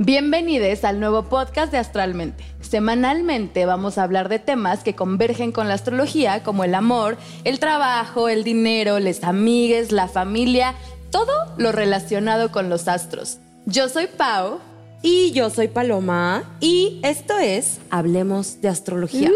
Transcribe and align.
Bienvenidos 0.00 0.84
al 0.84 1.00
nuevo 1.00 1.24
podcast 1.24 1.72
de 1.72 1.78
Astralmente. 1.78 2.44
Semanalmente 2.60 3.66
vamos 3.66 3.98
a 3.98 4.04
hablar 4.04 4.28
de 4.28 4.38
temas 4.38 4.84
que 4.84 4.94
convergen 4.94 5.50
con 5.50 5.66
la 5.66 5.74
astrología, 5.74 6.44
como 6.44 6.62
el 6.62 6.76
amor, 6.76 7.16
el 7.42 7.58
trabajo, 7.58 8.28
el 8.28 8.44
dinero, 8.44 9.00
les 9.00 9.24
amigues, 9.24 9.90
la 9.90 10.06
familia, 10.06 10.76
todo 11.10 11.52
lo 11.56 11.72
relacionado 11.72 12.52
con 12.52 12.70
los 12.70 12.86
astros. 12.86 13.38
Yo 13.66 13.88
soy 13.88 14.06
Pau. 14.06 14.60
Y 15.02 15.32
yo 15.32 15.50
soy 15.50 15.66
Paloma. 15.66 16.44
Y 16.60 17.00
esto 17.02 17.36
es 17.36 17.78
Hablemos 17.90 18.60
de 18.60 18.68
Astrología. 18.68 19.30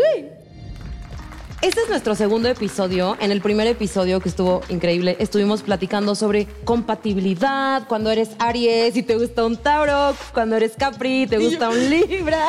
Este 1.63 1.81
es 1.81 1.89
nuestro 1.89 2.17
segundo 2.17 2.49
episodio. 2.49 3.17
En 3.21 3.31
el 3.31 3.41
primer 3.41 3.69
episodio, 3.69 4.19
que 4.19 4.29
estuvo 4.29 4.63
increíble, 4.69 5.17
estuvimos 5.21 5.63
platicando 5.63 6.17
sobre 6.17 6.49
compatibilidad, 6.65 7.87
cuando 7.87 8.11
eres 8.11 8.31
Aries 8.41 8.97
y 8.97 9.05
te 9.05 9.17
gusta 9.17 9.47
un 9.47 9.57
Tauro, 9.57 10.17
cuando 10.35 10.57
eres 10.57 10.73
Capri 10.77 11.23
y 11.23 11.27
te 11.29 11.39
gusta 11.39 11.69
un 11.69 11.89
Libra. 11.89 12.49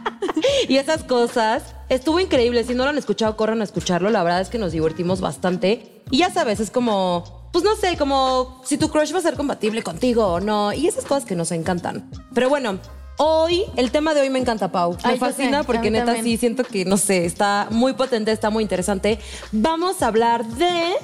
y 0.68 0.76
esas 0.76 1.02
cosas. 1.02 1.74
Estuvo 1.88 2.20
increíble. 2.20 2.62
Si 2.64 2.74
no 2.74 2.84
lo 2.84 2.90
han 2.90 2.98
escuchado, 2.98 3.38
corran 3.38 3.62
a 3.62 3.64
escucharlo. 3.64 4.10
La 4.10 4.22
verdad 4.22 4.42
es 4.42 4.50
que 4.50 4.58
nos 4.58 4.72
divertimos 4.72 5.22
bastante. 5.22 6.02
Y 6.10 6.18
ya 6.18 6.30
sabes, 6.30 6.60
es 6.60 6.70
como 6.70 7.40
pues 7.52 7.64
no 7.64 7.76
sé, 7.76 7.96
como 7.96 8.62
si 8.64 8.78
tu 8.78 8.90
crush 8.90 9.14
va 9.14 9.18
a 9.18 9.22
ser 9.22 9.34
compatible 9.34 9.82
contigo 9.82 10.26
o 10.26 10.40
no, 10.40 10.72
y 10.72 10.88
esas 10.88 11.04
cosas 11.04 11.26
que 11.26 11.36
nos 11.36 11.52
encantan. 11.52 12.10
Pero 12.32 12.48
bueno, 12.48 12.78
hoy, 13.16 13.64
el 13.76 13.90
tema 13.90 14.14
de 14.14 14.20
hoy 14.22 14.30
me 14.30 14.38
encanta, 14.38 14.70
Pau. 14.70 14.92
Me 15.04 15.12
Ay, 15.12 15.18
fascina 15.18 15.62
porque 15.64 15.90
neta 15.90 16.06
también. 16.06 16.24
sí 16.24 16.36
siento 16.36 16.64
que, 16.64 16.84
no 16.84 16.96
sé, 16.96 17.24
está 17.24 17.68
muy 17.70 17.92
potente, 17.94 18.32
está 18.32 18.50
muy 18.50 18.62
interesante. 18.62 19.18
Vamos 19.52 20.02
a 20.02 20.08
hablar 20.08 20.44
de 20.44 20.94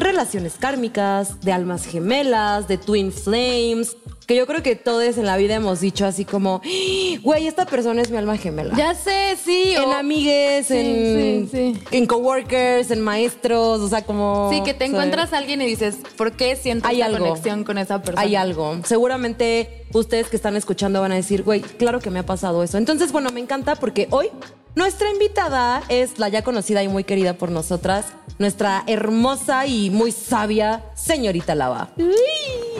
relaciones 0.00 0.54
kármicas, 0.58 1.40
de 1.40 1.52
almas 1.52 1.84
gemelas, 1.86 2.66
de 2.68 2.78
twin 2.78 3.12
flames, 3.12 3.96
que 4.26 4.36
yo 4.36 4.46
creo 4.46 4.62
que 4.62 4.76
todos 4.76 5.18
en 5.18 5.26
la 5.26 5.36
vida 5.36 5.56
hemos 5.56 5.80
dicho 5.80 6.06
así 6.06 6.24
como, 6.24 6.60
"Ah, 6.64 7.18
güey, 7.22 7.46
esta 7.48 7.66
persona 7.66 8.00
es 8.02 8.10
mi 8.10 8.16
alma 8.16 8.36
gemela. 8.36 8.74
Ya 8.76 8.94
sé, 8.94 9.36
sí. 9.44 9.74
en 9.76 9.84
o- 9.88 9.92
amigues, 9.92 10.66
Sí, 10.68 10.76
en, 10.76 11.48
sí, 11.50 11.74
sí. 11.74 11.82
en 11.90 12.06
coworkers, 12.06 12.90
en 12.90 13.00
maestros, 13.00 13.80
o 13.80 13.88
sea, 13.88 14.02
como... 14.04 14.48
Sí, 14.52 14.62
que 14.62 14.72
te 14.74 14.84
encuentras 14.84 15.32
a 15.32 15.38
alguien 15.38 15.60
y 15.62 15.66
dices, 15.66 15.96
¿por 16.16 16.32
qué 16.32 16.54
siento 16.56 16.86
Hay 16.88 17.00
esta 17.02 17.06
algo. 17.14 17.26
conexión 17.28 17.64
con 17.64 17.78
esa 17.78 18.02
persona? 18.02 18.22
Hay 18.22 18.36
algo. 18.36 18.78
Seguramente 18.84 19.86
ustedes 19.92 20.28
que 20.28 20.36
están 20.36 20.54
escuchando 20.56 21.00
van 21.00 21.10
a 21.12 21.16
decir, 21.16 21.42
güey, 21.42 21.60
claro 21.62 21.98
que 21.98 22.10
me 22.10 22.20
ha 22.20 22.26
pasado 22.26 22.62
eso. 22.62 22.78
Entonces, 22.78 23.10
bueno, 23.10 23.30
me 23.32 23.40
encanta 23.40 23.74
porque 23.74 24.06
hoy 24.10 24.28
nuestra 24.74 25.10
invitada 25.10 25.82
es 25.88 26.18
la 26.18 26.28
ya 26.28 26.42
conocida 26.42 26.82
y 26.82 26.88
muy 26.88 27.04
querida 27.04 27.34
por 27.34 27.50
nosotras, 27.50 28.06
nuestra 28.38 28.84
hermosa 28.86 29.66
y 29.66 29.90
muy 29.90 30.12
sabia 30.12 30.82
señorita 30.94 31.54
Lava. 31.54 31.90
¡Uy! 31.96 32.14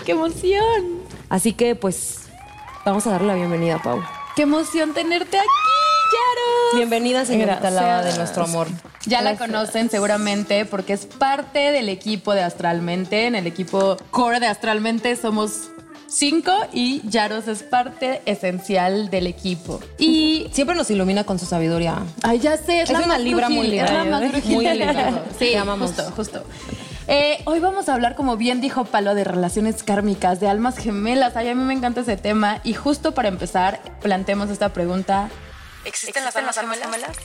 ¡Qué 0.04 0.12
emoción! 0.12 1.00
Así 1.28 1.52
que, 1.52 1.74
pues, 1.74 2.28
vamos 2.84 3.06
a 3.06 3.10
darle 3.10 3.28
la 3.28 3.34
bienvenida, 3.34 3.80
Pau. 3.82 4.02
¡Qué 4.36 4.42
emoción 4.42 4.94
tenerte 4.94 5.36
aquí, 5.38 5.46
Yaro! 6.12 6.76
Bienvenida, 6.76 7.24
señorita 7.24 7.58
Gracias. 7.60 7.74
Lava, 7.74 8.02
de 8.02 8.16
nuestro 8.16 8.44
amor. 8.44 8.68
Ya 9.06 9.22
la 9.22 9.36
conocen 9.36 9.90
seguramente 9.90 10.66
porque 10.66 10.92
es 10.92 11.06
parte 11.06 11.72
del 11.72 11.88
equipo 11.88 12.34
de 12.34 12.42
Astralmente. 12.42 13.26
En 13.26 13.34
el 13.34 13.46
equipo 13.46 13.96
core 14.10 14.40
de 14.40 14.46
Astralmente 14.46 15.16
somos 15.16 15.70
cinco 16.10 16.52
y 16.72 17.00
Yaros 17.08 17.48
es 17.48 17.62
parte 17.62 18.22
esencial 18.26 19.10
del 19.10 19.26
equipo. 19.26 19.80
Y 19.98 20.48
Siempre 20.52 20.76
nos 20.76 20.90
ilumina 20.90 21.24
con 21.24 21.38
su 21.38 21.46
sabrúa. 21.46 22.02
Ay, 22.22 22.38
ya 22.40 22.56
sé, 22.56 22.82
es, 22.82 22.90
Es 22.90 22.92
la 22.92 22.98
una 22.98 23.06
más 23.08 23.20
libra 23.20 23.48
muy 23.48 23.68
libra, 23.68 23.86
Es 23.86 23.92
la 23.92 24.04
más 24.04 24.44
Muy 24.44 24.66
libra. 24.68 25.24
Sí, 25.38 25.54
amamos. 25.54 25.90
justo, 25.92 26.12
justo. 26.16 26.44
Eh, 27.06 27.42
hoy 27.44 27.58
vamos 27.58 27.88
a 27.88 27.94
hablar, 27.94 28.14
como 28.14 28.36
bien 28.36 28.60
dijo 28.60 28.84
Palo, 28.84 29.14
de 29.14 29.24
relaciones 29.24 29.82
kármicas, 29.82 30.38
de 30.38 30.48
almas 30.48 30.76
gemelas. 30.78 31.36
Ay, 31.36 31.48
a 31.48 31.54
mí 31.54 31.64
me 31.64 31.74
encanta 31.74 32.02
ese 32.02 32.16
tema. 32.16 32.60
Y 32.62 32.74
justo 32.74 33.14
para 33.14 33.28
empezar, 33.28 33.80
planteemos 34.02 34.50
esta 34.50 34.72
pregunta. 34.72 35.28
¿Existen, 35.84 36.24
las 36.24 36.36
almas 36.36 36.56
gemelas? 36.56 37.16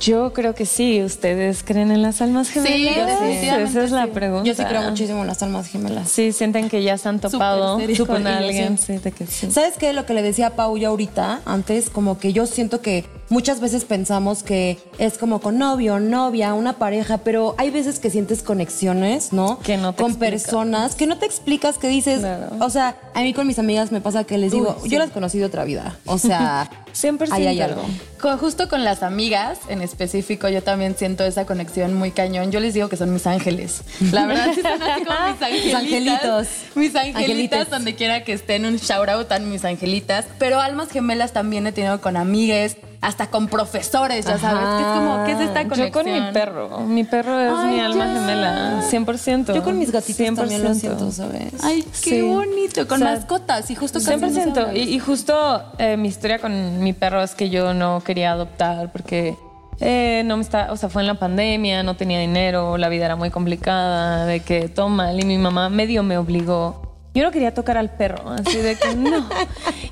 Yo 0.00 0.32
creo 0.32 0.54
que 0.54 0.66
sí. 0.66 1.02
¿Ustedes 1.02 1.62
creen 1.62 1.90
en 1.90 2.02
las 2.02 2.20
almas 2.22 2.50
gemelas? 2.50 3.06
definitivamente 3.06 3.64
Esa 3.70 3.84
es 3.84 3.90
la 3.90 4.04
sí. 4.04 4.10
pregunta. 4.12 4.44
Yo 4.44 4.54
sí 4.54 4.62
creo 4.64 4.82
muchísimo 4.82 5.20
en 5.22 5.26
las 5.26 5.42
almas 5.42 5.66
gemelas. 5.68 6.08
Sí, 6.10 6.32
sienten 6.32 6.68
que 6.68 6.82
ya 6.82 6.96
se 6.98 7.08
han 7.08 7.20
topado 7.20 7.78
con 8.06 8.26
alguien. 8.26 8.78
sí. 8.78 8.84
Sí, 8.88 8.98
de 8.98 9.12
que 9.12 9.26
sí. 9.26 9.50
¿Sabes 9.50 9.74
qué? 9.78 9.92
Lo 9.92 10.06
que 10.06 10.14
le 10.14 10.22
decía 10.22 10.48
a 10.48 10.50
Pau 10.50 10.76
yo 10.78 10.88
ahorita, 10.90 11.40
antes, 11.44 11.90
como 11.90 12.18
que 12.18 12.32
yo 12.32 12.46
siento 12.46 12.80
que 12.80 13.04
muchas 13.28 13.60
veces 13.60 13.84
pensamos 13.84 14.42
que 14.42 14.78
es 14.98 15.18
como 15.18 15.40
con 15.40 15.58
novio, 15.58 16.00
novia, 16.00 16.54
una 16.54 16.74
pareja, 16.74 17.18
pero 17.18 17.54
hay 17.58 17.70
veces 17.70 17.98
que 17.98 18.08
sientes 18.10 18.42
conexiones, 18.42 19.32
¿no? 19.32 19.58
Que 19.58 19.76
no 19.76 19.92
te 19.94 20.02
Con 20.02 20.14
personas 20.16 20.94
que 20.94 21.06
no 21.06 21.18
te 21.18 21.26
explicas, 21.26 21.76
que 21.78 21.88
dices, 21.88 22.20
Claro. 22.20 22.48
o 22.60 22.70
sea, 22.70 22.96
a 23.14 23.20
mí 23.22 23.34
con 23.34 23.46
mis 23.46 23.58
amigas 23.58 23.92
me 23.92 24.00
pasa 24.00 24.24
que 24.24 24.38
les 24.38 24.52
digo, 24.52 24.76
Uy, 24.78 24.84
sí. 24.84 24.88
yo 24.90 24.98
las 24.98 25.10
conocí 25.10 25.38
de 25.38 25.44
otra 25.44 25.64
vida. 25.64 25.96
O 26.06 26.18
sea, 26.18 26.70
100%. 26.94 27.28
ahí 27.32 27.46
hay 27.46 27.60
algo. 27.60 27.82
Justo 28.20 28.68
con 28.68 28.84
las 28.84 29.02
amigas, 29.02 29.58
en 29.68 29.80
específico, 29.80 30.48
yo 30.48 30.62
también 30.62 30.96
siento 30.96 31.24
esa 31.24 31.46
conexión 31.46 31.94
muy 31.94 32.10
cañón. 32.10 32.50
Yo 32.50 32.60
les 32.60 32.74
digo 32.74 32.88
que 32.88 32.96
son 32.96 33.12
mis 33.12 33.26
ángeles. 33.26 33.82
La 34.12 34.26
verdad, 34.26 34.50
sí 34.54 34.60
son 34.62 34.82
así 34.82 35.04
como 35.04 35.20
mis 35.32 35.42
angelitas. 35.42 35.74
angelitos. 35.74 36.48
Mis 36.74 36.96
angelitas, 36.96 37.70
donde 37.70 37.94
quiera 37.94 38.24
que 38.24 38.32
estén, 38.32 38.66
un 38.66 38.76
shout 38.76 39.08
out 39.08 39.30
a 39.32 39.38
mis 39.38 39.64
angelitas. 39.64 40.26
Pero 40.38 40.60
almas 40.60 40.90
gemelas 40.90 41.32
también 41.32 41.66
he 41.66 41.72
tenido 41.72 42.00
con 42.00 42.16
amigues, 42.16 42.76
hasta 43.00 43.28
con 43.28 43.46
profesores, 43.48 44.24
ya 44.26 44.38
sabes. 44.38 44.64
Que 44.64 44.80
es 44.80 44.86
como, 44.98 45.24
¿qué 45.24 45.32
es 45.32 45.40
esta 45.40 45.62
conexión? 45.62 45.86
Yo 45.88 45.92
con 45.92 46.04
mi 46.12 46.32
perro. 46.32 46.80
Mi 46.80 47.04
perro 47.04 47.40
es 47.40 47.52
Ay, 47.56 47.70
mi 47.74 47.80
alma 47.80 48.06
ya. 48.06 48.12
gemela. 48.14 48.82
100%. 48.90 49.54
Yo 49.54 49.62
con 49.62 49.78
mis 49.78 49.92
gatitos 49.92 50.34
también 50.36 50.64
lo 50.64 50.70
100%. 50.70 50.74
siento, 50.74 51.10
¿sabes? 51.12 51.52
Ay, 51.62 51.82
qué 52.02 52.10
Sí. 52.10 52.22
bonito. 52.22 52.88
Con 52.88 53.02
O 53.02 53.06
sea, 53.06 53.14
mascotas 53.14 53.70
y 53.70 53.74
justo 53.76 54.00
se 54.00 54.06
100%. 54.16 54.60
habla. 54.66 54.74
Y, 54.76 54.94
y 54.94 54.98
justo 54.98 55.62
eh, 55.78 55.96
mi 55.96 56.08
historia 56.08 56.38
con 56.40 56.80
mi 56.82 56.92
perro 56.92 57.22
es 57.22 57.34
que 57.34 57.50
yo 57.50 57.72
no 57.74 58.00
quería 58.04 58.32
adoptar 58.32 58.90
porque 58.90 59.36
eh, 59.80 60.22
no 60.26 60.36
me 60.36 60.42
está, 60.42 60.72
o 60.72 60.76
sea, 60.76 60.88
fue 60.88 61.02
en 61.02 61.06
la 61.06 61.14
pandemia, 61.14 61.84
no 61.84 61.94
tenía 61.94 62.18
dinero, 62.18 62.78
la 62.78 62.88
vida 62.88 63.04
era 63.04 63.14
muy 63.14 63.30
complicada, 63.30 64.26
de 64.26 64.40
que 64.40 64.68
todo 64.68 64.88
mal 64.88 65.20
y 65.20 65.24
mi 65.24 65.38
mamá 65.38 65.68
medio 65.68 66.02
me 66.02 66.18
obligó. 66.18 66.82
Yo 67.14 67.24
no 67.24 67.30
quería 67.30 67.52
tocar 67.54 67.76
al 67.78 67.90
perro, 67.90 68.30
así 68.30 68.58
de 68.58 68.76
que 68.76 68.94
no. 68.94 69.26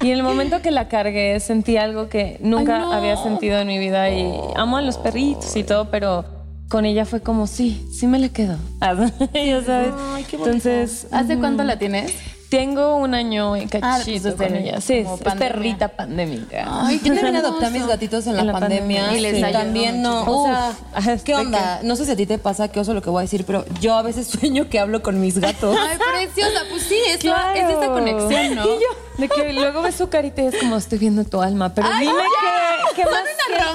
Y 0.02 0.10
en 0.10 0.18
el 0.18 0.22
momento 0.22 0.62
que 0.62 0.70
la 0.70 0.88
cargué 0.88 1.40
sentí 1.40 1.76
algo 1.76 2.08
que 2.08 2.36
nunca 2.40 2.76
Ay, 2.76 2.82
no. 2.82 2.92
había 2.92 3.16
sentido 3.16 3.58
en 3.58 3.66
mi 3.66 3.78
vida 3.78 4.10
y 4.10 4.32
amo 4.54 4.76
a 4.76 4.82
los 4.82 4.98
perritos 4.98 5.56
y 5.56 5.64
todo, 5.64 5.90
pero 5.90 6.24
con 6.68 6.84
ella 6.84 7.04
fue 7.04 7.20
como 7.22 7.46
sí, 7.46 7.86
sí 7.92 8.06
me 8.06 8.18
le 8.18 8.30
quedo. 8.30 8.56
ya 8.80 9.62
sabes. 9.64 9.92
Ay, 10.14 10.24
qué. 10.24 10.36
Entonces, 10.36 11.06
¿Hace 11.10 11.38
cuánto 11.38 11.64
la 11.64 11.78
tienes? 11.78 12.12
Tengo 12.48 12.96
un 12.96 13.14
año 13.14 13.56
y 13.56 13.62
Ah, 13.62 13.66
pues, 13.70 13.82
cachito 13.82 14.36
con 14.36 14.54
ella. 14.54 14.80
Sí, 14.80 14.94
es, 14.94 15.08
perrita 15.38 15.88
pandémica. 15.88 16.64
Ay, 16.68 17.00
Yo 17.02 17.14
también 17.14 17.36
adopté 17.36 17.66
a 17.66 17.70
mis 17.70 17.86
gatitos 17.86 18.26
en 18.26 18.34
la, 18.36 18.40
En 18.42 18.46
la 18.48 18.52
pandemia, 18.54 19.02
pandemia. 19.06 19.18
Y 19.18 19.32
les 19.32 19.42
ayudó 19.42 19.58
también 19.58 20.02
no, 20.02 20.22
o 20.24 20.44
sea, 20.46 21.16
¿qué 21.24 21.34
onda? 21.34 21.80
No 21.82 21.96
sé 21.96 22.04
si 22.06 22.12
a 22.12 22.16
ti 22.16 22.26
te 22.26 22.38
pasa 22.38 22.68
que 22.68 22.80
oso 22.80 22.94
lo 22.94 23.02
que 23.02 23.10
voy 23.10 23.20
a 23.20 23.22
decir, 23.22 23.44
pero 23.44 23.64
yo 23.80 23.94
a 23.94 24.02
veces 24.02 24.26
sueño 24.40 24.68
que 24.68 24.78
hablo 24.78 25.02
con 25.02 25.20
mis 25.20 25.38
gatos. 25.38 25.76
Ay, 25.88 25.98
preciosa. 25.98 26.60
Pues 26.70 26.82
sí, 26.82 26.96
Claro. 27.20 27.54
es 27.58 27.76
esa 27.76 27.86
conexión, 27.88 28.54
¿no? 28.54 28.64
Y 28.66 28.68
yo, 28.68 28.86
de 29.18 29.28
que 29.28 29.52
luego 29.54 29.82
ves 29.82 29.94
su 29.94 30.08
carita 30.08 30.42
y 30.42 30.46
es 30.46 30.56
como 30.56 30.76
estoy 30.76 30.98
viendo 30.98 31.24
tu 31.24 31.40
alma, 31.40 31.72
pero 31.74 31.88
Ay, 31.90 32.06
dime 32.06 32.18
ya. 32.18 32.40
qué, 32.40 32.75
qué 32.96 33.04
más 33.04 33.22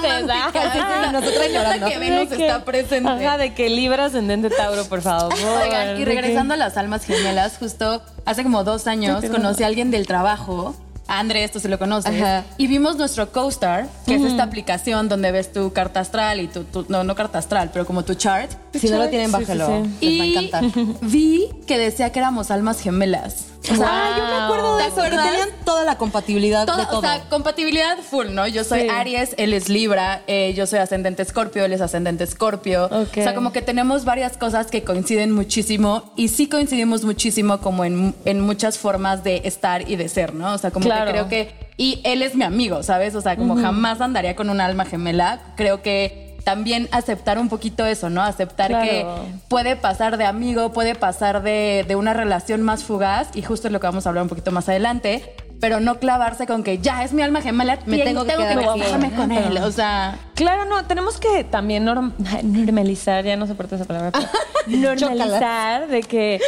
románticas. 0.02 0.76
ajá. 0.76 1.20
Sí, 1.20 1.26
sí, 1.26 1.30
nota 1.32 1.48
llorando. 1.48 1.86
que 1.88 1.98
Venus 1.98 2.30
De 2.30 2.36
que- 2.36 2.46
está 2.46 2.64
presente. 2.64 3.08
Ajá, 3.10 3.38
de 3.38 3.54
que 3.54 3.68
Libra 3.70 4.06
ascendente 4.06 4.50
Tauro, 4.50 4.84
por 4.86 5.00
favor. 5.02 5.32
Oigan, 5.62 5.98
y 6.00 6.04
regresando 6.04 6.54
a 6.54 6.56
las 6.56 6.76
almas 6.76 7.04
gemelas, 7.04 7.56
justo 7.58 8.02
hace 8.24 8.42
como 8.42 8.64
dos 8.64 8.86
años 8.86 9.20
Sí, 9.22 9.28
conocí 9.28 9.62
a 9.62 9.66
alguien 9.68 9.90
del 9.90 10.06
trabajo. 10.06 10.74
André, 11.08 11.42
esto 11.44 11.58
se 11.58 11.68
lo 11.68 11.78
conoces. 11.78 12.14
Ajá. 12.22 12.44
Y 12.58 12.68
vimos 12.68 12.96
nuestro 12.96 13.32
CoStar, 13.32 13.86
que 14.06 14.14
es 14.14 14.22
esta 14.22 14.44
aplicación 14.44 15.08
donde 15.08 15.32
ves 15.32 15.52
tu 15.52 15.72
carta 15.72 16.00
astral 16.00 16.40
y 16.40 16.46
tu, 16.46 16.62
tu- 16.64 16.86
no, 16.88 17.02
no 17.04 17.14
carta 17.16 17.38
astral, 17.38 17.70
pero 17.72 17.84
como 17.84 18.04
tu 18.04 18.14
chart. 18.14 18.50
si 18.72 18.88
no 18.88 18.98
lo 18.98 19.08
tienen, 19.08 19.28
Sí, 19.30 19.36
sí, 19.36 19.42
bájalo. 19.42 19.66
sí. 19.66 19.72
Les 19.72 20.20
va 20.20 20.22
a 20.22 20.26
Y 20.26 20.46
encantar. 20.46 20.64
vi 21.02 21.50
que 21.66 21.76
decía 21.76 22.12
que 22.12 22.18
éramos 22.20 22.50
almas 22.50 22.80
gemelas. 22.80 23.46
O 23.70 23.76
sea, 23.76 23.86
Ah, 23.88 24.14
yo 24.18 24.24
me 24.26 24.42
acuerdo 24.44 24.76
de 24.76 24.82
¿Te 24.84 24.88
eso, 24.88 25.02
tenían 25.02 25.48
toda 25.64 25.84
la 25.84 25.96
compatibilidad 25.96 26.66
Todo, 26.66 26.78
de 26.78 26.86
todo. 26.86 26.98
O 26.98 27.00
sea, 27.00 27.22
compatibilidad 27.30 27.96
full, 27.98 28.28
¿no? 28.30 28.46
Yo 28.48 28.64
soy 28.64 28.80
Sí. 28.82 28.88
Aries, 28.88 29.34
él 29.38 29.54
es 29.54 29.68
Libra, 29.68 30.22
eh, 30.26 30.52
yo 30.56 30.66
soy 30.66 30.80
ascendente 30.80 31.22
Escorpio, 31.22 31.64
él 31.64 31.72
es 31.72 31.80
ascendente 31.80 32.24
Escorpio. 32.24 32.86
O 32.92 33.06
sea, 33.14 33.34
como 33.34 33.52
que 33.52 33.62
tenemos 33.62 34.04
varias 34.04 34.36
cosas 34.36 34.66
que 34.66 34.82
coinciden 34.82 35.30
muchísimo 35.30 36.12
y 36.16 36.28
sí 36.28 36.48
coincidimos 36.48 37.04
muchísimo 37.04 37.60
como 37.60 37.84
en, 37.84 38.14
en 38.24 38.40
muchas 38.40 38.78
formas 38.78 39.22
de 39.22 39.42
estar 39.44 39.88
y 39.88 39.96
de 39.96 40.08
ser, 40.08 40.34
¿no? 40.34 40.54
O 40.54 40.58
sea, 40.58 40.70
como 40.72 40.84
Claro. 40.86 41.06
que 41.06 41.12
creo 41.12 41.28
que... 41.28 41.72
Y 41.76 42.00
él 42.04 42.22
es 42.22 42.34
mi 42.34 42.44
amigo, 42.44 42.82
¿sabes? 42.82 43.14
O 43.14 43.20
sea, 43.20 43.36
como 43.36 43.56
jamás 43.56 44.00
andaría 44.00 44.36
con 44.36 44.50
un 44.50 44.60
alma 44.60 44.84
gemela. 44.84 45.40
Creo 45.56 45.82
que 45.82 46.31
también 46.44 46.88
aceptar 46.92 47.38
un 47.38 47.48
poquito 47.48 47.84
eso, 47.86 48.10
¿no? 48.10 48.22
Aceptar 48.22 48.68
Claro. 48.68 48.84
que 48.84 49.06
puede 49.48 49.76
pasar 49.76 50.16
de 50.16 50.24
amigo, 50.24 50.72
puede 50.72 50.94
pasar 50.94 51.42
de, 51.42 51.84
de 51.86 51.96
una 51.96 52.12
relación 52.14 52.62
más 52.62 52.84
fugaz, 52.84 53.28
y 53.34 53.42
justo 53.42 53.68
es 53.68 53.72
lo 53.72 53.80
que 53.80 53.86
vamos 53.86 54.06
a 54.06 54.08
hablar 54.10 54.22
un 54.22 54.28
poquito 54.28 54.50
más 54.52 54.68
adelante, 54.68 55.34
pero 55.60 55.78
no 55.78 55.98
clavarse 56.00 56.46
con 56.46 56.64
que 56.64 56.78
ya 56.78 57.04
es 57.04 57.12
mi 57.12 57.22
alma 57.22 57.40
gemela, 57.40 57.78
Me 57.86 57.98
tengo 57.98 58.24
que 58.24 58.32
quedar 58.34 58.58
aquí. 58.58 58.80
casarme 58.80 59.12
con 59.12 59.30
él. 59.30 59.58
O 59.58 59.70
sea, 59.70 60.18
Claro, 60.34 60.64
no, 60.64 60.84
tenemos 60.86 61.18
que 61.18 61.44
también 61.44 61.84
norm- 61.86 62.12
normalizar, 62.42 63.24
ya 63.24 63.36
no 63.36 63.46
soporto 63.46 63.76
esa 63.76 63.84
palabra, 63.84 64.10
pero 64.12 64.26
normalizar 64.94 65.86
de 65.88 66.02
que 66.02 66.40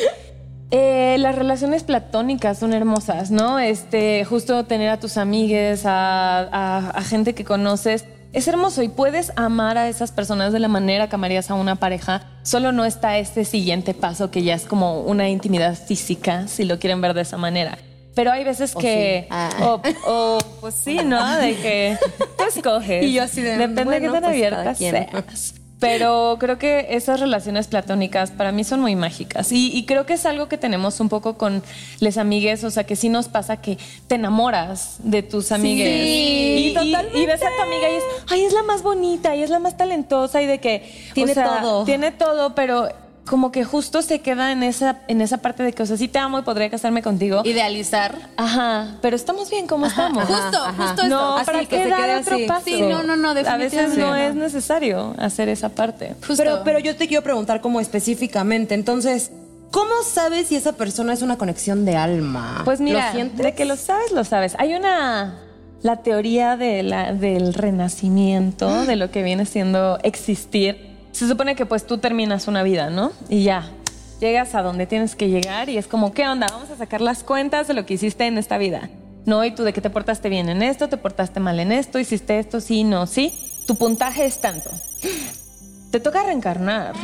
Eh, 0.70 1.16
las 1.20 1.36
relaciones 1.36 1.84
platónicas 1.84 2.58
son 2.58 2.72
hermosas, 2.72 3.30
¿no? 3.30 3.60
Este, 3.60 4.24
justo 4.24 4.64
tener 4.64 4.88
a 4.88 4.98
tus 4.98 5.18
amigues, 5.18 5.86
a, 5.86 6.40
a- 6.40 6.90
a 6.90 7.02
gente 7.02 7.32
que 7.34 7.44
conoces, 7.44 8.04
es 8.34 8.48
hermoso 8.48 8.82
y 8.82 8.88
puedes 8.88 9.32
amar 9.36 9.78
a 9.78 9.88
esas 9.88 10.10
personas 10.10 10.52
de 10.52 10.58
la 10.58 10.68
manera 10.68 11.08
que 11.08 11.14
amarías 11.14 11.50
a 11.50 11.54
una 11.54 11.76
pareja. 11.76 12.26
Solo 12.42 12.72
no 12.72 12.84
está 12.84 13.18
este 13.18 13.44
siguiente 13.44 13.94
paso 13.94 14.30
que 14.30 14.42
ya 14.42 14.54
es 14.54 14.64
como 14.64 15.00
una 15.02 15.28
intimidad 15.28 15.76
física, 15.76 16.48
si 16.48 16.64
lo 16.64 16.80
quieren 16.80 17.00
ver 17.00 17.14
de 17.14 17.22
esa 17.22 17.36
manera. 17.36 17.78
Pero 18.14 18.32
hay 18.32 18.44
veces 18.44 18.74
que, 18.74 19.22
sí. 19.22 19.28
Ah. 19.30 19.50
o, 19.60 19.80
o, 20.06 20.38
pues 20.60 20.74
sí, 20.74 20.98
¿no? 21.04 21.36
De 21.36 21.56
que 21.56 21.96
tú 22.36 22.44
escoges. 22.44 23.04
Y 23.04 23.12
yo 23.12 23.22
así 23.22 23.40
de, 23.40 23.56
Depende 23.56 23.94
de 23.94 24.00
qué 24.00 24.08
tan 24.08 24.22
pues, 24.22 24.32
abierta 24.32 24.74
seas. 24.74 25.54
Pero 25.80 26.36
creo 26.40 26.56
que 26.56 26.86
esas 26.90 27.20
relaciones 27.20 27.66
platónicas 27.66 28.30
para 28.30 28.52
mí 28.52 28.64
son 28.64 28.80
muy 28.80 28.96
mágicas. 28.96 29.52
Y, 29.52 29.76
y 29.76 29.84
creo 29.84 30.06
que 30.06 30.14
es 30.14 30.24
algo 30.24 30.48
que 30.48 30.56
tenemos 30.56 30.98
un 31.00 31.08
poco 31.08 31.36
con 31.36 31.62
les 32.00 32.16
amigues. 32.16 32.64
O 32.64 32.70
sea, 32.70 32.84
que 32.84 32.96
sí 32.96 33.08
nos 33.08 33.28
pasa 33.28 33.58
que 33.58 33.76
te 34.06 34.14
enamoras 34.14 34.96
de 35.00 35.22
tus 35.22 35.52
amigues. 35.52 35.88
y, 35.88 36.68
y- 36.70 36.74
totalmente. 36.74 37.18
y 37.18 37.26
ves 37.26 37.42
a 37.42 37.48
tu 37.56 37.62
amiga 37.62 37.90
y 37.90 37.94
es, 37.96 38.04
ay, 38.30 38.44
es 38.44 38.52
la 38.54 38.62
más 38.62 38.82
bonita 38.82 39.36
y 39.36 39.42
es 39.42 39.50
la 39.50 39.58
más 39.58 39.76
talentosa 39.76 40.40
y 40.40 40.46
de 40.46 40.58
que... 40.60 41.08
o 41.10 41.14
Tiene 41.14 41.34
sea, 41.34 41.60
todo. 41.60 41.84
Tiene 41.84 42.10
todo, 42.12 42.54
pero 42.54 42.88
como 43.26 43.50
que 43.52 43.64
justo 43.64 44.02
se 44.02 44.20
queda 44.20 44.52
en 44.52 44.62
esa, 44.62 44.98
en 45.08 45.20
esa 45.22 45.38
parte 45.38 45.62
de 45.62 45.72
que, 45.72 45.82
o 45.82 45.86
sea, 45.86 45.96
sí 45.96 46.08
te 46.08 46.18
amo 46.18 46.38
y 46.38 46.42
podría 46.42 46.68
casarme 46.68 47.02
contigo. 47.02 47.40
Idealizar. 47.44 48.14
Ajá, 48.36 48.96
pero 49.00 49.16
estamos 49.16 49.50
bien 49.50 49.66
como 49.66 49.86
estamos. 49.86 50.24
Justo, 50.26 50.62
ajá. 50.62 50.88
justo 50.88 51.08
No. 51.08 51.36
¿para 51.44 51.58
Así, 51.58 51.66
que 51.66 51.76
qué 51.76 51.84
se 51.84 51.90
dar 51.90 52.00
quede 52.02 52.16
otro 52.18 52.34
así. 52.36 52.46
paso? 52.46 52.64
Sí, 52.66 52.82
no, 52.82 53.02
no, 53.02 53.16
no, 53.16 53.30
A 53.30 53.56
veces 53.56 53.96
no 53.96 54.08
no. 54.08 54.16
es 54.16 54.34
necesario 54.34 55.14
hacer 55.18 55.48
esa 55.48 55.70
parte. 55.70 56.14
Justo. 56.26 56.34
Pero, 56.36 56.60
pero 56.64 56.78
yo 56.78 56.96
te 56.96 57.08
quiero 57.08 57.22
preguntar 57.22 57.60
como 57.62 57.80
específicamente, 57.80 58.74
entonces, 58.74 59.30
¿cómo 59.70 59.90
sabes 60.06 60.48
si 60.48 60.56
esa 60.56 60.72
persona 60.74 61.14
es 61.14 61.22
una 61.22 61.38
conexión 61.38 61.86
de 61.86 61.96
alma? 61.96 62.60
Pues 62.66 62.80
mira, 62.80 63.06
¿Lo 63.06 63.12
sientes? 63.12 63.38
de 63.38 63.54
que 63.54 63.64
lo 63.64 63.76
sabes, 63.76 64.12
lo 64.12 64.24
sabes. 64.24 64.54
Hay 64.58 64.74
una 64.74 65.38
la 65.82 65.96
teoría 65.98 66.56
de 66.56 66.82
la, 66.82 67.12
del 67.12 67.54
renacimiento, 67.54 68.84
de 68.86 68.96
lo 68.96 69.10
que 69.10 69.22
viene 69.22 69.46
siendo 69.46 69.98
existir. 70.02 70.93
Se 71.14 71.28
supone 71.28 71.54
que 71.54 71.64
pues 71.64 71.86
tú 71.86 71.98
terminas 71.98 72.48
una 72.48 72.64
vida, 72.64 72.90
¿no? 72.90 73.12
Y 73.28 73.44
ya, 73.44 73.70
llegas 74.18 74.56
a 74.56 74.62
donde 74.62 74.86
tienes 74.86 75.14
que 75.14 75.28
llegar 75.28 75.68
y 75.68 75.78
es 75.78 75.86
como, 75.86 76.12
¿qué 76.12 76.26
onda? 76.26 76.48
Vamos 76.50 76.70
a 76.70 76.76
sacar 76.76 77.00
las 77.00 77.22
cuentas 77.22 77.68
de 77.68 77.74
lo 77.74 77.86
que 77.86 77.94
hiciste 77.94 78.26
en 78.26 78.36
esta 78.36 78.58
vida. 78.58 78.90
No, 79.24 79.44
y 79.44 79.52
tú 79.52 79.62
de 79.62 79.72
que 79.72 79.80
te 79.80 79.90
portaste 79.90 80.28
bien 80.28 80.48
en 80.48 80.60
esto, 80.60 80.88
te 80.88 80.96
portaste 80.96 81.38
mal 81.38 81.60
en 81.60 81.70
esto, 81.70 82.00
hiciste 82.00 82.40
esto, 82.40 82.60
sí, 82.60 82.82
no, 82.82 83.06
sí. 83.06 83.32
Tu 83.68 83.76
puntaje 83.76 84.26
es 84.26 84.40
tanto. 84.40 84.70
Te 85.92 86.00
toca 86.00 86.24
reencarnar. 86.24 86.94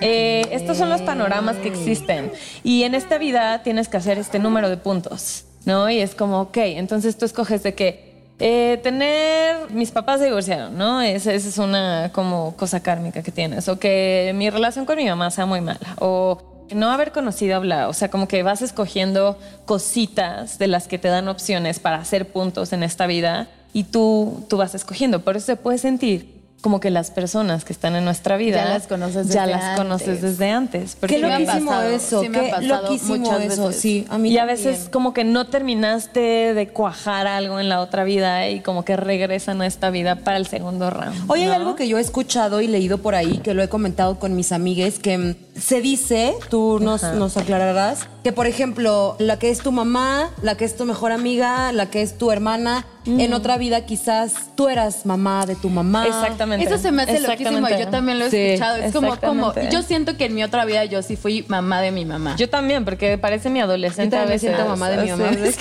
Eh, 0.00 0.48
estos 0.50 0.76
son 0.76 0.90
los 0.90 1.02
panoramas 1.02 1.56
que 1.58 1.68
existen. 1.68 2.32
Y 2.64 2.82
en 2.82 2.96
esta 2.96 3.18
vida 3.18 3.62
tienes 3.62 3.88
que 3.88 3.98
hacer 3.98 4.18
este 4.18 4.40
número 4.40 4.68
de 4.68 4.78
puntos, 4.78 5.44
¿no? 5.64 5.88
Y 5.88 6.00
es 6.00 6.16
como, 6.16 6.40
ok, 6.40 6.56
entonces 6.56 7.16
tú 7.16 7.24
escoges 7.24 7.62
de 7.62 7.74
que 7.74 8.09
eh, 8.40 8.80
tener, 8.82 9.70
mis 9.70 9.90
papás 9.90 10.18
se 10.18 10.26
divorciaron, 10.26 10.76
¿no? 10.76 11.02
Esa, 11.02 11.32
esa 11.32 11.48
es 11.48 11.58
una 11.58 12.10
como 12.12 12.56
cosa 12.56 12.80
kármica 12.80 13.22
que 13.22 13.30
tienes. 13.30 13.68
O 13.68 13.78
que 13.78 14.32
mi 14.34 14.48
relación 14.48 14.86
con 14.86 14.96
mi 14.96 15.06
mamá 15.06 15.30
sea 15.30 15.46
muy 15.46 15.60
mala. 15.60 15.96
O 15.98 16.66
no 16.74 16.90
haber 16.90 17.12
conocido 17.12 17.56
hablar. 17.56 17.88
O 17.88 17.92
sea, 17.92 18.10
como 18.10 18.28
que 18.28 18.42
vas 18.42 18.62
escogiendo 18.62 19.38
cositas 19.66 20.58
de 20.58 20.68
las 20.68 20.88
que 20.88 20.98
te 20.98 21.08
dan 21.08 21.28
opciones 21.28 21.78
para 21.80 21.98
hacer 21.98 22.32
puntos 22.32 22.72
en 22.72 22.82
esta 22.82 23.06
vida 23.06 23.48
y 23.72 23.84
tú, 23.84 24.44
tú 24.48 24.56
vas 24.56 24.74
escogiendo. 24.74 25.20
Por 25.20 25.36
eso 25.36 25.46
se 25.46 25.56
puede 25.56 25.78
sentir 25.78 26.39
como 26.60 26.78
que 26.80 26.90
las 26.90 27.10
personas 27.10 27.64
que 27.64 27.72
están 27.72 27.96
en 27.96 28.04
nuestra 28.04 28.36
vida 28.36 28.64
Ya 28.64 28.68
las 28.74 28.86
conoces 28.86 29.28
ya 29.28 29.46
desde 29.46 29.58
las 29.60 29.78
conoces 29.78 30.08
antes. 30.08 30.22
desde 30.22 30.50
antes. 30.50 30.96
Qué 31.06 31.18
loquísimo 31.18 31.70
pasado, 31.70 31.88
eso, 31.88 32.20
sí 32.22 32.28
qué 32.28 32.66
loquísimo 32.66 33.38
eso, 33.38 33.66
veces. 33.66 33.80
sí. 33.80 34.06
A 34.10 34.18
mí 34.18 34.30
y 34.30 34.38
a 34.38 34.44
veces 34.44 34.88
como 34.90 35.12
que 35.14 35.24
no 35.24 35.46
terminaste 35.46 36.20
de 36.54 36.68
cuajar 36.68 37.26
algo 37.26 37.60
en 37.60 37.68
la 37.68 37.80
otra 37.80 38.04
vida 38.04 38.48
y 38.48 38.60
como 38.60 38.84
que 38.84 38.96
regresan 38.96 39.62
a 39.62 39.66
esta 39.66 39.90
vida 39.90 40.16
para 40.16 40.36
el 40.36 40.46
segundo 40.46 40.90
round. 40.90 41.30
Oye, 41.30 41.44
hay 41.44 41.52
algo 41.52 41.76
que 41.76 41.88
yo 41.88 41.98
he 41.98 42.00
escuchado 42.00 42.60
y 42.60 42.66
leído 42.66 42.98
por 42.98 43.14
ahí, 43.14 43.38
que 43.38 43.54
lo 43.54 43.62
he 43.62 43.68
comentado 43.68 44.18
con 44.18 44.36
mis 44.36 44.52
amigues, 44.52 44.98
que 44.98 45.16
mm, 45.18 45.34
se 45.58 45.80
dice, 45.80 46.34
tú 46.50 46.78
nos, 46.80 47.02
nos 47.02 47.36
aclararás, 47.36 48.06
que 48.22 48.32
por 48.32 48.46
ejemplo, 48.46 49.16
la 49.18 49.38
que 49.38 49.50
es 49.50 49.60
tu 49.60 49.72
mamá, 49.72 50.30
la 50.42 50.56
que 50.56 50.64
es 50.64 50.76
tu 50.76 50.84
mejor 50.84 51.10
amiga, 51.12 51.72
la 51.72 51.86
que 51.86 52.02
es 52.02 52.18
tu 52.18 52.30
hermana, 52.30 52.84
en 53.06 53.32
otra 53.32 53.56
vida 53.56 53.86
quizás 53.86 54.34
tú 54.56 54.68
eras 54.68 55.06
mamá 55.06 55.46
de 55.46 55.56
tu 55.56 55.70
mamá. 55.70 56.06
Exactamente. 56.06 56.66
Eso 56.66 56.76
se 56.76 56.92
me 56.92 57.02
hace 57.02 57.18
loquísimo 57.20 57.66
yo 57.68 57.88
también 57.88 58.18
lo 58.18 58.26
he 58.26 58.30
Sí, 58.30 58.36
escuchado. 58.36 58.76
Es 58.76 58.92
como, 58.92 59.16
como, 59.16 59.54
yo 59.70 59.82
siento 59.82 60.18
que 60.18 60.26
en 60.26 60.34
mi 60.34 60.44
otra 60.44 60.66
vida 60.66 60.84
yo 60.84 61.02
sí 61.02 61.16
fui 61.16 61.44
mamá 61.48 61.80
de 61.80 61.92
mi 61.92 62.04
mamá. 62.04 62.36
Yo 62.36 62.50
también, 62.50 62.84
porque 62.84 63.16
parece 63.16 63.48
mi 63.48 63.60
adolescente 63.60 64.16
Yo 64.16 64.22
a 64.22 64.26
veces. 64.26 64.42
siento 64.42 64.66
mamá 64.66 64.90
de 64.90 65.02
mi 65.02 65.10
mamá. 65.10 65.30
sí, 65.34 65.40
sí, 65.42 65.52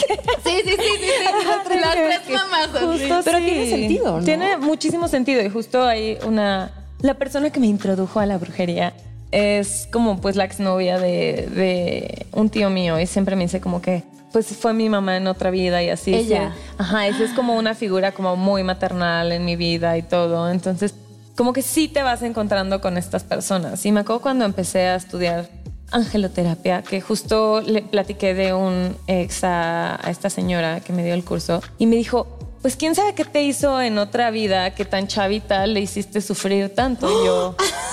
sí, 0.44 0.64
sí, 0.66 0.76
sí. 0.76 1.78
Las 1.80 1.94
tres 1.94 2.22
mamás. 2.30 3.24
Pero 3.24 3.38
tiene 3.38 3.70
sentido, 3.70 4.20
¿no? 4.20 4.26
Tiene 4.26 4.58
muchísimo 4.58 5.08
sentido 5.08 5.42
y 5.42 5.50
justo 5.50 5.84
hay 5.84 6.18
una... 6.26 6.72
La 7.02 7.14
persona 7.14 7.50
que 7.50 7.62
me 7.62 7.68
introdujo 7.68 8.20
a 8.20 8.26
la 8.26 8.38
brujería 8.38 8.94
es 9.31 9.88
como 9.92 10.20
pues 10.22 10.36
la 10.36 10.44
exnovia 10.46 11.00
de, 11.00 11.48
de 11.54 12.26
un 12.31 12.50
tío 12.50 12.70
mío 12.70 13.00
y 13.00 13.06
siempre 13.06 13.36
me 13.36 13.44
dice 13.44 13.62
como 13.62 13.81
que 13.81 14.04
pues 14.31 14.48
fue 14.48 14.74
mi 14.74 14.90
mamá 14.90 15.18
en 15.18 15.28
otra 15.28 15.50
vida 15.50 15.81
y 15.81 15.90
así. 15.90 16.14
Ella. 16.14 16.54
sí. 16.56 16.74
Ajá, 16.78 17.08
esa 17.08 17.24
es 17.24 17.31
como 17.31 17.56
una 17.56 17.74
figura 17.74 18.12
como 18.12 18.36
muy 18.36 18.64
maternal 18.64 19.31
en 19.31 19.44
mi 19.44 19.56
vida 19.56 19.98
y 19.98 20.04
todo. 20.04 20.50
Entonces, 20.52 20.94
como 21.36 21.54
que 21.54 21.62
sí 21.62 21.88
te 21.88 22.04
vas 22.04 22.22
encontrando 22.22 22.81
con 22.81 22.98
estas 22.98 23.24
personas. 23.24 23.86
Y 23.86 23.92
me 23.92 24.02
acuerdo 24.02 24.22
cuando 24.22 24.46
empecé 24.46 24.88
a 24.88 24.96
estudiar 24.96 25.50
angeloterapia, 25.92 26.84
que 26.84 27.02
justo 27.02 27.62
le 27.62 27.81
platiqué 27.81 28.36
de 28.36 28.54
un 28.54 28.96
ex 29.08 29.44
a, 29.44 29.96
a 30.06 30.12
esta 30.12 30.30
señora 30.30 30.81
que 30.81 30.94
me 30.94 31.04
dio 31.04 31.16
el 31.16 31.24
curso 31.24 31.64
y 31.80 31.88
me 31.88 31.96
dijo, 31.96 32.28
pues 32.62 32.76
quién 32.76 32.94
sabe 32.94 33.16
qué 33.16 33.26
te 33.26 33.42
hizo 33.42 33.81
en 33.81 33.98
otra 33.98 34.30
vida 34.31 34.76
que 34.76 34.86
tan 34.86 35.08
chavita 35.08 35.66
le 35.66 35.80
hiciste 35.80 36.22
sufrir 36.22 36.76
tanto. 36.76 37.10
Y 37.10 37.26
yo, 37.26 37.56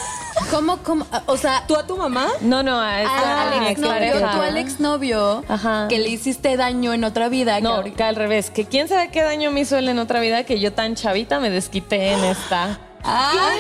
¿Cómo, 0.51 0.79
cómo? 0.79 1.07
O 1.27 1.37
sea, 1.37 1.65
¿Tú 1.67 1.77
a 1.77 1.87
tu 1.87 1.97
mamá? 1.97 2.29
no, 2.41 2.63
no, 2.63 2.81
a 2.81 3.03
esta 3.03 3.43
al 3.43 3.53
a 3.53 3.61
mi 3.61 3.67
exnovio, 3.69 3.93
expareja. 3.97 4.33
tú 4.33 4.43
al 4.43 4.57
exnovio 4.57 5.45
Ajá. 5.49 5.87
que 5.89 5.99
le 5.99 6.09
hiciste 6.09 6.57
daño 6.57 6.93
en 6.95 7.05
otra 7.05 7.29
vida. 7.29 7.57
que 7.57 7.63
No, 7.63 7.75
ahorita- 7.75 7.97
que 7.97 8.03
al 8.05 8.17
revés, 8.17 8.51
que 8.51 8.65
quién 8.65 8.87
sabe 8.89 9.11
qué 9.11 9.23
daño 9.23 9.51
me 9.51 9.61
hizo 9.61 9.77
él 9.77 9.89
en 9.89 9.99
otra 9.99 10.21
vida 10.21 10.45
que 10.45 10.61
yo 10.61 10.73
tan 10.73 10.95
chavita 10.95 11.41
me 11.41 11.51
desquité 11.51 12.13
en 12.13 12.25
esta. 12.25 12.79
Ay, 13.03 13.59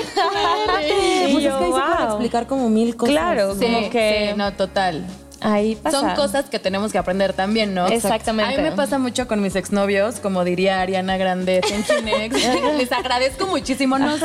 Y 1.28 1.32
Pues 1.32 1.44
es 1.44 1.52
que 1.54 1.64
ahí 1.64 1.72
se 1.72 1.78
wow. 1.80 2.06
explicar 2.08 2.46
como 2.46 2.68
mil 2.68 2.96
cosas. 2.96 3.12
Claro, 3.14 3.54
sí, 3.54 3.60
como 3.64 3.90
que 3.90 4.28
sí, 4.32 4.36
no, 4.38 4.52
total. 4.54 5.04
Ahí 5.40 5.76
pasa. 5.76 6.00
Son 6.00 6.14
cosas 6.14 6.46
que 6.50 6.58
tenemos 6.58 6.92
que 6.92 6.98
aprender 6.98 7.32
también, 7.32 7.74
¿no? 7.74 7.86
Exactamente. 7.86 8.54
A 8.54 8.56
mí 8.56 8.62
me 8.62 8.72
pasa 8.72 8.98
mucho 8.98 9.28
con 9.28 9.42
mis 9.42 9.56
exnovios, 9.56 10.20
como 10.20 10.44
diría 10.44 10.80
Ariana 10.80 11.16
Grande, 11.16 11.60
thank 11.60 11.86
you 11.88 12.02
next. 12.04 12.38
Les 12.76 12.92
agradezco 12.92 13.46
muchísimo, 13.46 13.98
¿no? 13.98 14.16
Sí. 14.18 14.24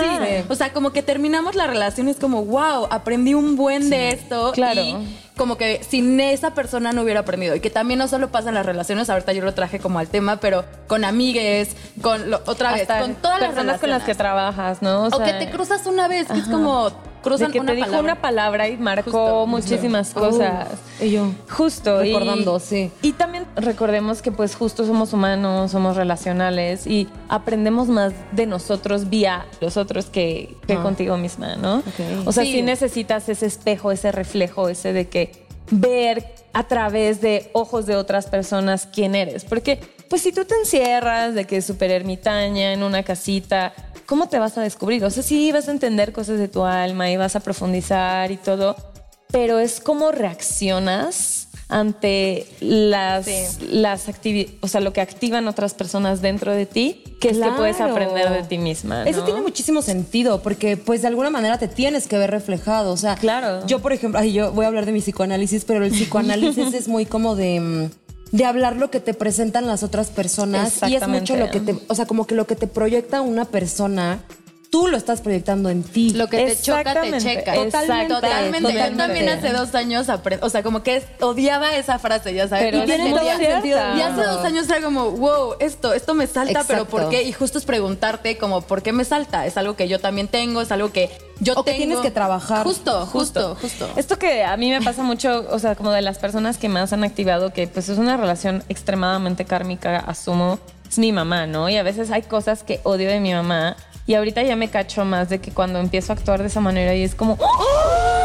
O 0.50 0.56
sea, 0.56 0.74
como 0.74 0.92
que 0.92 1.02
terminamos 1.02 1.56
la 1.56 1.68
relación 1.68 2.08
y 2.08 2.12
es 2.12 2.18
como, 2.18 2.46
wow, 2.46 2.88
aprendí 2.90 3.34
un 3.34 3.56
buen 3.56 3.90
de 3.90 4.10
esto. 4.10 4.52
Claro. 4.54 4.82
Y 4.82 4.96
como 5.38 5.58
que 5.58 5.82
sin 5.88 6.20
esa 6.20 6.54
persona 6.54 6.92
no 6.92 7.02
hubiera 7.04 7.22
aprendido. 7.22 7.56
Y 7.56 7.60
que 7.62 7.70
también 7.70 7.98
no 8.00 8.08
solo 8.08 8.30
pasa 8.32 8.50
en 8.50 8.56
las 8.56 8.66
relaciones, 8.66 9.10
ahorita 9.10 9.34
yo 9.34 9.44
lo 9.44 9.54
traje 9.54 9.80
como 9.80 10.00
al 10.00 10.08
tema, 10.08 10.38
pero 10.40 10.66
con 10.88 11.04
amigues, 11.06 11.76
con, 12.02 12.30
lo- 12.30 12.42
otra 12.46 12.74
vez, 12.74 12.82
Hasta 12.84 13.00
con 13.02 13.16
todas 13.16 13.40
las 13.40 13.50
personas 13.52 13.80
con 13.80 13.90
las 13.90 14.04
que 14.04 14.16
trabajas, 14.16 14.82
¿no? 14.82 15.06
O 15.08 15.20
que 15.24 15.34
te 15.34 15.50
cruzas 15.50 15.86
una 15.88 16.08
vez, 16.08 16.28
que 16.28 16.40
es 16.40 16.48
como 16.48 16.92
cruzan 17.24 17.48
de 17.50 17.54
que 17.54 17.60
una 17.60 17.68
te 17.74 17.76
dijo 17.76 17.86
palabra. 17.88 18.14
una 18.14 18.22
palabra 18.22 18.68
y 18.68 18.78
marcó 18.78 19.12
Justo, 19.12 19.46
muchísimas 19.48 20.08
justo. 20.12 20.32
cosas. 20.32 20.68
Uh, 21.00 21.04
y 21.06 21.12
yo, 21.12 21.32
Justo. 21.52 22.04
y- 22.04 22.14
recordando, 22.14 22.60
sí. 22.60 22.92
Y 23.04 23.14
también 23.14 23.46
recordemos 23.56 24.24
que 24.24 24.32
pues 24.32 24.56
justo 24.56 24.86
somos 24.88 25.14
humanos, 25.14 25.70
somos 25.72 25.96
relacionales 25.98 26.88
y 26.88 27.08
aprendemos 27.30 27.90
más 27.90 28.14
de 28.32 28.48
nosotros 28.48 29.10
vía 29.12 29.46
los 29.60 29.78
otros 29.78 30.08
que, 30.08 30.56
que 30.66 30.74
Ah. 30.74 30.82
contigo 30.82 31.16
misma, 31.18 31.56
¿no? 31.58 31.78
Ok. 31.78 32.26
O 32.26 32.32
sea, 32.32 32.44
Sí. 32.44 32.54
sí 32.54 32.62
necesitas 32.64 33.30
ese 33.30 33.46
espejo, 33.46 33.92
ese 33.92 34.12
reflejo, 34.12 34.68
ese 34.68 34.92
de 34.92 35.08
que 35.08 35.31
ver 35.70 36.26
a 36.54 36.68
través 36.68 37.22
de 37.22 37.50
ojos 37.54 37.86
de 37.86 37.96
otras 37.96 38.28
personas 38.28 38.88
quién 38.92 39.16
eres. 39.16 39.46
Porque 39.46 39.80
pues 40.10 40.22
si 40.22 40.32
tú 40.32 40.44
te 40.44 40.56
encierras 40.56 41.34
de 41.34 41.46
que 41.46 41.58
es 41.58 41.66
súper 41.66 41.92
ermitaña 41.92 42.74
en 42.74 42.84
una 42.84 43.04
casita, 43.04 43.74
¿cómo 44.06 44.28
te 44.28 44.40
vas 44.40 44.58
a 44.58 44.62
descubrir? 44.62 45.04
O 45.06 45.10
sea, 45.10 45.24
sí 45.24 45.52
vas 45.54 45.70
a 45.70 45.72
entender 45.72 46.12
cosas 46.12 46.38
de 46.38 46.50
tu 46.50 46.66
alma 46.66 47.10
y 47.10 47.16
vas 47.16 47.36
a 47.38 47.40
profundizar 47.40 48.30
y 48.32 48.38
todo, 48.38 48.76
pero 49.32 49.60
es 49.60 49.80
cómo 49.80 50.12
reaccionas 50.12 51.41
ante 51.72 52.46
las, 52.60 53.26
las 53.62 54.08
actividades, 54.10 54.58
o 54.62 54.68
sea, 54.68 54.82
lo 54.82 54.92
que 54.94 55.02
activan 55.02 55.48
otras 55.48 55.74
personas 55.74 56.22
dentro 56.22 56.52
de 56.54 56.66
ti, 56.66 57.02
que 57.20 57.30
es 57.30 57.38
que 57.38 57.50
puedes 57.52 57.78
Claro. 57.78 57.94
aprender 57.94 58.30
de 58.30 58.44
ti 58.44 58.58
misma. 58.58 59.04
Eso 59.04 59.24
tiene 59.24 59.42
muchísimo 59.42 59.82
sentido, 59.82 60.42
porque 60.44 60.76
pues 60.78 61.02
de 61.02 61.08
alguna 61.08 61.30
manera 61.30 61.58
te 61.58 61.68
tienes 61.70 62.08
que 62.08 62.18
ver 62.18 62.30
reflejado. 62.30 62.92
O 62.92 62.98
sea, 62.98 63.16
Claro. 63.16 63.66
yo 63.66 63.80
por 63.80 63.94
ejemplo, 63.94 64.20
ay, 64.20 64.34
yo 64.34 64.52
voy 64.52 64.66
a 64.66 64.68
hablar 64.68 64.86
de 64.86 64.92
mi 64.92 65.00
psicoanálisis, 65.00 65.64
pero 65.66 65.84
el 65.84 65.92
psicoanálisis 65.92 66.74
es 66.74 66.88
muy 66.90 67.06
como 67.06 67.36
de, 67.36 67.90
de 68.34 68.46
hablar 68.46 68.76
lo 68.76 68.92
que 68.92 69.00
te 69.00 69.14
presentan 69.14 69.66
las 69.66 69.82
otras 69.84 70.10
personas. 70.10 70.80
Y 70.88 70.96
es 70.96 71.08
mucho 71.08 71.36
lo 71.38 71.50
que 71.52 71.62
te, 71.62 71.76
o 71.88 71.96
sea, 71.96 72.06
como 72.06 72.28
que 72.28 72.36
lo 72.36 72.48
que 72.48 72.56
te 72.58 72.68
proyecta 72.68 73.22
una 73.22 73.46
persona 73.46 74.20
tú 74.72 74.88
lo 74.88 74.96
estás 74.96 75.20
proyectando 75.22 75.70
en 75.70 75.84
ti. 75.84 76.12
Lo 76.12 76.28
que 76.28 76.46
te 76.46 76.60
choca, 76.62 77.02
te 77.02 77.18
checa. 77.20 77.54
Totalmente. 78.08 78.74
Yo 78.74 78.98
también 78.98 79.30
hace 79.30 79.50
dos 79.52 79.76
años 79.76 80.08
aprendí, 80.10 80.44
o 80.46 80.50
sea, 80.50 80.64
como 80.64 80.82
que 80.82 80.96
es- 80.96 81.04
odiaba 81.20 81.76
esa 81.76 82.00
frase, 82.00 82.34
ya 82.34 82.48
sabes. 82.48 82.66
Pero 82.72 82.78
Y 82.84 82.86
tiene 82.86 83.10
todo 83.12 83.20
sentido. 83.38 83.78
Y 83.98 84.02
hace 84.02 84.24
dos 84.24 84.46
años 84.46 84.70
era 84.70 84.82
como, 84.82 85.12
wow, 85.12 85.56
esto, 85.60 85.94
esto 85.94 86.14
me 86.14 86.26
salta, 86.26 86.64
pero. 86.68 86.86
¿por 86.86 87.10
qué? 87.10 87.24
Y 87.24 87.34
justo 87.34 87.58
es 87.58 87.66
preguntarte 87.66 88.38
como, 88.38 88.62
¿por 88.62 88.82
qué 88.82 88.94
me 88.94 89.04
salta? 89.04 89.46
Es 89.46 89.58
algo 89.58 89.76
que 89.76 89.88
yo 89.90 90.00
también 90.00 90.30
tengo, 90.30 90.62
es 90.62 90.72
algo 90.72 90.92
que 90.94 91.10
yo 91.42 91.54
O 91.58 91.64
que 91.66 91.72
tengo. 91.72 91.86
tienes 91.86 92.00
que 92.00 92.12
trabajar. 92.12 92.64
Justo, 92.66 93.06
justo, 93.08 93.56
justo. 93.62 93.90
Esto 93.98 94.18
que 94.18 94.44
a 94.46 94.56
mí 94.56 94.70
me 94.72 94.82
pasa 94.82 95.04
mucho, 95.04 95.46
o 95.52 95.60
sea, 95.60 95.76
como 95.76 95.92
de 95.92 96.02
las 96.02 96.18
personas 96.18 96.58
que 96.58 96.70
más 96.70 96.94
han 96.94 97.04
activado, 97.04 97.52
que 97.52 97.68
pues 97.68 97.90
es 97.90 97.98
una 97.98 98.16
relación 98.16 98.64
extremadamente 98.70 99.44
kármica, 99.44 99.98
asumo, 100.00 100.60
es 100.90 100.98
mi 100.98 101.12
mamá, 101.12 101.46
¿no? 101.46 101.68
Y 101.70 101.76
a 101.76 101.84
veces 101.84 102.10
hay 102.12 102.22
cosas 102.22 102.64
que 102.64 102.80
odio 102.84 103.10
de 103.10 103.20
mi 103.20 103.34
mamá. 103.34 103.76
Y 104.12 104.16
ahorita 104.16 104.44
ya 104.44 104.58
me 104.58 104.68
cacho 104.68 105.06
más 105.06 105.30
de 105.30 105.40
que 105.40 105.52
cuando 105.52 105.80
empiezo 105.80 106.12
a 106.12 106.18
actuar 106.18 106.42
de 106.42 106.48
esa 106.48 106.60
manera 106.60 106.94
y 106.94 107.02
es 107.02 107.16
como, 107.16 107.38
¡Oh! 107.40 108.21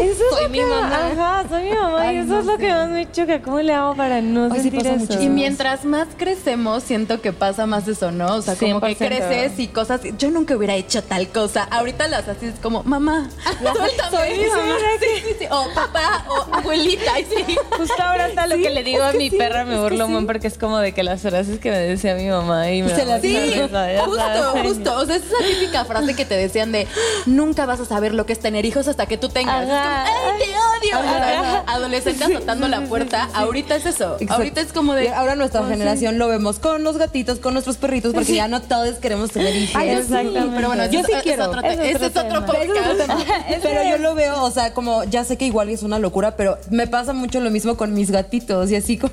Eso 0.00 0.22
es 0.30 0.36
Soy 0.38 0.48
mi 0.48 0.58
que- 0.58 0.64
mamá. 0.66 1.06
Ajá, 1.12 1.44
soy 1.48 1.64
mi 1.64 1.70
mamá 1.74 2.00
Ay, 2.02 2.16
y 2.16 2.18
eso 2.20 2.28
no 2.28 2.40
es 2.40 2.46
lo 2.46 2.52
sé. 2.52 2.58
que 2.58 2.70
más 2.72 2.88
me 2.88 3.10
choca. 3.12 3.42
¿Cómo 3.42 3.60
le 3.60 3.72
hago 3.74 3.94
para 3.94 4.20
no 4.20 4.48
sí 4.54 4.62
sentir 4.62 4.82
pasa 4.82 4.94
eso? 4.94 5.22
Y 5.22 5.28
mientras 5.28 5.84
más 5.84 6.08
crecemos, 6.16 6.82
siento 6.82 7.20
que 7.20 7.32
pasa 7.32 7.66
más 7.66 7.86
eso, 7.88 8.10
¿no? 8.10 8.36
O 8.36 8.42
sea, 8.42 8.56
como 8.56 8.80
que 8.80 8.94
100%. 8.96 8.96
creces 9.06 9.58
y 9.58 9.68
cosas. 9.68 10.00
Yo 10.18 10.30
nunca 10.30 10.56
hubiera 10.56 10.74
hecho 10.74 11.02
tal 11.02 11.28
cosa. 11.28 11.64
Ahorita 11.70 12.08
las 12.08 12.28
haces 12.28 12.54
como, 12.62 12.82
mamá, 12.84 13.28
suéltame. 13.60 14.16
soy 14.16 14.38
mi 14.38 14.46
mamá. 14.48 14.74
Sí, 15.00 15.22
sí, 15.28 15.34
sí. 15.40 15.44
O 15.50 15.66
papá, 15.74 16.24
o 16.28 16.54
abuelita. 16.56 17.18
y 17.18 17.24
sí. 17.24 17.56
Justo 17.76 18.02
ahora 18.02 18.28
está 18.28 18.46
lo 18.46 18.56
Sí, 18.56 18.62
que 18.62 18.70
le 18.70 18.82
digo 18.84 19.04
es 19.04 19.14
a 19.14 19.16
mi 19.18 19.30
sí, 19.30 19.36
perra, 19.36 19.64
me 19.64 19.78
burlo 19.78 20.06
sí. 20.06 20.12
man, 20.12 20.26
porque 20.26 20.46
es 20.46 20.58
como 20.58 20.78
de 20.78 20.92
que 20.92 21.02
las 21.02 21.20
frases 21.22 21.58
que 21.58 21.70
me 21.70 21.78
decía 21.78 22.14
mi 22.14 22.28
mamá 22.28 22.70
y 22.70 22.82
me 22.82 22.94
Se 22.94 23.04
las 23.04 23.20
Sí, 23.22 23.36
justo, 23.54 23.68
sabes. 23.70 24.00
justo. 24.62 24.96
O 24.96 25.06
sea, 25.06 25.16
es 25.16 25.22
esa 25.24 25.36
típica 25.46 25.84
frase 25.84 26.14
que 26.14 26.24
te 26.24 26.36
decían 26.36 26.72
de 26.72 26.86
nunca 27.26 27.66
vas 27.66 27.80
a 27.80 27.84
saber 27.84 28.14
lo 28.14 28.26
que 28.26 28.32
es 28.32 28.40
tener 28.40 28.64
hijos 28.64 28.88
hasta 28.88 29.06
que 29.06 29.16
tú 29.16 29.28
tengas. 29.28 29.68
Ajá. 29.68 29.89
¡Ay, 30.06 30.38
te 30.38 30.88
odio! 30.90 30.98
Ajá. 30.98 31.64
adolescente 31.66 32.24
azotando 32.24 32.68
la 32.68 32.82
puerta. 32.82 33.28
Ahorita 33.34 33.76
es 33.76 33.86
eso. 33.86 34.14
Exacto. 34.14 34.34
Ahorita 34.34 34.60
es 34.60 34.72
como 34.72 34.94
Y 34.98 35.02
de. 35.02 35.08
ahora 35.10 35.34
nuestra 35.36 35.60
oh, 35.60 35.64
sí. 35.64 35.70
generación 35.72 36.18
lo 36.18 36.28
vemos 36.28 36.58
con 36.58 36.82
los 36.82 36.96
gatitos, 36.98 37.38
con 37.38 37.52
nuestros 37.54 37.76
perritos, 37.76 38.12
porque 38.14 38.34
ya 38.34 38.48
no 38.48 38.60
todos 38.62 38.96
queremos 38.96 39.30
tener 39.30 39.54
hijos. 39.54 39.76
Ay, 39.76 39.90
Exactamente. 39.90 40.50
pero 40.54 40.68
bueno, 40.68 40.86
Yo 40.90 41.00
eso 41.00 41.06
sí 41.06 41.12
es- 41.12 41.18
es 41.18 41.22
quiero. 41.24 41.44
otro 41.46 41.60
Ese 41.62 41.90
es 41.90 41.96
Ese 41.96 42.06
es 42.06 42.16
otro 42.16 42.46
podcast. 42.46 42.68
Pero 43.62 43.82
yo 43.88 43.98
lo 43.98 44.14
veo, 44.14 44.42
o 44.42 44.50
sea, 44.50 44.72
como 44.74 45.04
ya 45.04 45.24
sé 45.24 45.36
que 45.36 45.44
igual 45.46 45.68
es 45.68 45.82
una 45.82 45.98
locura, 45.98 46.36
pero 46.36 46.58
me 46.70 46.86
pasa 46.86 47.12
mucho 47.12 47.40
lo 47.40 47.50
mismo 47.50 47.76
con 47.76 47.92
mis 47.94 48.10
gatitos 48.10 48.70
y 48.70 48.76
así 48.76 48.96
como 48.98 49.12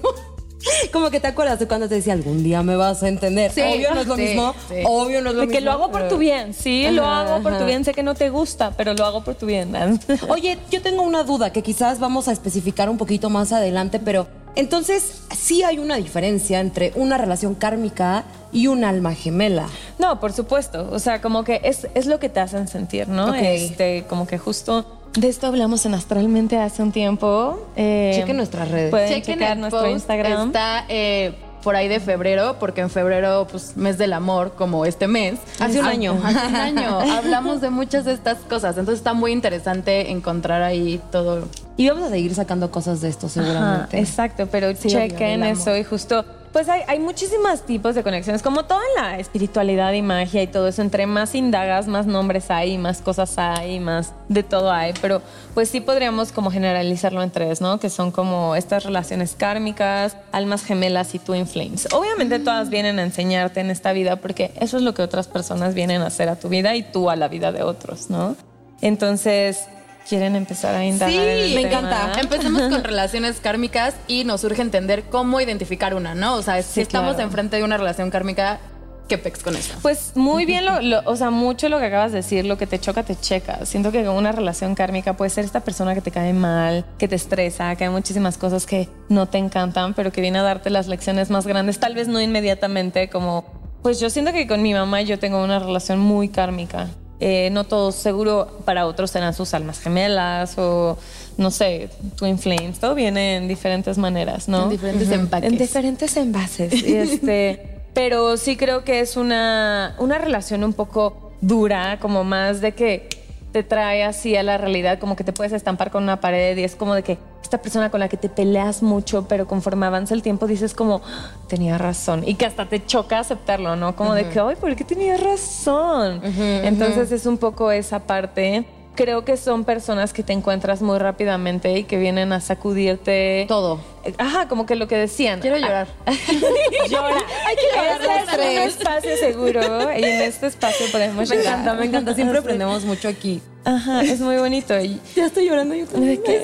como 0.91 1.09
que 1.09 1.19
te 1.19 1.27
acuerdas 1.27 1.59
de 1.59 1.67
cuando 1.67 1.87
te 1.87 1.95
decía 1.95 2.13
algún 2.13 2.43
día 2.43 2.63
me 2.63 2.75
vas 2.75 3.03
a 3.03 3.07
entender. 3.07 3.51
Sí, 3.51 3.61
obvio 3.61 3.93
no 3.93 4.01
es 4.01 4.07
lo 4.07 4.15
sí, 4.15 4.21
mismo, 4.21 4.55
sí. 4.69 4.75
obvio 4.85 5.21
no 5.21 5.29
es 5.29 5.35
lo 5.35 5.41
De 5.41 5.47
mismo. 5.47 5.59
que 5.59 5.65
lo 5.65 5.71
hago 5.71 5.91
por 5.91 6.07
tu 6.07 6.17
bien, 6.17 6.53
sí, 6.53 6.87
lo 6.91 7.05
hago 7.05 7.41
por 7.43 7.57
tu 7.57 7.65
bien. 7.65 7.85
Sé 7.85 7.93
que 7.93 8.03
no 8.03 8.15
te 8.15 8.29
gusta, 8.29 8.71
pero 8.75 8.93
lo 8.93 9.05
hago 9.05 9.23
por 9.23 9.35
tu 9.35 9.45
bien. 9.45 9.73
Oye, 10.29 10.57
yo 10.71 10.81
tengo 10.81 11.03
una 11.03 11.23
duda 11.23 11.51
que 11.51 11.61
quizás 11.61 11.99
vamos 11.99 12.27
a 12.27 12.31
especificar 12.31 12.89
un 12.89 12.97
poquito 12.97 13.29
más 13.29 13.51
adelante, 13.51 13.99
pero 13.99 14.27
entonces 14.55 15.21
sí 15.37 15.61
hay 15.63 15.77
una 15.77 15.97
diferencia 15.97 16.59
entre 16.59 16.91
una 16.95 17.17
relación 17.17 17.53
kármica 17.53 18.23
y 18.51 18.67
un 18.67 18.83
alma 18.83 19.13
gemela. 19.13 19.67
No, 19.99 20.19
por 20.19 20.33
supuesto. 20.33 20.89
O 20.91 20.97
sea, 20.99 21.21
como 21.21 21.43
que 21.43 21.61
es, 21.63 21.87
es 21.93 22.07
lo 22.07 22.19
que 22.19 22.29
te 22.29 22.39
hacen 22.39 22.67
sentir, 22.67 23.07
¿no? 23.07 23.27
Ok. 23.29 23.35
Este, 23.39 24.05
como 24.09 24.25
que 24.25 24.37
justo 24.39 24.96
de 25.15 25.27
esto 25.29 25.47
hablamos 25.47 25.85
en 25.85 25.93
Astralmente 25.93 26.57
hace 26.59 26.83
un 26.83 26.91
tiempo. 26.91 27.67
Eh, 27.75 28.13
Chequen 28.15 28.37
nuestras 28.37 28.69
redes. 28.69 28.91
Pueden 28.91 29.09
Chequen 29.09 29.39
checar 29.39 29.57
nuestro 29.57 29.81
post, 29.81 29.91
Instagram. 29.93 30.47
Está 30.47 30.85
eh, 30.89 31.33
por 31.63 31.75
ahí 31.75 31.87
de 31.87 31.99
febrero, 31.99 32.57
porque 32.59 32.81
en 32.81 32.89
febrero, 32.89 33.47
pues, 33.51 33.75
mes 33.75 33.97
del 33.97 34.13
amor, 34.13 34.53
como 34.55 34.85
este 34.85 35.07
mes. 35.07 35.39
Hace 35.59 35.79
un 35.79 35.85
Ah, 35.85 35.89
año. 35.89 36.17
Hace 36.23 36.47
un 36.47 36.55
año. 36.55 36.99
Hablamos 36.99 37.61
de 37.61 37.69
muchas 37.71 38.05
de 38.05 38.13
estas 38.13 38.37
cosas. 38.39 38.77
Entonces 38.77 38.99
está 38.99 39.13
muy 39.13 39.31
interesante 39.31 40.11
encontrar 40.11 40.61
ahí 40.61 41.01
todo. 41.11 41.47
Y 41.75 41.89
vamos 41.89 42.05
a 42.05 42.09
seguir 42.09 42.33
sacando 42.35 42.71
cosas 42.71 43.01
de 43.01 43.09
esto 43.09 43.27
Ajá, 43.27 43.33
seguramente. 43.33 43.99
exacto, 43.99 44.47
pero 44.51 44.73
Sí, 44.75 44.87
chequen 44.89 45.43
eso 45.43 45.75
y 45.75 45.83
justo, 45.83 46.23
pues 46.51 46.69
hay, 46.69 46.99
muchísimos 46.99 47.61
tipos 47.65 47.95
de 47.95 48.03
conexiones, 48.03 48.41
como 48.41 48.65
todo 48.65 48.79
en 48.79 49.03
la 49.03 49.19
espiritualidad 49.19 49.93
y 49.93 50.01
magia 50.01 50.41
y 50.41 50.47
todo 50.47 50.67
eso, 50.67 50.81
entre 50.81 51.05
más 51.05 51.35
indagas, 51.35 51.87
más 51.87 52.05
nombres 52.05 52.49
hay, 52.49 52.77
más 52.77 53.01
cosas 53.01 53.37
hay, 53.37 53.79
más 53.79 54.13
de 54.29 54.43
todo 54.43 54.71
hay, 54.71 54.93
pero 55.01 55.21
pues 55.53 55.69
sí 55.69 55.81
podríamos 55.81 56.31
como 56.31 56.51
generalizarlo 56.51 57.21
en 57.21 57.31
tres, 57.31 57.61
¿no? 57.61 57.79
Que 57.79 57.89
son 57.89 58.11
como 58.11 58.55
estas 58.55 58.83
relaciones 58.83 59.35
kármicas, 59.35 60.17
almas 60.31 60.63
gemelas 60.63 61.13
y 61.15 61.19
twin 61.19 61.47
flames. 61.47 61.87
Obviamente 61.93 62.39
todas 62.39 62.69
vienen 62.69 62.99
a 62.99 63.03
enseñarte 63.03 63.59
en 63.59 63.69
esta 63.69 63.93
vida 63.93 64.17
porque 64.17 64.51
eso 64.59 64.77
es 64.77 64.83
lo 64.83 64.93
que 64.93 65.01
otras 65.01 65.27
personas 65.27 65.73
vienen 65.73 66.01
a 66.01 66.07
hacer 66.07 66.29
a 66.29 66.37
tu 66.37 66.49
vida 66.49 66.75
y 66.75 66.83
tú 66.83 67.09
a 67.09 67.15
la 67.15 67.27
vida 67.27 67.51
de 67.51 67.63
otros, 67.63 68.09
¿no? 68.09 68.35
Entonces, 68.81 69.67
¿quieren 70.07 70.35
empezar 70.35 70.75
a 70.75 70.85
indagar 70.85 71.11
Sí, 71.13 71.17
en 71.19 71.27
el 71.29 71.55
me 71.55 71.65
tema? 71.65 71.79
encanta. 71.79 72.19
Empecemos 72.21 72.61
con 72.63 72.83
relaciones 72.83 73.39
kármicas 73.39 73.95
y 74.07 74.23
nos 74.23 74.43
urge 74.43 74.61
entender 74.61 75.03
cómo 75.03 75.39
identificar 75.41 75.93
una, 75.93 76.15
¿no? 76.15 76.35
O 76.35 76.41
sea, 76.41 76.61
si 76.61 76.73
Sí, 76.75 76.81
estamos 76.81 77.15
claro. 77.15 77.23
enfrente 77.27 77.57
de 77.57 77.63
una 77.63 77.77
relación 77.77 78.09
kármica, 78.09 78.59
¿qué 79.07 79.17
pex 79.17 79.41
con 79.43 79.55
eso? 79.55 79.73
Pues 79.81 80.11
muy 80.15 80.45
bien, 80.45 80.65
lo, 80.65 80.81
lo- 80.81 81.01
o 81.05 81.15
sea, 81.15 81.29
mucho 81.29 81.69
lo 81.69 81.79
que 81.79 81.85
acabas 81.85 82.11
de 82.11 82.17
decir, 82.17 82.45
lo 82.45 82.57
que 82.57 82.67
te 82.67 82.79
choca, 82.79 83.03
te 83.03 83.15
checa. 83.15 83.65
Siento 83.65 83.91
que 83.91 84.07
una 84.09 84.31
relación 84.31 84.75
kármica 84.75 85.15
puede 85.15 85.29
ser 85.29 85.45
esta 85.45 85.61
persona 85.61 85.93
que 85.95 86.01
te 86.01 86.11
cae 86.11 86.33
mal, 86.33 86.85
que 86.97 87.07
te 87.07 87.15
estresa, 87.15 87.75
que 87.75 87.85
hay 87.85 87.89
muchísimas 87.89 88.37
cosas 88.37 88.65
que 88.65 88.89
no 89.09 89.27
te 89.27 89.37
encantan, 89.37 89.93
pero 89.93 90.11
que 90.11 90.21
viene 90.21 90.39
a 90.39 90.43
darte 90.43 90.69
las 90.69 90.87
lecciones 90.87 91.29
más 91.29 91.47
grandes, 91.47 91.79
tal 91.79 91.95
vez 91.95 92.07
no 92.07 92.19
inmediatamente, 92.21 93.09
como, 93.09 93.45
pues 93.81 93.99
yo 93.99 94.09
siento 94.09 94.33
que 94.33 94.45
con 94.47 94.61
mi 94.61 94.73
mamá 94.73 95.01
yo 95.01 95.19
tengo 95.19 95.41
una 95.43 95.59
relación 95.59 95.99
muy 95.99 96.27
kármica. 96.29 96.87
Eh, 97.19 97.49
no 97.51 97.63
todos, 97.63 97.95
seguro 97.95 98.59
para 98.63 98.85
otros 98.85 99.09
serán 99.09 99.33
sus 99.33 99.53
almas 99.55 99.79
gemelas 99.79 100.55
o, 100.57 100.97
no 101.37 101.49
sé, 101.49 101.89
twin 102.15 102.37
flames, 102.37 102.79
todo 102.79 102.93
viene 102.93 103.37
en 103.37 103.47
diferentes 103.47 103.97
maneras, 103.97 104.47
¿no? 104.47 104.63
En 104.63 104.69
diferentes 104.69 105.09
empaques. 105.09 105.51
En 105.51 105.57
diferentes 105.57 106.15
envases. 106.15 106.73
este, 106.83 107.79
pero 107.95 108.37
sí 108.37 108.55
creo 108.55 108.83
que 108.83 108.99
es 108.99 109.17
una, 109.17 109.95
una 109.97 110.19
relación 110.19 110.63
un 110.63 110.73
poco 110.73 111.31
dura, 111.41 111.97
como 111.99 112.23
más 112.23 112.61
de 112.61 112.73
que 112.73 113.09
te 113.57 113.63
trae 113.63 114.03
así 114.03 114.35
a 114.35 114.43
la 114.43 114.59
realidad, 114.59 114.99
como 114.99 115.15
que 115.15 115.23
te 115.23 115.33
puedes 115.33 115.51
estampar 115.51 115.89
con 115.89 116.03
una 116.03 116.21
pared 116.21 116.55
y 116.55 116.63
es 116.63 116.75
como 116.75 116.93
de 116.93 117.01
que 117.01 117.17
esta 117.41 117.57
persona 117.57 117.89
con 117.89 117.99
la 117.99 118.07
que 118.07 118.15
te 118.15 118.29
peleas 118.29 118.83
mucho, 118.83 119.25
pero 119.27 119.47
conforme 119.47 119.87
avanza 119.87 120.13
el 120.13 120.21
tiempo 120.21 120.45
dices 120.45 120.75
como, 120.75 121.01
"Ah, 121.03 121.31
tenía 121.47 121.79
razón. 121.79 122.21
Y 122.27 122.35
que 122.35 122.45
hasta 122.45 122.67
te 122.67 122.85
choca 122.85 123.17
aceptarlo, 123.17 123.75
¿no? 123.75 123.95
Como 123.95 124.13
de 124.13 124.29
que, 124.29 124.39
ay, 124.39 124.55
¿por 124.57 124.75
qué 124.75 124.83
tenía 124.83 125.17
razón? 125.17 126.21
Entonces 126.67 127.11
es 127.11 127.25
un 127.25 127.39
poco 127.39 127.71
esa 127.71 127.97
parte. 127.99 128.65
Creo 128.97 129.23
que 129.23 129.37
son 129.37 129.63
personas 129.63 130.11
que 130.11 130.23
te 130.23 130.33
encuentras 130.33 130.81
muy 130.81 130.97
rápidamente 130.97 131.77
y 131.77 131.83
que 131.85 131.97
vienen 131.97 132.33
a 132.33 132.41
sacudirte 132.41 133.45
Todo. 133.47 133.79
Ajá, 134.17 134.47
como 134.47 134.65
que 134.65 134.75
lo 134.75 134.87
que 134.87 134.95
decían. 134.97 135.39
Quiero 135.39 135.57
llorar. 135.57 135.87
Llora. 136.89 137.15
Hay 137.45 137.55
que 137.55 137.75
llorar 137.75 138.39
es 138.39 138.57
un 138.59 138.67
espacio 138.67 139.17
seguro 139.17 139.61
y 139.93 140.03
en 140.03 140.21
este 140.23 140.47
espacio 140.47 140.85
podemos 140.91 141.29
Me 141.29 141.35
llorar. 141.37 141.53
encanta, 141.53 141.73
me 141.75 141.85
encanta. 141.85 142.13
Siempre 142.15 142.39
aprendemos 142.39 142.83
mucho 142.85 143.07
aquí. 143.07 143.41
Ajá, 143.65 144.01
es 144.01 144.19
muy 144.21 144.37
bonito. 144.37 144.79
Y, 144.79 144.99
Ya 145.15 145.25
estoy 145.27 145.47
llorando 145.47 145.75
yo 145.75 145.85
¿de 145.87 146.21
qué? 146.21 146.41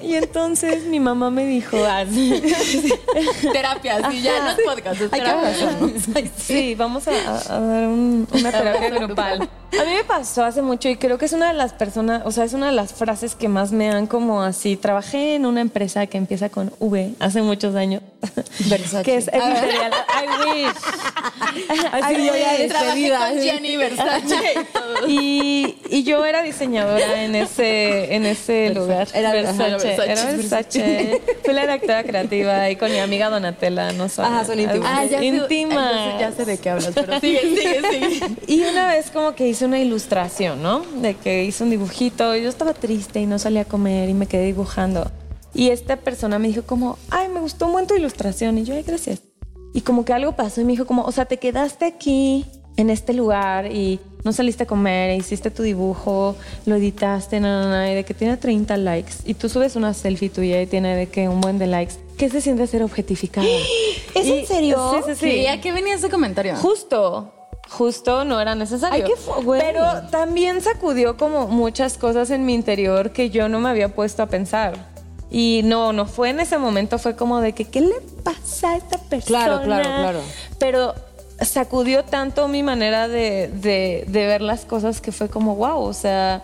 y 0.02 0.14
entonces 0.14 0.84
mi 0.84 1.00
mamá 1.00 1.30
me 1.30 1.46
dijo, 1.46 1.78
ah, 1.86 2.04
sí, 2.10 2.42
terapia, 3.52 4.10
sí, 4.10 4.20
ya 4.22 4.42
no 4.44 4.50
es 4.50 4.56
podcast, 4.64 5.00
es 5.00 5.12
Hay 5.12 5.20
que 5.20 5.26
terapia. 5.26 6.30
sí. 6.36 6.74
vamos 6.74 7.08
a, 7.08 7.12
a- 7.12 7.56
a 7.56 7.60
dar 7.60 7.86
un- 7.88 8.28
una 8.30 8.52
terapia 8.52 8.90
grupal. 8.90 9.48
A 9.70 9.84
mí 9.84 9.92
me 9.94 10.04
pasó 10.04 10.44
hace 10.44 10.62
mucho 10.62 10.88
y 10.88 10.96
creo 10.96 11.18
que 11.18 11.26
es 11.26 11.32
una 11.32 11.48
de 11.48 11.54
las 11.54 11.72
personas, 11.74 12.22
o 12.24 12.30
sea, 12.32 12.44
es 12.44 12.52
una 12.54 12.66
de 12.66 12.72
las 12.72 12.92
frases 12.94 13.34
que 13.34 13.48
más 13.48 13.70
me 13.70 13.90
han 13.90 14.06
como 14.06 14.42
así. 14.42 14.76
Trabajé 14.76 15.34
en 15.34 15.44
una 15.46 15.60
empresa 15.60 16.06
que 16.06 16.16
empieza 16.16 16.48
con 16.48 16.72
V 16.78 17.12
hace 17.20 17.42
muchos 17.42 17.74
años. 17.74 18.00
Versace. 18.66 19.02
que 19.04 19.16
es 19.16 19.28
editorial. 19.28 19.92
I 19.92 20.50
wish. 20.50 20.74
Así 21.92 22.14
I 22.14 22.26
yo 22.26 22.34
ya 22.36 22.52
despedida. 22.58 23.18
con 23.30 23.40
Jenny 23.40 23.76
Versace 23.76 24.36
y. 25.06 25.76
Y, 25.90 26.02
yo 26.02 26.24
era 26.24 26.42
diseñadora 26.42 27.22
en 27.24 27.34
ese, 27.34 28.14
en 28.14 28.26
ese 28.26 28.70
lugar. 28.74 29.08
Era- 29.14 29.32
Versace. 29.32 29.92
ajá. 29.94 30.04
Era 30.04 30.24
Versace. 30.24 31.22
Fui 31.44 31.54
la 31.54 31.62
directora 31.62 32.04
creativa 32.04 32.70
y 32.70 32.76
con 32.76 32.90
mi 32.90 32.98
amiga 32.98 33.28
Donatella, 33.30 33.92
no 33.92 34.08
sé. 34.08 34.22
Ajá, 34.22 34.44
son 34.44 34.58
íntimas. 34.60 34.90
Ah, 34.92 35.04
ya 35.04 35.22
Íntimas. 35.22 35.92
sé- 36.14 36.20
ya 36.20 36.32
sé 36.32 36.44
de 36.44 36.58
qué 36.58 36.70
hablas, 36.70 36.90
pero 36.94 37.20
sigue, 37.20 37.40
sigue, 37.40 37.82
sigue. 37.90 38.26
Y 38.46 38.62
una 38.64 38.88
vez 38.88 39.10
como 39.10 39.34
que 39.34 39.44
hice 39.58 39.66
una 39.66 39.80
ilustración, 39.80 40.62
¿no? 40.62 40.82
De 41.02 41.14
que 41.16 41.42
hice 41.42 41.64
un 41.64 41.70
dibujito 41.70 42.36
y 42.36 42.44
yo 42.44 42.48
estaba 42.48 42.74
triste 42.74 43.18
y 43.20 43.26
no 43.26 43.40
salía 43.40 43.62
a 43.62 43.64
comer 43.64 44.08
y 44.08 44.14
me 44.14 44.26
quedé 44.26 44.46
dibujando. 44.46 45.10
Y 45.52 45.70
esta 45.70 45.96
persona 45.96 46.38
me 46.38 46.46
dijo 46.46 46.62
como, 46.62 46.96
ay, 47.10 47.28
me 47.28 47.40
gustó 47.40 47.66
mucho 47.66 47.88
tu 47.88 47.94
ilustración. 47.96 48.56
Y 48.58 48.62
yo, 48.62 48.74
ay, 48.74 48.84
gracias. 48.84 49.20
Y 49.74 49.80
como 49.80 50.04
que 50.04 50.12
algo 50.12 50.36
pasó 50.36 50.60
y 50.60 50.64
me 50.64 50.72
dijo 50.72 50.86
como, 50.86 51.02
o 51.02 51.10
sea, 51.10 51.24
te 51.24 51.38
quedaste 51.38 51.86
aquí 51.86 52.44
en 52.76 52.88
este 52.88 53.12
lugar 53.14 53.72
y 53.72 53.98
no 54.22 54.32
saliste 54.32 54.62
a 54.62 54.66
comer, 54.66 55.10
e 55.10 55.16
hiciste 55.16 55.50
tu 55.50 55.64
dibujo, 55.64 56.36
lo 56.64 56.76
editaste, 56.76 57.40
no, 57.40 57.62
no, 57.64 57.68
no, 57.70 57.90
y 57.90 57.94
de 57.96 58.04
que 58.04 58.14
tiene 58.14 58.36
30 58.36 58.76
likes. 58.76 59.14
Y 59.24 59.34
tú 59.34 59.48
subes 59.48 59.74
una 59.74 59.92
selfie 59.92 60.28
tuya 60.30 60.62
y 60.62 60.68
tiene 60.68 60.94
de 60.94 61.08
que 61.08 61.28
un 61.28 61.40
buen 61.40 61.58
de 61.58 61.66
likes. 61.66 61.94
¿Qué 62.16 62.28
se 62.30 62.40
siente 62.40 62.64
ser 62.68 62.84
objetificada? 62.84 63.44
¿Es 64.14 64.24
Y- 64.24 64.32
en 64.38 64.46
serio? 64.46 64.92
Sí, 64.94 64.98
sí, 65.06 65.14
sí. 65.18 65.30
Sí, 65.32 65.46
¿a 65.48 65.60
qué 65.60 65.72
venía 65.72 65.96
ese 65.96 66.08
comentario? 66.08 66.54
Justo. 66.54 67.32
Justo 67.68 68.24
no 68.24 68.40
era 68.40 68.54
necesario. 68.54 69.04
Ay. 69.06 69.44
Pero 69.60 69.84
también 70.10 70.60
sacudió 70.60 71.16
como 71.16 71.46
muchas 71.48 71.98
cosas 71.98 72.30
en 72.30 72.44
mi 72.46 72.54
interior 72.54 73.10
que 73.12 73.30
yo 73.30 73.48
no 73.48 73.60
me 73.60 73.68
había 73.68 73.94
puesto 73.94 74.22
a 74.22 74.26
pensar. 74.26 74.74
Y 75.30 75.60
no, 75.64 75.92
no 75.92 76.06
fue 76.06 76.30
en 76.30 76.40
ese 76.40 76.56
momento, 76.56 76.98
fue 76.98 77.14
como 77.14 77.40
de 77.40 77.52
que, 77.52 77.66
¿qué 77.66 77.82
le 77.82 78.00
pasa 78.24 78.70
a 78.70 78.76
esta 78.76 78.96
persona? 78.98 79.44
Claro, 79.44 79.62
claro, 79.62 79.84
claro. 79.84 80.20
Pero 80.58 80.94
sacudió 81.40 82.02
tanto 82.04 82.48
mi 82.48 82.62
manera 82.62 83.08
de, 83.08 83.48
de- 83.52 84.04
de 84.08 84.26
ver 84.26 84.40
las 84.40 84.64
cosas 84.64 85.00
que 85.00 85.12
fue 85.12 85.28
como, 85.28 85.54
wow, 85.56 85.80
o 85.82 85.92
sea... 85.92 86.42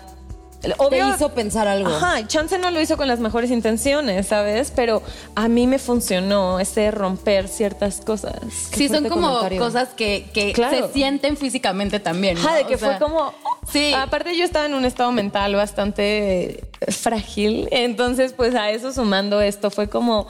Te 0.91 0.99
hizo 0.99 1.29
pensar 1.31 1.69
algo. 1.69 1.89
Ajá, 1.91 2.27
Chance 2.27 2.59
no 2.59 2.71
lo 2.71 2.81
hizo 2.81 2.97
con 2.97 3.09
las 3.09 3.21
mejores 3.21 3.51
intenciones, 3.51 4.27
¿sabes? 4.27 4.73
Pero 4.75 5.03
a 5.35 5.49
mí 5.49 5.67
me 5.67 5.79
funcionó 5.79 6.61
ese 6.61 6.91
romper 6.91 7.49
ciertas 7.49 8.01
cosas. 8.01 8.35
Sí, 8.73 8.89
son 8.89 9.09
como 9.09 9.29
comentario. 9.29 9.61
cosas 9.61 9.89
que, 9.97 10.29
que 10.33 10.53
Claro. 10.53 10.87
se 10.89 10.93
sienten 10.93 11.37
físicamente 11.37 12.01
también. 12.01 12.35
¿no? 12.35 12.41
Ajá, 12.49 12.57
de 12.57 12.63
O 12.65 12.67
que 12.69 12.79
sea, 12.79 12.97
fue 12.97 12.99
como. 13.07 13.33
Sí. 13.71 13.93
Aparte, 13.95 14.37
yo 14.37 14.45
estaba 14.45 14.67
en 14.67 14.75
un 14.75 14.85
estado 14.85 15.11
mental 15.13 15.55
bastante 15.57 16.65
frágil. 16.89 17.69
Entonces, 17.71 18.33
pues 18.33 18.55
a 18.55 18.71
eso 18.71 18.93
sumando 18.93 19.41
esto 19.41 19.71
fue 19.71 19.89
como 19.89 20.27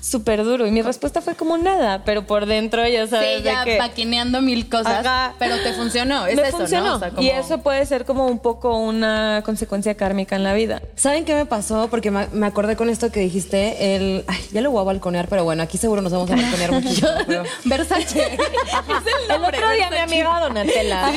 súper 0.00 0.44
duro. 0.44 0.66
Y 0.66 0.70
mi 0.70 0.82
respuesta 0.82 1.22
fue 1.22 1.34
como 1.34 1.56
nada, 1.56 2.02
pero 2.04 2.26
por 2.26 2.44
dentro 2.46 2.86
ya 2.86 3.06
sabes. 3.06 3.38
Sí, 3.38 3.42
de 3.42 3.50
ya 3.50 3.64
que, 3.64 3.78
maquineando 3.78 4.42
mil 4.42 4.68
cosas, 4.68 5.04
Ajá. 5.06 5.34
pero 5.38 5.56
te 5.62 5.72
funcionó. 5.72 6.26
Es 6.26 6.36
me 6.36 6.42
eso, 6.48 6.58
funcionó. 6.58 6.86
¿no? 6.86 6.96
O 6.96 6.98
sea, 6.98 7.10
como- 7.10 7.22
Y 7.22 7.30
eso 7.30 7.58
puede 7.58 7.84
ser 7.86 8.04
como 8.04 8.26
un 8.26 8.38
poco 8.38 8.76
una 8.76 9.42
consecuencia 9.46 9.94
kármica 9.94 10.36
en 10.36 10.42
la 10.44 10.52
vida. 10.52 10.82
¿Saben 10.94 11.24
qué 11.24 11.34
me 11.34 11.46
pasó? 11.46 11.88
Porque 11.90 12.10
me, 12.10 12.26
me 12.32 12.46
acordé 12.46 12.76
con 12.76 12.90
esto 12.90 13.10
que 13.10 13.20
dijiste, 13.20 13.96
el... 13.96 14.24
Ay, 14.26 14.38
ya 14.52 14.60
lo 14.60 14.70
voy 14.70 14.80
a 14.82 14.84
balconear, 14.84 15.26
pero 15.28 15.42
bueno, 15.44 15.62
aquí 15.62 15.78
seguro 15.78 16.02
nos 16.02 16.12
vamos 16.12 16.30
a 16.30 16.36
balconear 16.36 16.72
muchísimo. 16.82 17.08
pero- 17.26 17.44
Versace. 17.64 18.20
es 18.34 18.38
el, 19.30 19.42
otro 19.42 19.50
día 19.70 19.88
mi 19.90 19.96
Versace. 19.96 20.00
amiga 20.00 20.40
Donatella. 20.40 21.10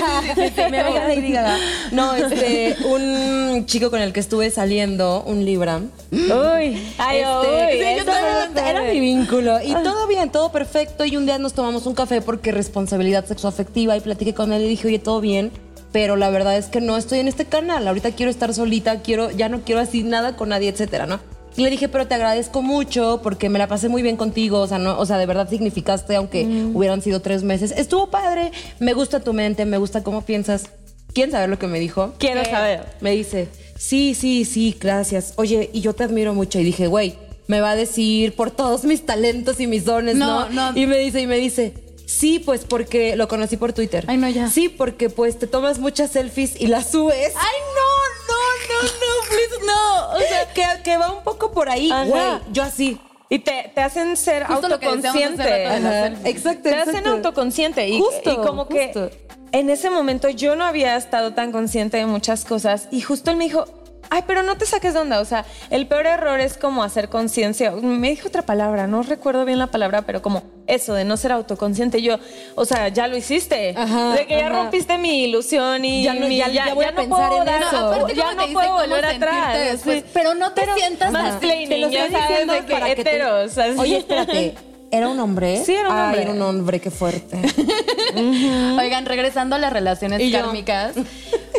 Mi 0.70 0.78
amiga 0.78 1.08
Lady 1.10 1.32
Gaga. 1.34 1.58
No, 1.92 2.14
este, 2.16 2.78
un 2.86 3.66
chico 3.66 3.90
con 3.90 4.02
el 4.02 4.14
que 4.14 4.22
estuve 4.22 4.50
saliendo, 4.50 4.67
un 4.68 5.46
Libra. 5.46 5.82
Uy, 6.12 6.78
ay, 6.98 7.20
Este, 7.20 7.78
uy, 7.78 7.84
sí, 7.84 7.98
yo 8.00 8.06
también- 8.06 8.66
era 8.68 8.82
mi 8.82 9.00
vínculo. 9.00 9.62
Y 9.64 9.74
todo 9.74 10.08
bien, 10.08 10.30
todo 10.32 10.52
perfecto. 10.52 11.06
Y 11.06 11.16
un 11.16 11.26
día 11.26 11.38
nos 11.38 11.54
tomamos 11.54 11.86
un 11.86 11.94
café 11.94 12.22
porque 12.22 12.52
responsabilidad 12.52 13.26
sexoafectiva 13.26 13.96
y 13.96 14.02
platiqué 14.02 14.34
con 14.34 14.52
él 14.52 14.64
y 14.64 14.68
dije, 14.68 14.88
oye, 14.88 15.00
todo 15.00 15.22
bien. 15.22 15.52
Pero 15.94 16.18
la 16.18 16.30
verdad 16.30 16.58
es 16.58 16.66
que 16.68 16.82
no 16.82 16.98
estoy 16.98 17.20
en 17.20 17.28
este 17.30 17.46
canal. 17.46 17.88
Ahorita 17.88 18.12
quiero 18.12 18.30
estar 18.30 18.54
solita, 18.54 19.02
quiero, 19.02 19.32
ya 19.32 19.48
no 19.50 19.62
quiero 19.62 19.80
así 19.82 20.04
nada 20.04 20.36
con 20.36 20.50
nadie, 20.50 20.70
etcétera, 20.70 21.06
¿no? 21.06 21.20
Y 21.56 21.64
le 21.64 21.70
dije, 21.72 21.88
pero 21.88 22.06
te 22.08 22.14
agradezco 22.14 22.62
mucho 22.62 23.22
porque 23.24 23.50
me 23.50 23.58
la 23.58 23.68
pasé 23.68 23.90
muy 23.90 24.02
bien 24.04 24.18
contigo. 24.18 24.60
O 24.60 24.68
sea, 24.68 24.78
no, 24.80 25.00
o 25.00 25.06
sea, 25.06 25.18
de 25.18 25.26
verdad 25.26 25.50
significaste, 25.50 26.16
aunque 26.16 26.46
hubieran 26.74 27.02
sido 27.02 27.22
tres 27.22 27.42
meses. 27.44 27.72
Estuvo 27.76 28.12
padre. 28.12 28.52
Me 28.80 28.94
gusta 28.94 29.22
tu 29.22 29.34
mente, 29.34 29.66
me 29.66 29.78
gusta 29.78 30.04
cómo 30.04 30.22
piensas. 30.24 30.66
¿Quieren 31.14 31.32
saber 31.32 31.50
lo 31.50 31.58
que 31.58 31.66
me 31.66 31.80
dijo? 31.80 32.14
Quiero 32.20 32.46
saber. 32.46 32.86
Me 33.02 33.10
dice, 33.12 33.48
sí, 33.78 34.16
sí, 34.16 34.46
sí, 34.46 34.76
gracias. 34.80 35.34
Oye, 35.36 35.70
y 35.74 35.82
yo 35.82 35.94
te 35.94 36.04
admiro 36.04 36.34
mucho. 36.34 36.60
Y 36.60 36.64
dije, 36.64 36.88
güey, 36.88 37.16
me 37.48 37.62
va 37.62 37.72
a 37.72 37.76
decir 37.76 38.36
por 38.36 38.52
todos 38.52 38.84
mis 38.84 39.06
talentos 39.06 39.60
y 39.60 39.68
mis 39.68 39.86
dones, 39.86 40.16
¿no? 40.16 40.50
No, 40.50 40.72
no. 40.72 40.78
Y 40.80 40.86
me 40.86 40.98
dice, 40.98 41.22
y 41.22 41.28
me 41.28 41.38
dice, 41.38 41.74
sí, 42.06 42.40
pues 42.40 42.66
porque 42.66 43.16
lo 43.16 43.28
conocí 43.28 43.58
por 43.58 43.74
Twitter. 43.74 44.06
Ay, 44.08 44.18
no, 44.18 44.30
ya. 44.30 44.50
Sí, 44.50 44.70
porque 44.70 45.10
pues 45.10 45.40
te 45.40 45.48
tomas 45.48 45.80
muchas 45.80 46.12
selfies 46.12 46.60
y 46.60 46.68
las 46.68 46.92
subes. 46.92 47.34
Ay, 47.36 47.56
no, 47.76 48.34
no, 48.34 48.82
no, 48.82 48.84
no, 48.84 49.30
please, 49.30 49.66
no. 49.66 50.18
O 50.18 50.20
sea, 50.20 50.54
que, 50.54 50.84
que 50.84 50.98
va 50.98 51.12
un 51.12 51.24
poco 51.24 51.52
por 51.52 51.70
ahí, 51.70 51.90
güey. 52.08 52.24
Yo 52.52 52.64
así. 52.64 53.00
Y 53.30 53.40
te, 53.40 53.72
te 53.76 53.82
hacen 53.82 54.16
ser 54.16 54.46
Justo 54.46 54.70
lo 54.70 54.80
que 54.80 54.88
decíamos 54.88 55.40
hace 55.40 55.64
autoconsciente. 55.66 56.30
Exacto, 56.30 56.62
Te 56.64 56.70
exacto. 56.70 56.90
hacen 56.92 57.08
autoconsciente. 57.08 57.88
Y, 57.90 58.00
Justo, 58.00 58.32
y 58.32 58.36
como 58.38 58.66
justo. 58.66 59.10
que 59.10 59.28
en 59.52 59.70
ese 59.70 59.90
momento 59.90 60.30
yo 60.30 60.56
no 60.56 60.64
había 60.66 60.96
estado 60.96 61.34
tan 61.34 61.52
consciente 61.52 61.98
de 61.98 62.06
muchas 62.06 62.46
cosas. 62.46 62.88
Y 62.92 63.02
justo 63.02 63.32
él 63.32 63.38
me 63.38 63.46
dijo, 63.46 63.66
ay, 64.10 64.24
pero 64.28 64.44
no 64.44 64.58
te 64.58 64.66
saques 64.66 64.94
de 64.94 65.00
onda. 65.00 65.20
O 65.20 65.26
sea, 65.26 65.46
el 65.70 65.88
peor 65.88 66.06
error 66.08 66.40
es 66.40 66.58
como 66.58 66.84
hacer 66.84 67.10
conciencia. 67.10 67.72
Me 67.72 68.10
dijo 68.10 68.28
otra 68.28 68.42
palabra, 68.44 68.88
no 68.88 69.04
recuerdo 69.04 69.46
bien 69.46 69.60
la 69.60 69.68
palabra, 69.68 70.04
pero 70.04 70.22
como 70.22 70.44
eso 70.68 70.94
de 70.94 71.06
no 71.06 71.18
ser 71.18 71.32
autoconsciente. 71.32 72.02
Yo, 72.02 72.18
o 72.56 72.66
sea, 72.66 72.90
ya 72.90 73.08
lo 73.08 73.18
hiciste. 73.18 73.74
Ajá, 73.78 74.14
de 74.16 74.26
que 74.28 74.38
ya 74.38 74.50
rompiste 74.50 74.98
mi 74.98 75.24
ilusión 75.24 75.84
y 75.86 76.04
Ya 76.04 76.13
no- 76.13 76.28
mi- 76.28 76.38
ya- 76.38 76.50
ya 76.50 76.74
voy 76.74 76.86
a 76.86 76.91
no 76.91 76.98
pensar 76.98 77.30
puedo 77.30 77.39
en 77.41 77.46
dar- 77.46 77.62
eso. 77.63 77.72
No, 77.98 78.08
ya 78.10 78.24
¿cómo 78.36 78.48
no 78.48 78.54
puedo 78.54 78.74
volver 78.74 79.06
atrás. 79.06 79.58
después? 79.72 80.04
Pero 80.13 80.34
no 80.36 80.52
te 80.54 80.65
sientas 80.76 81.12
más 81.12 81.41
lo 81.41 81.89
ya 81.89 82.10
sabes 82.12 82.48
de 82.48 82.60
que 82.65 82.65
que 82.96 82.96
te- 82.96 83.02
heteros. 83.02 83.58
así. 83.58 83.78
Oye, 83.80 83.98
espérate. 83.98 84.56
¿Era 84.89 85.10
un 85.10 85.20
hombre? 85.20 85.62
Sí, 85.65 85.74
era 85.74 85.89
un 85.89 85.96
Ay, 85.98 86.04
hombre. 86.06 86.22
era 86.22 86.32
un 86.32 86.41
hombre, 86.41 86.80
qué 86.80 86.89
fuerte. 86.91 87.38
Oigan, 88.80 89.06
regresando 89.06 89.56
a 89.58 89.60
las 89.60 89.74
relaciones 89.74 90.22
Y 90.22 90.32
yo. 90.32 90.39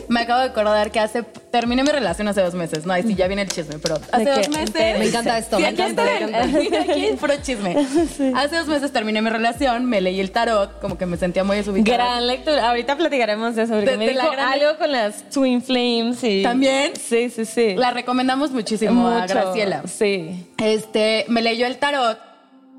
Me 0.09 0.21
acabo 0.21 0.41
de 0.41 0.47
acordar 0.47 0.91
que 0.91 1.01
hace 1.01 1.23
terminé 1.23 1.83
mi 1.83 1.91
relación 1.91 2.29
hace 2.29 2.41
dos 2.41 2.55
meses. 2.55 2.85
No, 2.87 2.97
y 2.97 3.03
sí, 3.03 3.15
ya 3.15 3.27
viene 3.27 3.43
el 3.43 3.49
chisme, 3.49 3.79
pero 3.79 3.97
hace 4.13 4.25
¿De 4.25 4.31
dos 4.31 4.49
meses. 4.49 4.99
Me 4.99 5.07
encanta 5.07 5.39
esto, 5.39 5.57
Sí, 5.57 5.63
me 5.63 5.69
aquí 5.69 5.83
encanta, 5.83 6.05
está, 6.19 6.27
me 6.27 6.39
encanta. 6.49 6.81
Aquí 6.93 7.07
es 7.07 7.19
puro 7.21 7.35
chisme. 7.43 7.77
Hace 8.35 8.57
dos 8.57 8.67
meses 8.67 8.93
terminé 8.93 9.23
mi 9.23 9.31
relación, 9.31 9.85
me 9.87 10.01
leí 10.01 10.21
el 10.21 10.31
tarot, 10.31 10.81
como 10.81 10.97
que 10.99 11.07
me 11.07 11.17
sentía 11.17 11.45
muy 11.45 11.57
desubicada. 11.57 11.97
Gran 11.97 12.27
lectura. 12.27 12.69
Ahorita 12.69 12.97
platicaremos 12.97 13.55
de 13.57 13.63
eso. 13.63 13.75
Porque 13.75 13.91
De- 13.93 13.97
me 13.99 14.07
de 14.07 14.15
la 14.15 14.23
dijo 14.23 14.33
gran- 14.35 14.53
algo 14.53 14.79
con 14.79 14.93
las 14.93 15.29
Twin 15.31 15.63
Flames 15.63 16.23
y... 16.25 16.43
¿También? 16.43 16.93
Sí, 16.97 17.31
sí, 17.31 17.45
sí. 17.45 17.75
La 17.77 17.91
recomendamos 17.91 18.51
muchísimo 18.51 19.09
a 19.09 19.21
Mucho. 19.23 19.35
Graciela. 19.35 19.83
Sí. 19.87 20.47
Este, 20.59 21.25
me 21.29 21.43
leyó 21.43 21.67
el 21.67 21.79
tarot 21.79 22.19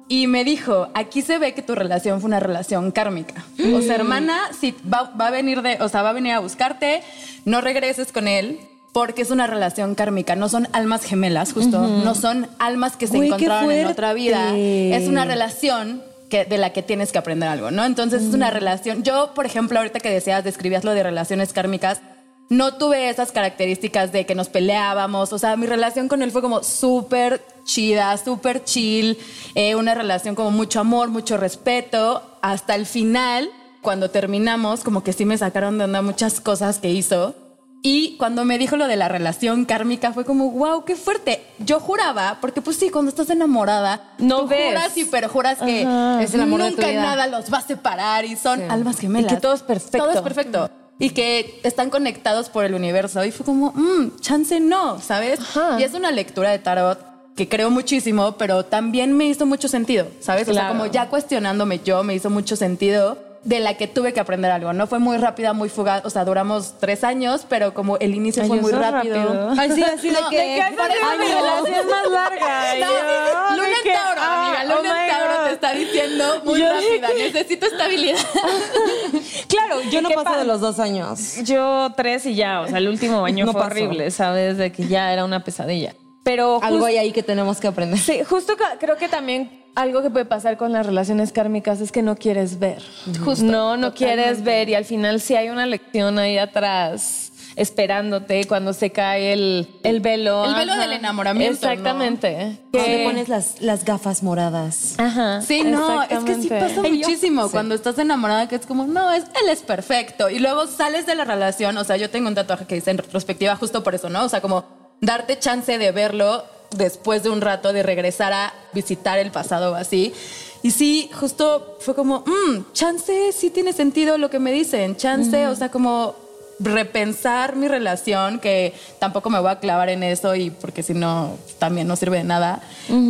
y 0.09 0.27
me 0.27 0.43
dijo, 0.43 0.89
aquí 0.95 1.21
se 1.21 1.37
ve 1.37 1.53
que 1.53 1.61
tu 1.61 1.75
relación 1.75 2.19
fue 2.19 2.27
una 2.27 2.39
relación 2.39 2.91
kármica. 2.91 3.45
O 3.73 3.81
sea, 3.81 3.95
hermana, 3.95 4.39
si 4.59 4.75
va, 4.91 5.13
va 5.19 5.27
a 5.27 5.31
venir 5.31 5.61
de, 5.61 5.77
o 5.79 5.87
sea, 5.87 6.01
va 6.01 6.09
a 6.09 6.13
venir 6.13 6.33
a 6.33 6.39
buscarte, 6.39 7.01
no 7.45 7.61
regreses 7.61 8.11
con 8.11 8.27
él. 8.27 8.59
Porque 8.91 9.21
es 9.21 9.29
una 9.29 9.45
relación 9.45 9.93
kármica, 9.93 10.35
no 10.35 10.49
son 10.49 10.67
almas 10.71 11.05
gemelas, 11.05 11.53
justo, 11.53 11.79
no 11.79 12.15
son 12.15 12.47
almas 12.57 12.97
que 12.97 13.05
se 13.05 13.17
encontraron 13.17 13.71
en 13.71 13.85
otra 13.85 14.13
vida. 14.13 14.57
Es 14.57 15.07
una 15.07 15.25
relación 15.25 16.01
que, 16.27 16.43
de 16.45 16.57
la 16.57 16.71
que 16.73 16.81
tienes 16.81 17.11
que 17.11 17.19
aprender 17.19 17.47
algo, 17.49 17.69
¿no? 17.69 17.85
Entonces 17.85 18.23
es 18.23 18.33
una 18.33 18.49
relación. 18.49 19.03
Yo, 19.03 19.35
por 19.35 19.45
ejemplo, 19.45 19.77
ahorita 19.77 19.99
que 19.99 20.09
decías, 20.09 20.43
describías 20.43 20.83
lo 20.83 20.93
de 20.93 21.03
relaciones 21.03 21.53
kármicas, 21.53 22.01
no 22.49 22.73
tuve 22.75 23.09
esas 23.09 23.31
características 23.31 24.11
de 24.11 24.25
que 24.25 24.35
nos 24.35 24.49
peleábamos. 24.49 25.31
O 25.33 25.37
sea, 25.37 25.55
mi 25.55 25.67
relación 25.67 26.07
con 26.07 26.21
él 26.23 26.31
fue 26.31 26.41
como 26.41 26.63
súper 26.63 27.43
chida, 27.63 28.17
súper 28.17 28.63
chill, 28.63 29.17
eh, 29.55 29.75
una 29.75 29.93
relación 29.95 30.33
como 30.35 30.49
mucho 30.51 30.79
amor, 30.79 31.09
mucho 31.09 31.37
respeto. 31.37 32.23
Hasta 32.41 32.75
el 32.75 32.85
final, 32.87 33.49
cuando 33.81 34.09
terminamos, 34.09 34.83
como 34.83 35.03
que 35.03 35.13
sí 35.13 35.25
me 35.25 35.37
sacaron 35.37 35.77
de 35.77 35.83
onda 35.85 36.01
muchas 36.01 36.41
cosas 36.41 36.79
que 36.79 36.89
hizo. 36.89 37.35
Y 37.81 38.17
cuando 38.17 38.43
me 38.43 38.57
dijo 38.57 38.75
lo 38.75 38.87
de 38.87 38.97
la 38.97 39.07
relación 39.07 39.63
kármica 39.63 40.11
fue 40.11 40.25
como, 40.25 40.49
wow, 40.51 40.83
qué 40.83 40.95
fuerte. 40.97 41.45
Yo 41.59 41.79
juraba, 41.79 42.39
porque 42.41 42.61
pues 42.61 42.75
sí, 42.75 42.89
cuando 42.89 43.07
estás 43.07 43.29
enamorada, 43.29 44.15
No 44.17 44.41
tú 44.41 44.47
ves. 44.47 44.67
juras 44.69 44.97
y 44.97 45.05
perjuras 45.05 45.59
que 45.59 45.83
Es 46.21 46.33
el 46.33 46.41
amor 46.41 46.61
de 46.63 46.71
tu 46.71 46.75
nunca 46.77 46.89
vida. 46.89 47.01
nada 47.03 47.27
los 47.27 47.53
va 47.53 47.59
a 47.59 47.61
separar 47.61 48.25
y 48.25 48.35
son 48.35 48.59
Sí. 48.59 48.65
almas 48.69 48.99
gemelas. 48.99 49.31
Y 49.31 49.35
que 49.35 49.39
todo 49.39 49.53
es 49.53 49.61
perfecto. 49.61 49.97
Todo 49.99 50.11
es 50.11 50.19
perfecto. 50.21 50.69
Y 50.99 51.11
que 51.11 51.59
están 51.63 51.89
conectados 51.89 52.49
por 52.49 52.65
el 52.65 52.75
universo. 52.75 53.23
Y 53.23 53.31
fue 53.31 53.45
como, 53.45 53.71
mmm, 53.71 54.19
chance 54.19 54.59
no, 54.59 54.99
¿sabes? 54.99 55.39
Ajá. 55.39 55.79
Y 55.79 55.83
es 55.83 55.93
una 55.93 56.11
lectura 56.11 56.51
de 56.51 56.59
tarot 56.59 56.99
que 57.35 57.47
creo 57.47 57.69
muchísimo, 57.69 58.33
pero 58.37 58.65
también 58.65 59.15
me 59.15 59.25
hizo 59.25 59.45
mucho 59.45 59.69
sentido, 59.69 60.07
¿sabes? 60.19 60.47
O 60.49 60.53
sea, 60.53 60.67
como 60.67 60.85
ya 60.87 61.07
cuestionándome 61.07 61.79
yo, 61.79 62.03
me 62.03 62.13
hizo 62.13 62.29
mucho 62.29 62.57
sentido 62.57 63.28
de 63.43 63.59
la 63.61 63.75
que 63.75 63.87
tuve 63.87 64.11
que 64.13 64.19
aprender 64.19 64.51
algo. 64.51 64.73
No 64.73 64.85
fue 64.87 64.99
muy 64.99 65.17
rápida, 65.17 65.53
muy 65.53 65.69
fugaz. 65.69 66.03
O 66.05 66.09
sea, 66.09 66.25
duramos 66.25 66.73
tres 66.79 67.03
años, 67.03 67.45
pero 67.47 67.73
como 67.73 67.97
el 67.97 68.13
inicio 68.13 68.43
Ay, 68.43 68.49
fue 68.49 68.57
muy 68.61 68.71
rápido. 68.71 69.15
rápido. 69.15 69.53
Ay, 69.57 69.71
sí, 69.71 69.83
así 69.83 70.09
de 70.09 70.21
No, 70.21 70.29
que... 70.29 70.37
¿de 70.37 70.43
qué 70.43 70.57
Esa 70.59 70.67
es 70.67 71.19
mi 71.19 71.25
relación 71.25 71.89
más 71.89 72.09
larga. 72.11 72.55
No, 72.79 72.85
yo, 72.85 73.55
Luna 73.55 73.67
de 73.67 73.73
en 73.73 73.83
que, 73.83 73.93
Tauro, 73.93 74.21
ah, 74.21 74.45
amiga. 74.57 74.59
oh 74.75 74.77
Luna 74.77 74.89
en 74.89 75.05
my 75.05 75.11
Tauro 75.19 75.33
God. 75.39 75.47
te 75.47 75.53
está 75.53 75.71
diciendo 75.73 76.41
muy 76.45 76.59
Yo 76.59 76.67
rápida. 76.71 77.07
Necesito 77.17 77.65
estabilidad. 77.65 78.17
Claro, 79.47 79.81
yo 79.91 80.01
no 80.01 80.09
¿Qué 80.09 80.15
paso 80.15 80.29
pa- 80.31 80.37
de 80.37 80.45
los 80.45 80.61
dos 80.61 80.79
años. 80.79 81.37
Yo 81.43 81.91
tres 81.95 82.25
y 82.25 82.35
ya, 82.35 82.61
o 82.61 82.67
sea, 82.67 82.77
el 82.77 82.87
último 82.87 83.25
año 83.25 83.45
No 83.45 83.51
fue 83.51 83.61
pasó. 83.61 83.71
horrible, 83.73 84.11
¿sabes? 84.11 84.57
De 84.57 84.71
que 84.71 84.87
ya 84.87 85.11
era 85.11 85.25
una 85.25 85.43
pesadilla. 85.43 85.93
Pero 86.23 86.59
Algo 86.61 86.85
hay 86.85 86.97
ahí 86.97 87.11
que 87.11 87.23
tenemos 87.23 87.59
que 87.59 87.67
aprender. 87.67 87.99
Sí, 87.99 88.19
justo 88.23 88.53
creo 88.79 88.97
que 88.97 89.07
también 89.07 89.63
algo 89.75 90.01
que 90.01 90.09
puede 90.09 90.25
pasar 90.25 90.57
con 90.57 90.71
las 90.73 90.85
relaciones 90.85 91.31
kármicas 91.31 91.79
es 91.81 91.91
que 91.91 92.01
no 92.01 92.15
quieres 92.17 92.59
ver. 92.59 92.81
Justo, 93.23 93.45
no, 93.45 93.77
no 93.77 93.91
totalmente. 93.91 93.97
quieres 93.97 94.43
ver 94.43 94.69
y 94.69 94.75
al 94.75 94.85
final 94.85 95.21
sí 95.21 95.35
hay 95.35 95.49
una 95.49 95.65
lección 95.65 96.19
ahí 96.19 96.37
atrás 96.37 97.31
esperándote 97.55 98.45
cuando 98.45 98.73
se 98.73 98.89
cae 98.91 99.33
el, 99.33 99.67
el 99.83 99.99
velo. 100.01 100.45
El 100.45 100.55
velo 100.55 100.75
del 100.75 100.93
enamoramiento, 100.93 101.65
¿no? 101.65 101.71
Exactamente. 101.71 102.57
Cuando 102.71 102.87
Que- 102.87 102.97
te 102.97 103.03
pones 103.05 103.29
las, 103.29 103.61
las 103.61 103.83
gafas 103.85 104.23
moradas. 104.23 104.95
Ajá. 104.97 105.41
Sí, 105.41 105.63
no, 105.63 106.03
es 106.03 106.19
que 106.19 106.35
sí 106.35 106.47
pasa 106.49 106.81
muchísimo 106.81 107.49
cuando 107.49 107.75
estás 107.75 107.97
enamorada 107.97 108.47
que 108.47 108.55
es 108.55 108.65
como, 108.65 108.85
no, 108.85 109.11
es, 109.11 109.23
él 109.23 109.49
es 109.49 109.61
perfecto. 109.61 110.29
Y 110.29 110.39
luego 110.39 110.67
sales 110.67 111.05
de 111.05 111.15
la 111.15 111.25
relación, 111.25 111.77
o 111.77 111.83
sea, 111.83 111.97
yo 111.97 112.09
tengo 112.09 112.27
un 112.27 112.35
tatuaje 112.35 112.65
que 112.65 112.75
dice 112.75 112.91
en 112.91 112.97
retrospectiva 112.97 113.55
justo 113.55 113.83
por 113.83 113.93
eso, 113.95 114.09
¿no? 114.09 114.23
O 114.23 114.29
sea, 114.29 114.41
como 114.41 114.65
darte 115.01 115.39
chance 115.39 115.77
de 115.77 115.91
verlo 115.91 116.43
después 116.71 117.23
de 117.23 117.29
un 117.29 117.41
rato, 117.41 117.73
de 117.73 117.83
regresar 117.83 118.33
a 118.33 118.53
visitar 118.73 119.19
el 119.19 119.31
pasado 119.31 119.71
o 119.71 119.75
así. 119.75 120.13
Y 120.61 120.71
sí, 120.71 121.09
justo 121.13 121.77
fue 121.79 121.95
como, 121.95 122.23
mmm, 122.25 122.73
chance, 122.73 123.31
sí 123.31 123.49
tiene 123.49 123.73
sentido 123.73 124.17
lo 124.17 124.29
que 124.29 124.39
me 124.39 124.51
dicen, 124.51 124.97
chance, 124.97 125.47
o 125.47 125.55
sea, 125.55 125.69
como 125.71 126.15
repensar 126.59 127.55
mi 127.55 127.69
relación, 127.69 128.39
que 128.39 128.73
tampoco 128.99 129.29
me 129.29 129.39
voy 129.39 129.49
a 129.49 129.59
clavar 129.59 129.87
en 129.89 130.03
eso 130.03 130.35
y 130.35 130.49
porque 130.49 130.83
si 130.83 130.93
no, 130.93 131.37
también 131.57 131.87
no 131.87 131.95
sirve 131.95 132.17
de 132.17 132.25
nada. 132.25 132.61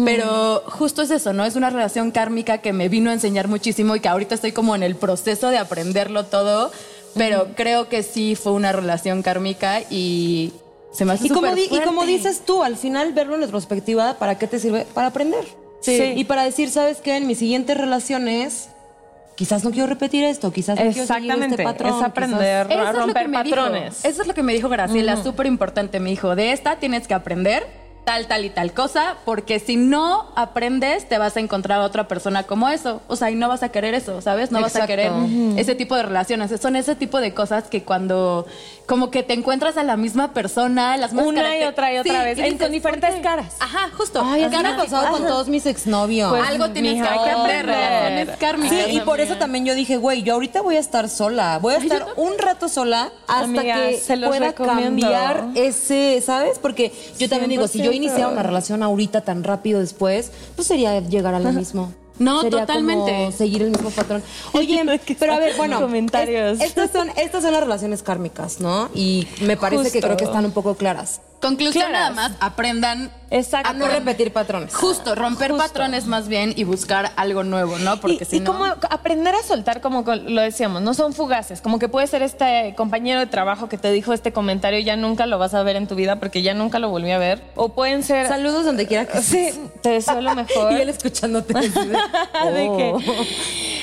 Pero 0.05 0.63
justo 0.67 1.01
es 1.01 1.09
eso, 1.09 1.33
¿no? 1.33 1.43
Es 1.43 1.55
una 1.55 1.71
relación 1.71 2.11
kármica 2.11 2.59
que 2.59 2.73
me 2.73 2.89
vino 2.89 3.09
a 3.09 3.13
enseñar 3.13 3.47
muchísimo 3.47 3.95
y 3.95 3.99
que 3.99 4.07
ahorita 4.07 4.35
estoy 4.35 4.51
como 4.51 4.75
en 4.75 4.83
el 4.83 4.95
proceso 4.95 5.49
de 5.49 5.57
aprenderlo 5.57 6.25
todo, 6.25 6.71
pero 7.15 7.47
creo 7.55 7.89
que 7.89 8.03
sí 8.03 8.35
fue 8.35 8.51
una 8.51 8.71
relación 8.71 9.23
kármica 9.23 9.81
y 9.89 10.53
se 10.91 11.05
me 11.05 11.13
hace 11.13 11.27
Y 11.27 11.29
como, 11.29 11.53
di- 11.53 11.67
y 11.69 11.79
como 11.81 12.05
dices 12.05 12.41
tú, 12.45 12.63
al 12.63 12.75
final 12.77 13.13
verlo 13.13 13.35
en 13.35 13.41
retrospectiva, 13.41 14.15
¿para 14.15 14.37
qué 14.37 14.47
te 14.47 14.59
sirve? 14.59 14.85
Para 14.93 15.07
aprender. 15.07 15.45
Sí. 15.81 16.13
Y 16.15 16.23
para 16.25 16.43
decir, 16.43 16.69
¿sabes 16.69 16.97
qué? 16.97 17.15
En 17.17 17.25
mis 17.27 17.37
siguientes 17.39 17.77
relaciones, 17.77 18.69
quizás 19.35 19.63
no 19.63 19.71
quiero 19.71 19.87
repetir 19.87 20.23
esto, 20.25 20.51
quizás 20.51 20.75
no 20.77 20.81
quiero 20.91 20.93
seguir 20.93 21.03
Exactamente, 21.03 21.55
este 21.55 21.63
patrón. 21.63 21.97
es 21.97 22.03
aprender 22.03 22.67
Eso 22.69 22.79
a 22.81 22.89
es 22.89 22.95
romper 22.97 23.27
dijo. 23.29 23.43
patrones. 23.43 24.03
Eso 24.05 24.21
es 24.23 24.27
lo 24.27 24.33
que 24.33 24.43
me 24.43 24.53
dijo 24.53 24.67
Graciela, 24.67 25.21
súper 25.23 25.45
importante. 25.45 25.99
Me 25.99 26.09
dijo, 26.09 26.35
de 26.35 26.51
esta 26.51 26.77
tienes 26.79 27.07
que 27.07 27.13
aprender 27.13 27.65
tal, 28.09 28.25
tal 28.25 28.43
y 28.43 28.49
tal 28.49 28.73
cosa, 28.73 29.17
porque 29.23 29.59
si 29.59 29.75
no 29.75 30.31
aprendes, 30.35 31.07
te 31.07 31.19
vas 31.19 31.37
a 31.37 31.39
encontrar 31.41 31.79
a 31.79 31.83
otra 31.83 32.07
persona 32.07 32.41
como 32.41 32.67
eso. 32.67 33.03
O 33.07 33.15
sea, 33.15 33.29
y 33.29 33.35
no 33.35 33.47
vas 33.47 33.61
a 33.61 33.69
querer 33.69 33.93
eso, 33.93 34.19
¿sabes? 34.21 34.49
No 34.49 34.61
vas 34.61 34.75
a 34.75 34.79
Exacto. 34.85 34.87
querer 34.87 35.11
ese 35.59 35.75
tipo 35.75 35.95
de 35.95 36.01
relaciones. 36.01 36.51
Son 36.59 36.75
ese 36.75 36.95
tipo 36.95 37.19
de 37.21 37.35
cosas 37.35 37.65
que 37.65 37.83
cuando 37.83 38.47
como 38.87 39.11
que 39.11 39.21
te 39.21 39.33
encuentras 39.35 39.77
a 39.77 39.83
la 39.83 39.95
misma 39.95 40.33
persona, 40.33 40.97
las 40.97 41.13
mismas 41.13 41.27
Una 41.27 41.55
y 41.59 41.63
otra 41.65 41.93
y 41.93 41.97
otra 41.99 42.23
vez, 42.23 42.39
en- 42.39 42.45
dices, 42.45 42.59
con 42.63 42.71
diferentes 42.71 43.13
caras. 43.21 43.53
Ajá, 43.59 43.91
justo. 43.95 44.23
Ay, 44.25 44.41
así 44.43 44.57
me 44.57 44.67
ha 44.69 44.75
pasado 44.77 45.11
con 45.11 45.27
todos 45.27 45.47
mis 45.47 45.67
exnovios. 45.67 46.31
Pues, 46.31 46.47
Algo 46.47 46.71
tienes 46.71 46.93
mija, 46.95 47.13
que 47.23 47.29
aprender, 47.29 47.65
relaciones 47.67 48.37
kármicas. 48.39 48.85
Sí, 48.87 48.95
y 48.97 48.99
por 49.01 49.19
eso 49.21 49.35
también 49.37 49.65
yo 49.65 49.75
dije, 49.75 49.97
güey, 49.97 50.23
yo 50.23 50.33
ahorita 50.33 50.63
voy 50.63 50.77
a 50.77 50.79
estar 50.79 51.07
sola. 51.09 51.59
Voy 51.59 51.75
a 51.75 51.77
estar 51.77 52.07
un 52.15 52.39
rato 52.39 52.67
sola 52.69 53.11
hasta 53.27 53.43
Amiga, 53.43 53.75
que 53.75 54.01
pueda 54.17 54.47
recomiendo. 54.47 55.07
cambiar 55.07 55.45
ese, 55.53 56.19
¿sabes? 56.25 56.57
Porque 56.57 56.91
yo 57.19 57.29
también 57.29 57.51
digo, 57.51 57.67
si 57.67 57.77
yo 57.83 57.91
100%. 57.91 57.98
Iniciara 57.99 58.27
una 58.29 58.43
relación 58.43 58.83
ahorita 58.83 59.21
tan 59.21 59.43
rápido 59.43 59.79
después, 59.79 60.31
pues 60.55 60.67
sería 60.67 60.99
llegar 60.99 61.33
a 61.35 61.39
lo 61.39 61.51
mismo. 61.51 61.91
No, 62.17 62.41
Sería 62.41 62.65
totalmente. 62.65 63.11
como 63.13 63.31
seguir 63.31 63.61
el 63.61 63.69
mismo 63.71 63.91
patrón. 63.91 64.21
Oye, 64.51 64.83
pero 65.17 65.33
a 65.33 65.39
ver, 65.39 65.55
bueno, 65.55 65.79
Comentarios. 65.79 66.59
es- 66.59 66.65
estas 66.67 66.91
son 66.91 67.09
estas 67.15 67.43
son 67.43 67.53
las 67.53 67.61
relaciones 67.61 68.03
kármicas, 68.03 68.59
¿no? 68.59 68.89
Y 68.93 69.25
me 69.41 69.55
parece 69.55 69.89
que 69.89 70.01
creo 70.01 70.17
que 70.17 70.25
están 70.25 70.43
un 70.43 70.51
poco 70.51 70.75
claras. 70.75 71.21
Conclusión 71.41 71.87
Claras. 71.89 72.15
nada 72.15 72.29
más, 72.29 72.37
aprendan 72.41 73.11
Exacto. 73.31 73.69
A 73.69 73.73
no 73.73 73.87
repetir 73.87 74.33
patrones. 74.33 74.73
Justo, 74.75 75.13
romper 75.15 75.51
Justo. 75.51 75.65
patrones 75.67 76.05
más 76.07 76.27
bien 76.27 76.53
y 76.57 76.63
buscar 76.63 77.11
algo 77.15 77.43
nuevo, 77.43 77.77
¿no? 77.77 77.99
Porque 78.01 78.23
y, 78.23 78.25
si 78.25 78.37
y 78.37 78.39
no... 78.39 78.51
como 78.51 78.65
aprender 78.65 79.35
a 79.35 79.43
soltar, 79.43 79.81
como 79.81 80.01
lo 80.03 80.41
decíamos, 80.41 80.81
no 80.81 80.93
son 80.95 81.13
fugaces. 81.13 81.61
Como 81.61 81.77
que 81.79 81.87
puede 81.87 82.07
ser 82.07 82.23
este 82.23 82.73
compañero 82.75 83.19
de 83.19 83.27
trabajo 83.27 83.69
que 83.69 83.77
te 83.77 83.91
dijo 83.91 84.13
este 84.13 84.33
comentario 84.33 84.79
y 84.79 84.83
ya 84.83 84.95
nunca 84.95 85.27
lo 85.27 85.37
vas 85.37 85.53
a 85.53 85.61
ver 85.63 85.75
en 85.75 85.87
tu 85.87 85.95
vida 85.95 86.17
porque 86.19 86.41
ya 86.41 86.53
nunca 86.55 86.79
lo 86.79 86.89
volví 86.89 87.11
a 87.11 87.19
ver. 87.19 87.41
O 87.55 87.69
pueden 87.69 88.03
ser. 88.03 88.27
Saludos 88.27 88.65
donde 88.65 88.87
quiera 88.87 89.05
que 89.05 89.21
Sí, 89.21 89.51
te 89.83 89.89
deseo 89.89 90.21
lo 90.21 90.33
mejor. 90.35 90.71
Y 90.73 90.75
él 90.81 90.89
escuchándote. 90.89 91.53
de 91.53 91.69
que- 91.71 92.93
Oh. 92.95 92.99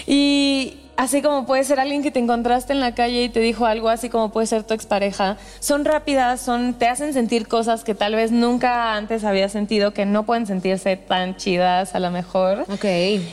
y 0.07 0.81
así 0.97 1.23
como 1.23 1.47
puede 1.47 1.65
ser 1.65 1.81
alguien 1.81 2.03
que 2.03 2.11
te 2.11 2.19
encontraste 2.19 2.73
en 2.73 2.81
la 2.81 2.95
calle 2.95 3.25
y 3.25 3.29
te 3.29 3.41
dijo 3.41 3.67
algo, 3.67 3.89
así 3.89 4.09
como 4.09 4.31
puede 4.31 4.47
ser 4.47 4.63
tu 4.65 4.75
expareja, 4.75 5.37
son 5.61 5.85
rápidas, 5.85 6.41
son, 6.41 6.75
te 6.75 6.89
hacen 6.89 7.13
sentir 7.13 7.49
cosas 7.49 7.85
que 7.85 7.95
tal 7.95 8.15
vez 8.15 8.33
nunca 8.33 8.95
antes 8.95 9.25
habías 9.25 9.53
sentido, 9.53 9.93
que 9.93 10.07
no 10.07 10.25
pueden 10.25 10.47
sentirse 10.47 10.97
tan 10.97 11.37
chidas 11.37 11.95
a 11.95 12.01
lo 12.01 12.11
mejor. 12.11 12.61
Ok. 12.73 12.85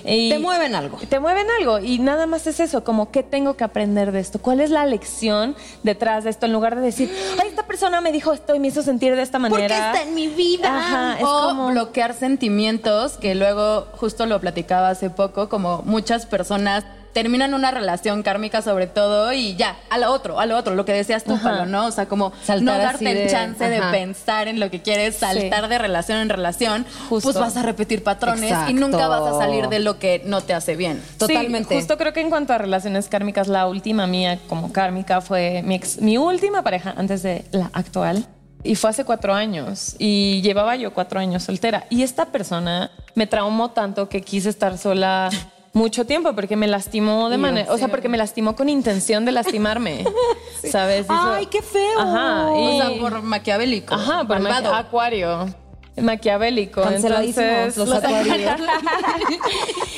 Y- 0.05 0.29
Te 0.29 0.39
mueven 0.39 0.75
algo. 0.75 0.97
Te 1.09 1.19
mueven 1.19 1.47
algo 1.59 1.79
y 1.79 1.99
nada 1.99 2.25
más 2.25 2.47
es 2.47 2.59
eso, 2.59 2.83
como 2.83 3.11
qué 3.11 3.23
tengo 3.23 3.55
que 3.55 3.63
aprender 3.63 4.11
de 4.11 4.19
esto, 4.19 4.39
cuál 4.39 4.59
es 4.59 4.69
la 4.69 4.85
lección 4.85 5.55
detrás 5.83 6.23
de 6.23 6.29
esto, 6.29 6.45
en 6.45 6.53
lugar 6.53 6.75
de 6.75 6.81
decir, 6.81 7.11
ay, 7.41 7.47
esta 7.49 7.65
persona 7.65 8.01
me 8.01 8.11
dijo 8.11 8.33
esto 8.33 8.55
y 8.55 8.59
me 8.59 8.67
hizo 8.67 8.81
sentir 8.83 9.15
de 9.15 9.21
esta 9.21 9.39
manera. 9.39 10.01
en 10.01 10.13
mi 10.15 10.27
vida. 10.27 10.67
Ajá, 10.77 11.17
es 11.17 11.23
o 11.23 11.47
como... 11.49 11.67
bloquear 11.69 12.13
sentimientos, 12.13 13.13
que 13.17 13.35
luego 13.35 13.87
justo 13.93 14.25
lo 14.25 14.39
platicaba 14.39 14.89
hace 14.89 15.09
poco, 15.09 15.49
como 15.49 15.81
muchas 15.85 16.25
personas 16.25 16.83
terminan 17.13 17.53
una 17.53 17.71
relación 17.71 18.23
kármica 18.23 18.61
sobre 18.61 18.87
todo 18.87 19.31
y 19.33 19.55
ya, 19.55 19.77
a 19.89 19.97
lo 19.97 20.11
otro, 20.11 20.39
a 20.39 20.45
lo 20.45 20.57
otro, 20.57 20.75
lo 20.75 20.83
que 20.85 20.93
decías 20.93 21.23
tú, 21.23 21.33
Ajá. 21.33 21.43
Pablo, 21.49 21.65
¿no? 21.67 21.85
O 21.85 21.91
sea, 21.91 22.07
como 22.07 22.33
Saltar 22.43 22.63
no 22.63 22.77
darte 22.83 23.05
de- 23.05 23.23
el 23.25 23.29
chance 23.31 23.69
de 23.69 23.79
pensar 23.91 24.47
en 24.47 24.59
lo 24.59 24.69
que 24.71 24.81
quieres, 24.81 25.15
saltar 25.17 25.67
de 25.67 25.77
relación 25.77 26.17
en 26.19 26.29
relación, 26.29 26.85
Justo. 27.09 27.31
pues 27.31 27.39
vas 27.39 27.55
a 27.57 27.61
repetir 27.63 28.03
patrones 28.03 28.43
y 28.43 28.53
Exacto. 28.53 28.73
nunca 28.73 29.07
vas 29.07 29.21
a 29.33 29.37
salir 29.37 29.67
de 29.69 29.79
lo 29.79 29.99
que 29.99 30.21
no 30.25 30.41
te 30.41 30.53
hace 30.53 30.75
bien. 30.75 31.01
Totalmente. 31.17 31.69
Sí, 31.69 31.75
justo 31.75 31.97
creo 31.97 32.13
que 32.13 32.21
en 32.21 32.29
cuanto 32.29 32.53
a 32.53 32.57
relaciones 32.57 33.07
kármicas, 33.09 33.47
la 33.47 33.67
última 33.67 34.07
mía 34.07 34.39
como 34.49 34.73
kármica 34.73 35.21
fue 35.21 35.61
mi, 35.63 35.75
ex- 35.75 36.01
mi 36.01 36.17
última 36.17 36.63
pareja 36.63 36.93
antes 36.97 37.21
de 37.23 37.45
la 37.51 37.69
actual. 37.73 38.25
Y 38.65 38.75
fue 38.75 38.91
hace 38.91 39.03
cuatro 39.03 39.33
años. 39.33 39.95
Y 39.99 40.41
llevaba 40.41 40.77
yo 40.77 40.93
cuatro 40.93 41.19
años 41.19 41.43
soltera. 41.43 41.85
Y 41.89 42.01
esta 42.01 42.27
persona 42.27 42.91
me 43.13 43.27
traumó 43.27 43.71
tanto 43.71 44.07
que 44.07 44.21
quise 44.21 44.47
estar 44.49 44.77
sola 44.77 45.29
mucho 45.73 46.05
tiempo 46.05 46.33
porque 46.33 46.55
me 46.55 46.67
lastimó 46.67 47.29
de 47.29 47.37
manera, 47.37 47.73
o 47.73 47.77
sea, 47.77 47.87
porque 47.87 48.07
me 48.09 48.17
lastimó 48.17 48.55
con 48.55 48.69
intención 48.69 49.25
de 49.25 49.31
lastimarme, 49.31 50.05
¿sabes? 50.71 51.05
Ay, 51.09 51.47
qué 51.47 51.61
feo. 51.61 51.99
Ajá, 51.99 52.47
y- 52.55 52.67
O 52.67 52.77
sea, 52.81 52.99
por 52.99 53.21
maquiavélico. 53.23 53.95
Ajá, 53.95 54.23
por 54.23 54.39
maqui- 54.39 54.71
acuario. 54.71 55.47
Maquiavélico. 55.95 56.81
Entonces, 56.89 57.77
los 57.77 57.91
acuarios. 58.03 58.59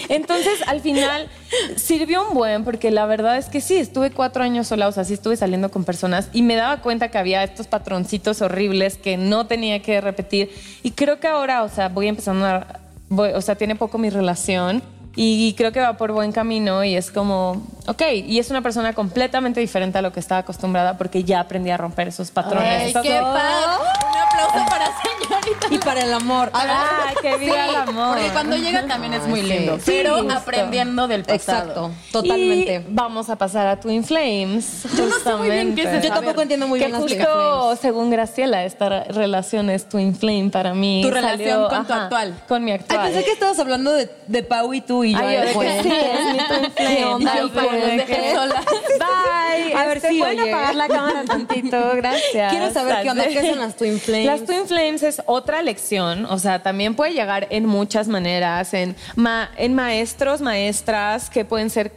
Entonces, 0.09 0.61
al 0.67 0.81
final, 0.81 1.29
sirvió 1.77 2.27
un 2.27 2.33
buen, 2.33 2.63
porque 2.63 2.91
la 2.91 3.05
verdad 3.05 3.38
es 3.38 3.47
que 3.47 3.61
sí, 3.61 3.77
estuve 3.77 4.11
cuatro 4.11 4.43
años 4.43 4.67
sola, 4.67 4.88
o 4.88 4.91
sea, 4.91 5.03
sí 5.03 5.13
estuve 5.13 5.35
saliendo 5.38 5.71
con 5.71 5.83
personas 5.83 6.29
y 6.33 6.41
me 6.41 6.55
daba 6.55 6.81
cuenta 6.81 7.09
que 7.09 7.17
había 7.17 7.43
estos 7.43 7.67
patroncitos 7.67 8.41
horribles 8.41 8.97
que 8.97 9.17
no 9.17 9.47
tenía 9.47 9.81
que 9.81 10.01
repetir. 10.01 10.51
Y 10.83 10.91
creo 10.91 11.19
que 11.19 11.27
ahora, 11.27 11.63
o 11.63 11.69
sea, 11.69 11.89
voy 11.89 12.07
empezando 12.07 12.45
a. 12.45 12.67
voy- 13.09 13.31
o 13.33 13.41
sea, 13.41 13.55
tiene 13.55 13.75
poco 13.75 13.97
mi 13.97 14.09
relación. 14.09 14.83
Y 15.17 15.54
creo 15.54 15.71
que 15.71 15.80
va 15.80 15.95
por 15.97 16.12
buen 16.12 16.32
camino 16.34 16.84
y 16.84 16.95
es 16.95 17.10
como, 17.10 17.65
ok, 17.88 18.01
y 18.28 18.38
es 18.39 18.49
una 18.49 18.62
persona 18.62 18.93
completamente 18.93 19.60
diferente 19.62 19.97
a 19.97 20.01
lo 20.01 20.12
que 20.12 20.19
estaba 20.19 20.39
acostumbrada 20.41 20.97
porque 20.97 21.23
ya 21.23 21.39
aprendí 21.39 21.69
a 21.69 21.78
romper 21.78 22.10
esos 22.10 22.32
patrones. 22.32 22.93
Ay, 22.95 23.01
qué 23.01 23.19
padre. 23.21 23.65
Un 23.80 24.17
aplauso 24.19 24.69
para 24.69 24.86
señorita. 24.88 25.67
Y 25.71 25.78
para 25.80 26.01
el 26.01 26.13
amor. 26.13 26.49
Ay, 26.54 27.15
que 27.21 27.38
viva 27.38 27.65
el 27.65 27.75
amor. 27.75 28.15
Porque 28.17 28.30
cuando 28.32 28.58
llega 28.58 28.86
también 28.88 29.13
es 29.13 29.25
muy 29.28 29.41
lindo. 29.41 29.78
Sí, 29.78 29.84
pero 29.86 30.17
justo. 30.17 30.34
aprendiendo 30.34 31.08
del 31.08 31.23
pasado. 31.23 31.60
Exacto, 31.62 31.91
totalmente. 32.12 32.84
Y 32.88 32.93
vamos 32.93 33.30
a 33.30 33.38
pasar 33.38 33.67
a 33.67 33.80
Twin 33.80 34.04
Flames. 34.04 34.84
Yo 34.97 35.06
no 35.08 35.15
sé 35.19 35.36
muy 35.36 35.49
bien 35.49 35.75
qué 35.75 35.84
es. 35.84 36.04
Yo 36.04 36.12
tampoco 36.12 36.41
entiendo 36.41 36.67
muy 36.67 36.80
que 36.80 36.88
bien 36.88 36.99
las 36.99 37.01
justo, 37.10 37.75
según 37.82 38.10
Graciela, 38.10 38.65
esta 38.65 38.89
re- 38.89 39.04
relación 39.06 39.69
es 39.69 39.88
Twin 39.88 40.13
Flame 40.15 40.49
para 40.51 40.73
mí. 40.73 41.01
Tu 41.04 41.10
relación 41.12 41.69
con 41.69 41.88
tu 41.88 41.93
actual. 41.93 42.36
Con 42.49 42.63
mi 42.65 42.71
Ay, 42.71 42.80
actual. 42.80 43.06
pensé 43.12 43.23
que 43.23 43.32
estabas 43.32 43.58
hablando 43.60 43.93
de, 43.93 44.10
de 44.28 44.43
Pau 44.43 44.73
y 44.73 44.82
tú 44.82 45.04
y 45.05 45.13
yo. 45.13 45.19
Ay, 45.21 45.35
yo 45.35 45.41
de 45.41 45.47
que 45.47 45.53
pues, 45.53 45.83
sí, 45.83 45.89
es 45.91 47.19
mi 47.19 48.35
sola. 48.35 48.63
Bye. 48.99 49.73
A 49.73 49.85
ver 49.87 50.01
si 50.01 50.19
¿pueden 50.19 50.39
apagar 50.39 50.75
la 50.75 50.87
cámara 50.87 51.23
tantito, 51.25 51.77
gracias. 51.95 52.51
Quiero 52.51 52.71
saber 52.71 52.97
qué 53.03 53.09
onda, 53.09 53.27
¿qué 53.27 53.49
son 53.49 53.59
las 53.59 53.75
Twin 53.75 53.99
Flames? 53.99 54.25
Las 54.25 54.45
Twin 54.45 54.65
Flames 54.67 55.03
es 55.03 55.21
otra 55.25 55.61
lección, 55.61 56.25
o 56.25 56.37
sea, 56.39 56.61
también 56.63 56.95
puede 56.95 57.13
llegar 57.13 57.47
en 57.49 57.65
muchas 57.65 58.07
maneras, 58.07 58.73
en, 58.73 58.95
ma- 59.15 59.49
en 59.57 59.73
maestros, 59.73 60.41
maestras, 60.41 61.29
que 61.29 61.45
pueden 61.45 61.69
ser 61.69 61.91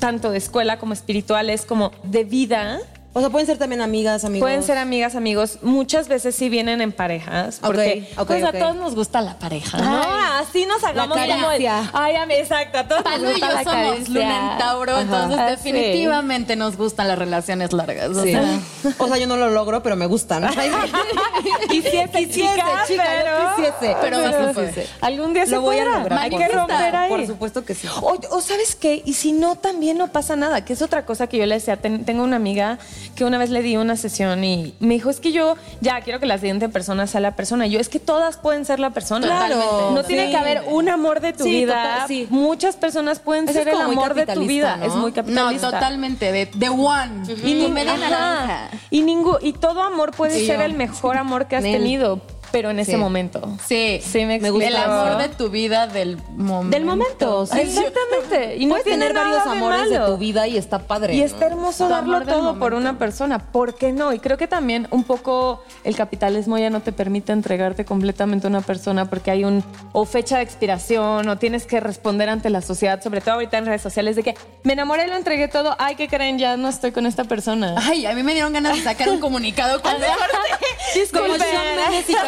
tanto 0.00 0.30
de 0.30 0.38
escuela 0.38 0.78
como 0.78 0.92
espirituales, 0.92 1.64
como 1.64 1.90
de 2.02 2.24
vida. 2.24 2.80
O 3.16 3.20
sea, 3.20 3.30
pueden 3.30 3.46
ser 3.46 3.56
también 3.56 3.80
amigas, 3.80 4.26
amigos. 4.26 4.44
Pueden 4.44 4.62
ser 4.62 4.76
amigas, 4.76 5.14
amigos. 5.16 5.58
Muchas 5.62 6.06
veces 6.06 6.34
sí 6.34 6.50
vienen 6.50 6.82
en 6.82 6.92
parejas. 6.92 7.60
Porque 7.62 8.06
pues, 8.26 8.44
a 8.44 8.52
todos 8.52 8.76
nos 8.76 8.94
gusta 8.94 9.22
la 9.22 9.38
pareja. 9.38 9.78
¿no? 9.78 10.02
Así 10.38 10.66
nos 10.66 10.84
hagamos 10.84 11.16
como 11.16 11.30
el- 11.32 11.38
caricia. 11.64 11.90
Ay, 11.94 12.16
a 12.16 12.26
mí, 12.26 12.34
exacto. 12.34 12.78
A 12.78 12.86
todos 12.86 13.02
nos 13.04 13.12
Pablo 13.14 13.30
y 13.30 13.32
gusta 13.32 13.48
yo 13.48 13.54
la 13.54 13.64
somos 13.64 13.88
caricia. 13.94 14.14
luna 14.14 14.52
en 14.52 14.58
Tauro, 14.58 14.98
entonces 15.00 15.38
Ah, 15.40 15.46
definitivamente 15.46 16.56
nos 16.56 16.76
gustan 16.76 17.08
las 17.08 17.18
relaciones 17.18 17.72
largas. 17.72 18.10
O 18.10 18.22
Sí. 18.22 18.32
sea, 18.32 18.60
O 18.98 19.08
sea, 19.08 19.16
yo 19.16 19.26
no 19.26 19.38
lo 19.38 19.48
logro, 19.48 19.82
pero 19.82 19.96
me 19.96 20.04
gustan. 20.04 20.44
Quisiese, 21.70 22.08
Quisiese, 22.12 22.32
chica, 22.32 22.84
chica, 22.86 23.04
pero... 23.06 23.38
yo 23.40 23.56
quisiese. 23.56 23.96
Pero 24.00 24.16
sí 24.18 24.24
se 24.24 24.54
puede. 24.54 24.72
pues, 24.72 24.88
Algún 25.00 25.32
día 25.34 25.44
se 25.46 25.52
Lo 25.52 25.60
voy 25.62 25.78
a 25.78 25.84
podrá. 25.84 25.98
lograr. 26.00 26.18
Hay 26.18 26.30
por 26.30 26.40
que 26.40 26.46
supuesto. 26.46 26.68
romper 26.74 26.96
ahí. 26.96 27.08
Por 27.08 27.26
supuesto 27.26 27.64
que 27.64 27.74
sí. 27.74 27.88
O, 28.02 28.18
o 28.30 28.40
sabes 28.40 28.76
qué, 28.76 29.02
y 29.04 29.14
si 29.14 29.32
no, 29.32 29.56
también 29.56 29.98
no 29.98 30.08
pasa 30.08 30.36
nada, 30.36 30.64
que 30.64 30.72
es 30.72 30.82
otra 30.82 31.04
cosa 31.06 31.26
que 31.26 31.38
yo 31.38 31.46
le 31.46 31.54
decía. 31.56 31.76
Ten- 31.76 32.04
tengo 32.04 32.22
una 32.22 32.36
amiga 32.36 32.78
que 33.14 33.24
una 33.24 33.38
vez 33.38 33.50
le 33.50 33.62
di 33.62 33.76
una 33.76 33.96
sesión 33.96 34.42
y 34.44 34.74
me 34.80 34.94
dijo, 34.94 35.10
es 35.10 35.20
que 35.20 35.32
yo 35.32 35.56
ya 35.80 36.00
quiero 36.00 36.20
que 36.20 36.26
la 36.26 36.38
siguiente 36.38 36.68
persona 36.68 37.06
sea 37.06 37.20
la 37.20 37.36
persona. 37.36 37.66
Y 37.66 37.70
yo, 37.70 37.80
es 37.80 37.88
que 37.88 37.98
todas 38.00 38.36
pueden 38.36 38.64
ser 38.64 38.80
la 38.80 38.90
persona. 38.90 39.26
Claro, 39.26 39.56
Totalmente. 39.56 39.94
No 39.94 40.00
sí. 40.02 40.06
tiene 40.08 40.30
que 40.30 40.36
haber 40.36 40.62
un 40.68 40.88
amor 40.88 41.20
de 41.20 41.32
tu 41.32 41.44
Sí, 41.44 41.50
vida. 41.50 41.74
total, 41.74 42.08
sí. 42.08 42.26
Muchas 42.30 42.76
personas 42.76 43.18
pueden 43.18 43.44
Eso 43.48 43.58
ser 43.58 43.68
el 43.68 43.80
amor 43.80 44.14
de 44.14 44.26
tu 44.26 44.40
vida. 44.46 44.76
¿no? 44.76 44.84
Es 44.86 44.92
muy 44.94 45.10
no, 45.10 45.14
capitalista. 45.14 45.70
totalmente, 45.70 46.32
de, 46.32 46.46
de 46.54 46.68
one. 46.68 47.22
Y, 47.44 47.62
tu 47.64 47.68
ni- 47.72 47.80
ajá. 47.80 48.70
y 48.90 49.02
y 49.42 49.52
todo 49.52 49.82
amor 49.82 50.12
puede 50.12 50.46
ser 50.46 50.58
yo. 50.58 50.64
el 50.64 50.74
mejor 50.74 51.16
amor 51.16 51.46
que 51.46 51.56
has 51.56 51.62
Nel. 51.62 51.78
tenido. 51.78 52.20
Pero 52.52 52.70
en 52.70 52.78
ese 52.78 52.92
Sí. 52.92 52.96
momento. 52.96 53.56
Sí, 53.66 54.00
Sí, 54.02 54.24
me 54.24 54.38
Me 54.38 54.50
gusta 54.50 54.68
El 54.68 54.76
amor 54.76 55.18
de 55.18 55.28
tu 55.28 55.50
vida 55.50 55.86
del 55.86 56.18
momento. 56.36 56.76
Del 56.76 56.84
momento, 56.84 57.46
sí. 57.46 57.58
Exactamente. 57.60 58.56
Y 58.56 58.66
no 58.66 58.70
Puedes 58.74 58.84
tener 58.84 59.12
varios 59.14 59.44
de 59.44 59.50
amores 59.50 59.90
de 59.90 59.98
tu 60.00 60.16
vida 60.18 60.46
y 60.46 60.56
está 60.56 60.80
padre. 60.80 61.14
Y 61.14 61.18
¿no? 61.20 61.24
está 61.24 61.46
hermoso 61.46 61.88
darlo 61.88 62.22
todo 62.22 62.58
por 62.58 62.74
una 62.74 62.98
persona. 62.98 63.38
¿Por 63.50 63.74
qué 63.74 63.92
no? 63.92 64.12
Y 64.12 64.18
creo 64.18 64.36
que 64.36 64.46
también 64.46 64.88
un 64.90 65.04
poco 65.04 65.62
el 65.84 65.96
capitalismo 65.96 66.58
ya 66.58 66.70
no 66.70 66.80
te 66.80 66.92
permite 66.92 67.32
entregarte 67.32 67.84
completamente 67.84 68.46
a 68.46 68.50
una 68.50 68.60
persona 68.60 69.08
porque 69.08 69.30
hay 69.30 69.44
un 69.44 69.64
o 69.92 70.04
fecha 70.04 70.36
de 70.38 70.42
expiración 70.42 71.28
o 71.28 71.38
tienes 71.38 71.66
que 71.66 71.80
responder 71.80 72.28
ante 72.28 72.50
la 72.50 72.60
sociedad, 72.62 73.02
sobre 73.02 73.20
todo 73.20 73.34
ahorita 73.34 73.58
en 73.58 73.66
redes 73.66 73.82
sociales, 73.82 74.16
de 74.16 74.22
que 74.22 74.34
me 74.62 74.72
enamoré, 74.74 75.06
lo 75.06 75.16
entregué 75.16 75.48
todo. 75.48 75.74
Ay, 75.78 75.96
¿qué 75.96 76.08
creen? 76.08 76.38
Ya 76.38 76.56
no 76.56 76.68
estoy 76.68 76.92
con 76.92 77.06
esta 77.06 77.24
persona. 77.24 77.74
Ay, 77.78 78.06
a 78.06 78.14
mí 78.14 78.22
me 78.22 78.32
dieron 78.32 78.52
ganas 78.52 78.76
de 78.76 78.82
sacar 78.82 79.08
un 79.08 79.20
comunicado 79.20 79.80
con 79.82 79.92
Disculpen. 80.94 81.40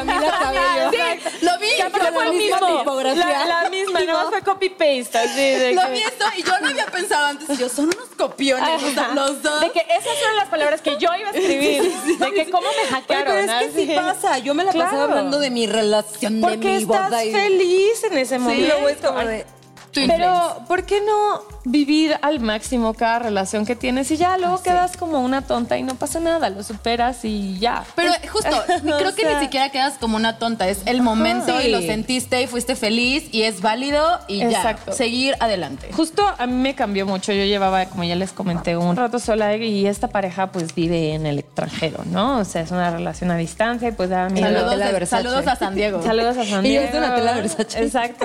Camila 0.09 0.39
Cabello. 0.41 0.91
Sí, 0.91 1.45
Lo 1.45 1.59
vi, 1.59 1.81
aparte 1.81 2.13
fue 2.13 2.25
el 2.27 2.33
vi. 2.33 2.39
mismo. 2.39 2.79
tipografía. 2.79 3.45
La, 3.47 3.63
la 3.63 3.71
misma, 3.71 4.01
no 4.01 4.29
fue 4.31 4.43
copy 4.43 4.69
paste. 4.71 5.19
Así 5.19 5.41
de 5.41 5.73
Lo 5.75 5.83
que- 5.83 5.91
vi 5.93 5.99
esto 6.01 6.25
y 6.37 6.43
yo 6.43 6.53
lo 6.61 6.67
había 6.69 6.87
pensado 6.87 7.27
antes. 7.27 7.59
Yo, 7.59 7.69
son 7.69 7.87
unos 7.87 8.09
copiones, 8.17 8.83
o 8.83 8.91
sea, 8.93 9.05
Ajá. 9.05 9.15
los 9.15 9.43
dos. 9.43 9.61
De 9.61 9.71
que 9.71 9.81
esas 9.81 10.19
son 10.23 10.37
las 10.37 10.49
palabras 10.49 10.81
que 10.81 10.97
yo 10.99 11.09
iba 11.15 11.29
a 11.29 11.33
escribir. 11.33 11.93
de 12.19 12.33
que 12.33 12.51
cómo 12.51 12.67
me 12.69 12.83
Oye, 12.83 12.89
hackearon. 12.91 13.25
pero 13.25 13.39
es 13.39 13.73
que 13.75 13.81
sí 13.87 13.93
pasa. 13.95 14.39
Yo 14.39 14.55
me 14.55 14.65
la 14.65 14.73
pasaba 14.73 14.91
Claro. 14.91 15.05
hablando 15.05 15.39
de 15.39 15.51
mi 15.51 15.67
relación, 15.67 16.41
de 16.41 16.49
Porque 16.49 16.69
mi 16.69 16.83
estás 16.83 17.09
boda. 17.11 17.25
y- 17.25 17.33
feliz 17.33 18.05
en 18.05 18.19
ese 18.19 18.39
momento. 18.39 18.67
luego 18.75 18.89
es 18.89 18.97
como 18.99 19.19
de- 19.21 19.47
Pero, 19.93 20.59
¿por 20.69 20.85
qué 20.85 21.01
no 21.01 21.43
vivir 21.71 22.17
al 22.23 22.41
máximo 22.41 22.95
cada 22.95 23.19
relación 23.19 23.67
que 23.67 23.77
tienes 23.77 24.11
y 24.11 24.17
ya 24.17 24.37
luego 24.39 24.63
quedas 24.63 24.97
como 24.97 25.21
una 25.21 25.43
tonta 25.43 25.77
y 25.79 25.83
no 25.83 25.95
pasa 25.95 26.21
nada, 26.21 26.49
lo 26.51 26.63
superas 26.63 27.25
y 27.25 27.59
ya? 27.59 27.85
Pero 27.95 28.13
justo, 28.33 28.51
creo 28.83 29.15
que 29.15 29.23
sea, 29.23 29.39
ni 29.39 29.45
siquiera 29.45 29.71
quedas 29.71 29.95
como 29.99 30.17
una 30.17 30.39
tonta. 30.39 30.69
Es 30.69 30.81
el 30.87 31.03
momento 31.03 31.59
Sí. 31.61 31.69
y 31.69 31.71
lo 31.71 31.81
sentiste 31.81 32.43
y 32.43 32.47
fuiste 32.47 32.77
feliz 32.77 33.29
y 33.33 33.43
es 33.43 33.61
válido 33.61 34.19
y 34.29 34.43
Exacto. 34.43 34.93
ya. 34.93 34.97
Seguir 34.97 35.35
adelante. 35.41 35.91
Justo 35.93 36.23
a 36.37 36.47
mí 36.47 36.55
me 36.55 36.75
cambió 36.75 37.07
mucho. 37.07 37.33
Yo 37.33 37.45
llevaba, 37.45 37.87
como 37.87 38.05
ya 38.05 38.17
les 38.17 38.33
comenté, 38.33 38.77
un 38.77 38.97
rato 38.97 39.19
sola 39.19 39.55
y 39.57 39.87
esta 39.87 40.09
pareja 40.09 40.51
pues 40.53 40.75
vive 40.75 41.15
en 41.15 41.27
el 41.27 41.39
extranjero, 41.39 42.03
¿no? 42.07 42.39
O 42.39 42.45
sea, 42.45 42.63
es 42.63 42.71
una 42.71 42.91
relación 42.91 43.31
a 43.31 43.37
distancia 43.37 43.89
y 43.89 43.93
pues 43.93 44.11
da 44.11 44.29
miedo. 44.29 44.49
Saludos, 44.49 44.79
Versace. 44.93 45.23
saludos 45.23 45.47
a 45.47 45.57
San 45.57 45.75
Diego. 45.75 46.03
Saludos 46.03 46.37
a 46.39 46.45
San 46.45 46.65
Y 46.67 46.75
yo 46.75 46.81
Diego. 46.81 46.85
es 46.87 46.93
Donatella 46.93 47.33
Versace. 47.35 47.83
Exacto. 47.85 48.25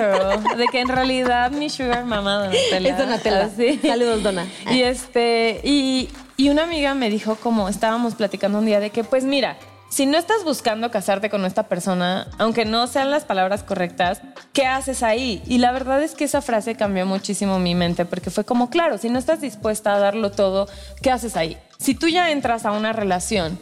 De 0.56 0.66
que 0.70 0.80
en 0.80 0.88
realidad 0.88 1.50
mi 1.50 1.70
sugar 1.70 2.04
mamá 2.04 2.34
Donatella. 2.44 2.88
Es 2.90 2.98
Donatella. 2.98 3.33
Saludos, 3.82 4.22
Dona. 4.22 4.46
Y 4.70 4.82
este, 4.82 5.60
y, 5.62 6.08
y 6.36 6.48
una 6.48 6.64
amiga 6.64 6.94
me 6.94 7.10
dijo 7.10 7.36
como 7.36 7.68
estábamos 7.68 8.14
platicando 8.14 8.58
un 8.58 8.66
día 8.66 8.80
de 8.80 8.90
que, 8.90 9.04
pues 9.04 9.24
mira, 9.24 9.56
si 9.94 10.06
no 10.06 10.18
estás 10.18 10.42
buscando 10.42 10.90
casarte 10.90 11.30
con 11.30 11.44
esta 11.44 11.68
persona, 11.68 12.26
aunque 12.38 12.64
no 12.64 12.88
sean 12.88 13.12
las 13.12 13.24
palabras 13.24 13.62
correctas, 13.62 14.20
¿qué 14.52 14.66
haces 14.66 15.04
ahí? 15.04 15.40
Y 15.46 15.58
la 15.58 15.70
verdad 15.70 16.02
es 16.02 16.16
que 16.16 16.24
esa 16.24 16.42
frase 16.42 16.74
cambió 16.74 17.06
muchísimo 17.06 17.60
mi 17.60 17.76
mente, 17.76 18.04
porque 18.04 18.30
fue 18.30 18.44
como, 18.44 18.70
claro, 18.70 18.98
si 18.98 19.08
no 19.08 19.20
estás 19.20 19.40
dispuesta 19.40 19.94
a 19.94 20.00
darlo 20.00 20.32
todo, 20.32 20.68
¿qué 21.00 21.12
haces 21.12 21.36
ahí? 21.36 21.56
Si 21.78 21.94
tú 21.94 22.08
ya 22.08 22.32
entras 22.32 22.66
a 22.66 22.72
una 22.72 22.92
relación 22.92 23.56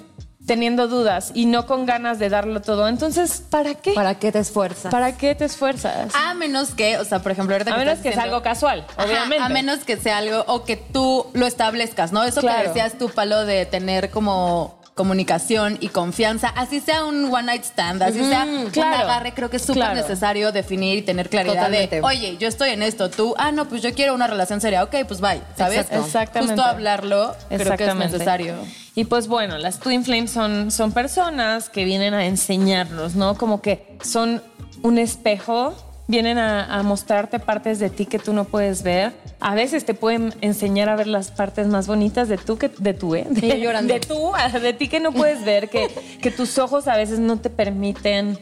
teniendo 0.53 0.87
dudas 0.87 1.31
y 1.33 1.47
no 1.47 1.65
con 1.67 1.87
ganas 1.87 2.19
de 2.19 2.29
darlo 2.29 2.61
todo, 2.61 2.87
entonces, 2.87 3.43
¿para 3.49 3.75
qué? 3.75 3.93
¿Para 3.95 4.17
qué 4.17 4.31
te 4.31 4.41
esfuerzas? 4.41 4.93
¿Para 4.93 5.17
qué 5.17 5.35
te 5.35 5.47
esfuerzas? 5.47 6.15
A 6.15 6.35
menos 6.35 6.75
que, 6.75 6.99
o 6.99 7.07
sea, 7.07 7.21
por 7.21 7.33
ejemplo, 7.33 7.55
ahorita 7.55 7.71
A 7.71 7.79
que 7.79 7.85
menos 7.87 8.01
que 8.01 8.13
sea 8.13 8.25
algo 8.25 8.43
casual, 8.43 8.85
Ajá, 8.99 9.09
obviamente. 9.09 9.43
a 9.43 9.49
menos 9.49 9.79
que 9.79 9.97
sea 9.97 10.19
algo 10.19 10.45
o 10.49 10.65
que 10.65 10.77
tú 10.77 11.27
lo 11.33 11.47
establezcas, 11.47 12.13
¿no? 12.13 12.23
Eso 12.23 12.43
que 12.43 12.53
decías 12.69 12.99
tú, 12.99 13.09
Palo, 13.09 13.47
de 13.47 13.65
tener 13.65 14.11
como 14.11 14.82
comunicación 14.95 15.79
y 15.81 15.89
confianza, 15.89 16.49
así 16.49 16.81
sea 16.81 17.05
un 17.05 17.25
one 17.33 17.45
night 17.45 17.65
stand, 17.65 18.03
así 18.03 18.19
sea 18.25 18.45
un 18.45 18.71
claro. 18.71 19.05
agarre, 19.05 19.33
creo 19.33 19.49
que 19.49 19.57
es 19.57 19.63
súper 19.63 19.83
Claro. 19.85 19.95
necesario 19.95 20.53
definir 20.53 20.99
y 20.99 21.03
tener 21.03 21.29
claridad 21.31 21.55
Totalmente. 21.67 21.97
de, 21.97 22.03
oye, 22.03 22.37
yo 22.39 22.47
estoy 22.47 22.71
en 22.71 22.83
esto, 22.83 23.09
tú, 23.11 23.35
ah, 23.39 23.53
no, 23.53 23.69
pues 23.69 23.81
yo 23.83 23.95
quiero 23.95 24.15
una 24.15 24.27
relación 24.27 24.61
seria, 24.61 24.85
ok, 24.85 24.95
pues 25.09 25.21
bye, 25.21 25.41
¿sabes? 25.57 25.79
Exacto. 25.81 26.05
Exactamente. 26.05 26.55
Justo 26.55 26.69
hablarlo, 26.69 27.35
creo 27.49 27.77
que 27.77 27.87
es 27.87 27.95
necesario. 27.95 28.55
Y 28.95 29.05
pues 29.05 29.27
bueno, 29.29 29.57
las 29.57 29.79
Twin 29.81 30.05
Flames 30.05 30.31
son, 30.31 30.71
son 30.71 30.93
personas 30.93 31.71
que 31.71 31.85
vienen 31.85 32.13
a 32.13 32.27
enseñarnos, 32.27 33.15
¿no? 33.15 33.37
Como 33.39 33.63
que 33.63 33.97
son 34.05 34.43
un 34.83 34.99
espejo, 34.99 35.75
vienen 36.09 36.39
a, 36.39 36.79
a 36.79 36.83
mostrarte 36.83 37.39
partes 37.39 37.79
de 37.79 37.91
ti 37.91 38.07
que 38.07 38.19
tú 38.19 38.33
no 38.33 38.45
puedes 38.45 38.83
ver. 38.83 39.13
A 39.41 39.55
veces 39.55 39.85
te 39.85 39.95
pueden 39.95 40.35
enseñar 40.41 40.89
a 40.89 40.97
ver 40.97 41.07
las 41.07 41.31
partes 41.31 41.67
más 41.67 41.87
bonitas 41.87 42.29
de 42.29 42.39
tú, 42.39 42.59
que, 42.59 42.69
de 42.69 42.95
tú, 42.95 43.15
¿eh? 43.15 43.27
De, 43.29 43.61
llorando. 43.61 43.93
de 43.93 44.01
tú, 44.01 44.33
de 44.63 44.73
ti 44.73 44.89
que 44.89 45.01
no 45.01 45.13
puedes 45.13 45.45
ver, 45.45 45.69
que, 45.69 45.89
que 46.21 46.31
tus 46.31 46.59
ojos 46.59 46.89
a 46.89 46.97
veces 46.97 47.19
no 47.19 47.39
te 47.39 47.51
permiten 47.51 48.39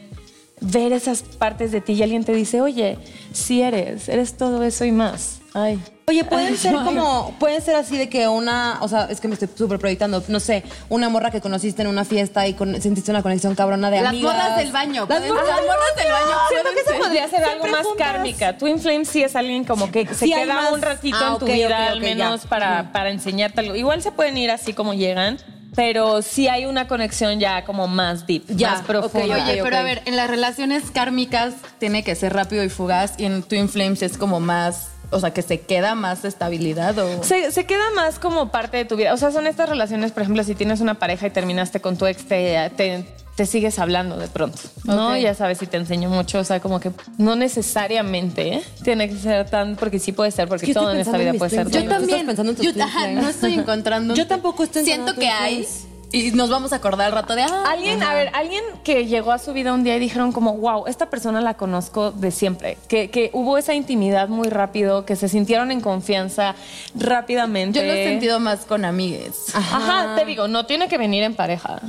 ver 0.61 0.93
esas 0.93 1.23
partes 1.23 1.71
de 1.71 1.81
ti 1.81 1.93
y 1.93 2.03
alguien 2.03 2.23
te 2.23 2.33
dice, 2.33 2.61
oye, 2.61 2.97
si 3.33 3.61
eres, 3.61 4.07
eres 4.09 4.37
todo 4.37 4.63
eso 4.63 4.85
y 4.85 4.91
más. 4.91 5.40
Ay. 5.53 5.81
Oye, 6.07 6.23
pueden 6.23 6.57
ser 6.57 6.73
como, 6.73 7.35
pueden 7.39 7.61
ser 7.61 7.75
así 7.75 7.97
de 7.97 8.09
que 8.09 8.27
una, 8.27 8.77
o 8.81 8.87
sea, 8.87 9.07
es 9.09 9.19
que 9.21 9.27
me 9.27 9.33
estoy 9.33 9.49
súper 9.55 9.79
proyectando, 9.79 10.23
no 10.27 10.39
sé, 10.39 10.63
una 10.89 11.09
morra 11.09 11.29
que 11.31 11.39
conociste 11.41 11.81
en 11.81 11.87
una 11.89 12.05
fiesta 12.05 12.47
y 12.47 12.53
con- 12.53 12.81
sentiste 12.81 13.11
una 13.11 13.21
conexión 13.21 13.53
cabrona 13.55 13.89
de 13.91 13.99
Las 14.01 14.09
amigas. 14.09 14.33
morras 14.33 14.57
del 14.57 14.71
baño, 14.71 15.05
Las 15.09 15.21
morras, 15.27 15.47
las 15.47 15.61
morras 15.61 15.95
del 15.97 16.11
baño 16.11 16.35
Siento 16.49 16.69
que 16.73 16.79
eso 16.91 17.03
podría 17.03 17.27
ser 17.29 17.43
algo 17.43 17.67
más 17.67 17.85
kármica. 17.97 18.57
Twin 18.57 18.79
Flame 18.79 19.05
sí 19.05 19.23
es 19.23 19.35
alguien 19.35 19.63
como 19.65 19.91
que 19.91 20.05
se 20.07 20.15
Sí 20.25 20.33
queda 20.33 20.53
más- 20.53 20.71
un 20.71 20.81
ratito 20.81 21.17
Ah, 21.19 21.31
en 21.33 21.39
tu 21.39 21.45
vida, 21.45 21.87
al 21.87 22.01
menos 22.01 22.43
ya. 22.43 22.49
para, 22.49 22.91
para 22.91 23.09
enseñarte 23.09 23.59
algo. 23.61 23.75
Igual 23.75 24.01
se 24.01 24.11
pueden 24.11 24.37
ir 24.37 24.51
así 24.51 24.73
como 24.73 24.93
llegan, 24.93 25.37
pero 25.75 26.21
sí 26.21 26.47
hay 26.49 26.65
una 26.65 26.87
conexión 26.89 27.39
ya 27.39 27.63
como 27.63 27.87
más 27.87 28.25
deep, 28.27 28.43
Ya, 28.49 28.71
más 28.71 28.81
profunda. 28.83 29.35
Oye, 29.45 29.61
pero 29.63 29.77
a 29.77 29.83
ver, 29.83 30.01
en 30.05 30.15
las 30.17 30.29
relaciones 30.29 30.91
kármicas 30.91 31.53
tiene 31.79 32.03
que 32.03 32.15
ser 32.15 32.33
rápido 32.33 32.63
y 32.63 32.69
fugaz 32.69 33.13
y 33.17 33.25
en 33.25 33.43
Twin 33.43 33.69
Flames 33.69 34.01
es 34.01 34.17
como 34.17 34.41
más, 34.41 34.89
o 35.11 35.19
sea, 35.19 35.31
que 35.31 35.41
se 35.41 35.59
queda 35.59 35.93
más 35.93 36.25
estabilidad 36.25 36.97
o... 36.97 37.23
Se, 37.23 37.51
se 37.51 37.65
queda 37.65 37.83
más 37.95 38.17
como 38.17 38.49
parte 38.49 38.77
de 38.77 38.85
tu 38.85 38.95
vida. 38.95 39.13
O 39.13 39.17
sea, 39.17 39.31
son 39.31 39.45
estas 39.45 39.69
relaciones, 39.69 40.11
por 40.11 40.23
ejemplo, 40.23 40.43
si 40.43 40.55
tienes 40.55 40.81
una 40.81 40.95
pareja 40.95 41.27
y 41.27 41.29
terminaste 41.29 41.81
con 41.81 41.97
tu 41.97 42.05
ex, 42.07 42.25
te, 42.25 42.71
te, 42.75 43.05
te 43.35 43.45
sigues 43.45 43.79
hablando 43.79 44.17
de 44.17 44.27
pronto, 44.27 44.59
¿no? 44.85 45.17
Ya 45.17 45.33
sabes 45.33 45.57
si 45.57 45.67
te 45.67 45.77
enseño 45.77 46.09
mucho, 46.09 46.39
o 46.39 46.43
sea, 46.43 46.59
como 46.59 46.79
que 46.79 46.91
no 47.17 47.35
necesariamente 47.35 48.55
¿eh? 48.55 48.63
tiene 48.83 49.09
que 49.09 49.15
ser 49.15 49.49
tan, 49.49 49.75
porque 49.75 49.99
sí 49.99 50.11
puede 50.11 50.31
ser, 50.31 50.47
porque 50.47 50.73
todo 50.73 50.91
en 50.91 50.99
esta 50.99 51.17
vida 51.17 51.31
en 51.31 51.37
puede 51.37 51.51
ser. 51.51 51.69
Yo 51.69 51.87
también. 51.87 52.25
pensando 52.25 52.51
en 52.51 52.57
tus 52.57 52.73
yo, 52.73 52.83
ajá, 52.83 53.07
no 53.11 53.29
estoy 53.29 53.53
encontrando. 53.53 54.15
Yo 54.15 54.27
tampoco 54.27 54.63
estoy 54.63 54.83
Siento 54.83 55.15
que 55.15 55.27
hay. 55.27 55.67
Y 56.11 56.31
nos 56.31 56.49
vamos 56.49 56.73
a 56.73 56.77
acordar 56.77 57.07
al 57.07 57.13
rato 57.13 57.35
de. 57.35 57.43
Ah, 57.43 57.63
Alguien, 57.69 58.03
a 58.03 58.13
ver, 58.13 58.29
alguien 58.33 58.63
que 58.83 59.05
llegó 59.05 59.31
a 59.31 59.37
su 59.39 59.53
vida 59.53 59.73
un 59.73 59.83
día 59.83 59.95
y 59.95 59.99
dijeron 59.99 60.31
como, 60.31 60.57
wow, 60.57 60.87
esta 60.87 61.09
persona 61.09 61.41
la 61.41 61.55
conozco 61.55 62.11
de 62.11 62.31
siempre. 62.31 62.77
Que, 62.87 63.09
que 63.09 63.29
hubo 63.33 63.57
esa 63.57 63.73
intimidad 63.73 64.27
muy 64.27 64.49
rápido, 64.49 65.05
que 65.05 65.15
se 65.15 65.29
sintieron 65.29 65.71
en 65.71 65.81
confianza 65.81 66.55
rápidamente. 66.95 67.79
Yo 67.79 67.85
lo 67.85 67.93
he 67.93 68.03
sentido 68.05 68.39
más 68.39 68.65
con 68.65 68.85
amigues. 68.85 69.55
Ajá, 69.55 70.15
te 70.15 70.25
digo, 70.25 70.47
no 70.47 70.65
tiene 70.65 70.87
que 70.87 70.97
venir 70.97 71.23
en 71.23 71.35
pareja. 71.35 71.81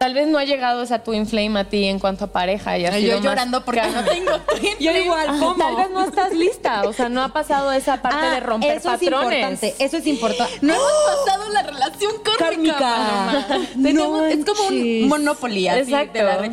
Tal 0.00 0.14
vez 0.14 0.26
no 0.28 0.38
ha 0.38 0.44
llegado 0.44 0.82
esa 0.82 1.00
twin 1.00 1.26
flame 1.26 1.60
a 1.60 1.64
ti 1.64 1.84
en 1.84 1.98
cuanto 1.98 2.24
a 2.24 2.28
pareja. 2.28 2.78
Y 2.78 2.86
ha 2.86 2.92
Yo 2.92 2.96
sido 3.00 3.16
más 3.16 3.24
llorando 3.24 3.64
porque 3.66 3.82
no 3.82 4.02
tengo 4.02 4.30
twin 4.40 4.72
Yo 4.80 4.92
flame. 4.92 5.00
igual, 5.04 5.28
Ajá, 5.28 5.38
¿cómo? 5.38 5.56
Tal 5.62 5.76
vez 5.76 5.90
no 5.90 6.04
estás 6.06 6.32
lista, 6.32 6.82
o 6.88 6.92
sea, 6.94 7.10
no 7.10 7.22
ha 7.22 7.28
pasado 7.34 7.70
esa 7.70 8.00
parte 8.02 8.24
Ah, 8.26 8.30
de 8.30 8.40
romper 8.40 8.78
eso 8.78 8.88
patrones. 8.88 9.02
es 9.02 9.62
importante, 9.68 9.74
eso 9.84 9.96
es 9.98 10.06
importante. 10.06 10.54
No 10.62 10.72
hemos 10.72 11.26
pasado 11.26 11.52
la 11.52 11.62
relación 11.64 12.12
kármica. 12.38 13.46
Tenemos- 13.74 14.22
es 14.24 14.42
como 14.46 14.68
un 14.68 15.08
monopoly 15.08 15.68
así, 15.68 15.80
Exacto. 15.92 16.18
de 16.18 16.24
la 16.24 16.38
re- 16.38 16.50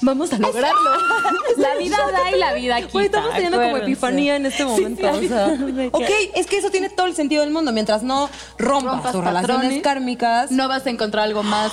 Vamos 0.00 0.32
a 0.32 0.38
lograrlo. 0.38 0.90
La 1.58 1.74
vida 1.74 1.98
da 2.10 2.34
y 2.34 2.38
la 2.38 2.54
vida 2.54 2.76
quita. 2.80 2.92
Güey, 2.92 3.04
estamos 3.04 3.34
teniendo 3.34 3.60
como 3.60 3.76
epifanía 3.76 4.36
en 4.36 4.46
este 4.46 4.64
momento. 4.64 5.10
o 5.12 5.20
sea, 5.20 5.48
ok, 5.92 6.10
es 6.34 6.46
que 6.46 6.56
eso 6.56 6.70
tiene 6.70 6.88
todo 6.88 7.04
el 7.06 7.14
sentido 7.14 7.42
del 7.42 7.52
mundo. 7.52 7.70
Mientras 7.72 8.02
no 8.02 8.30
rompas, 8.56 8.94
Rompas 8.94 9.12
tus 9.12 9.22
relaciones 9.22 9.82
kármicas. 9.82 10.50
No 10.50 10.68
vas 10.68 10.86
a 10.86 10.90
encontrar 10.90 11.24
algo 11.24 11.42
más. 11.42 11.70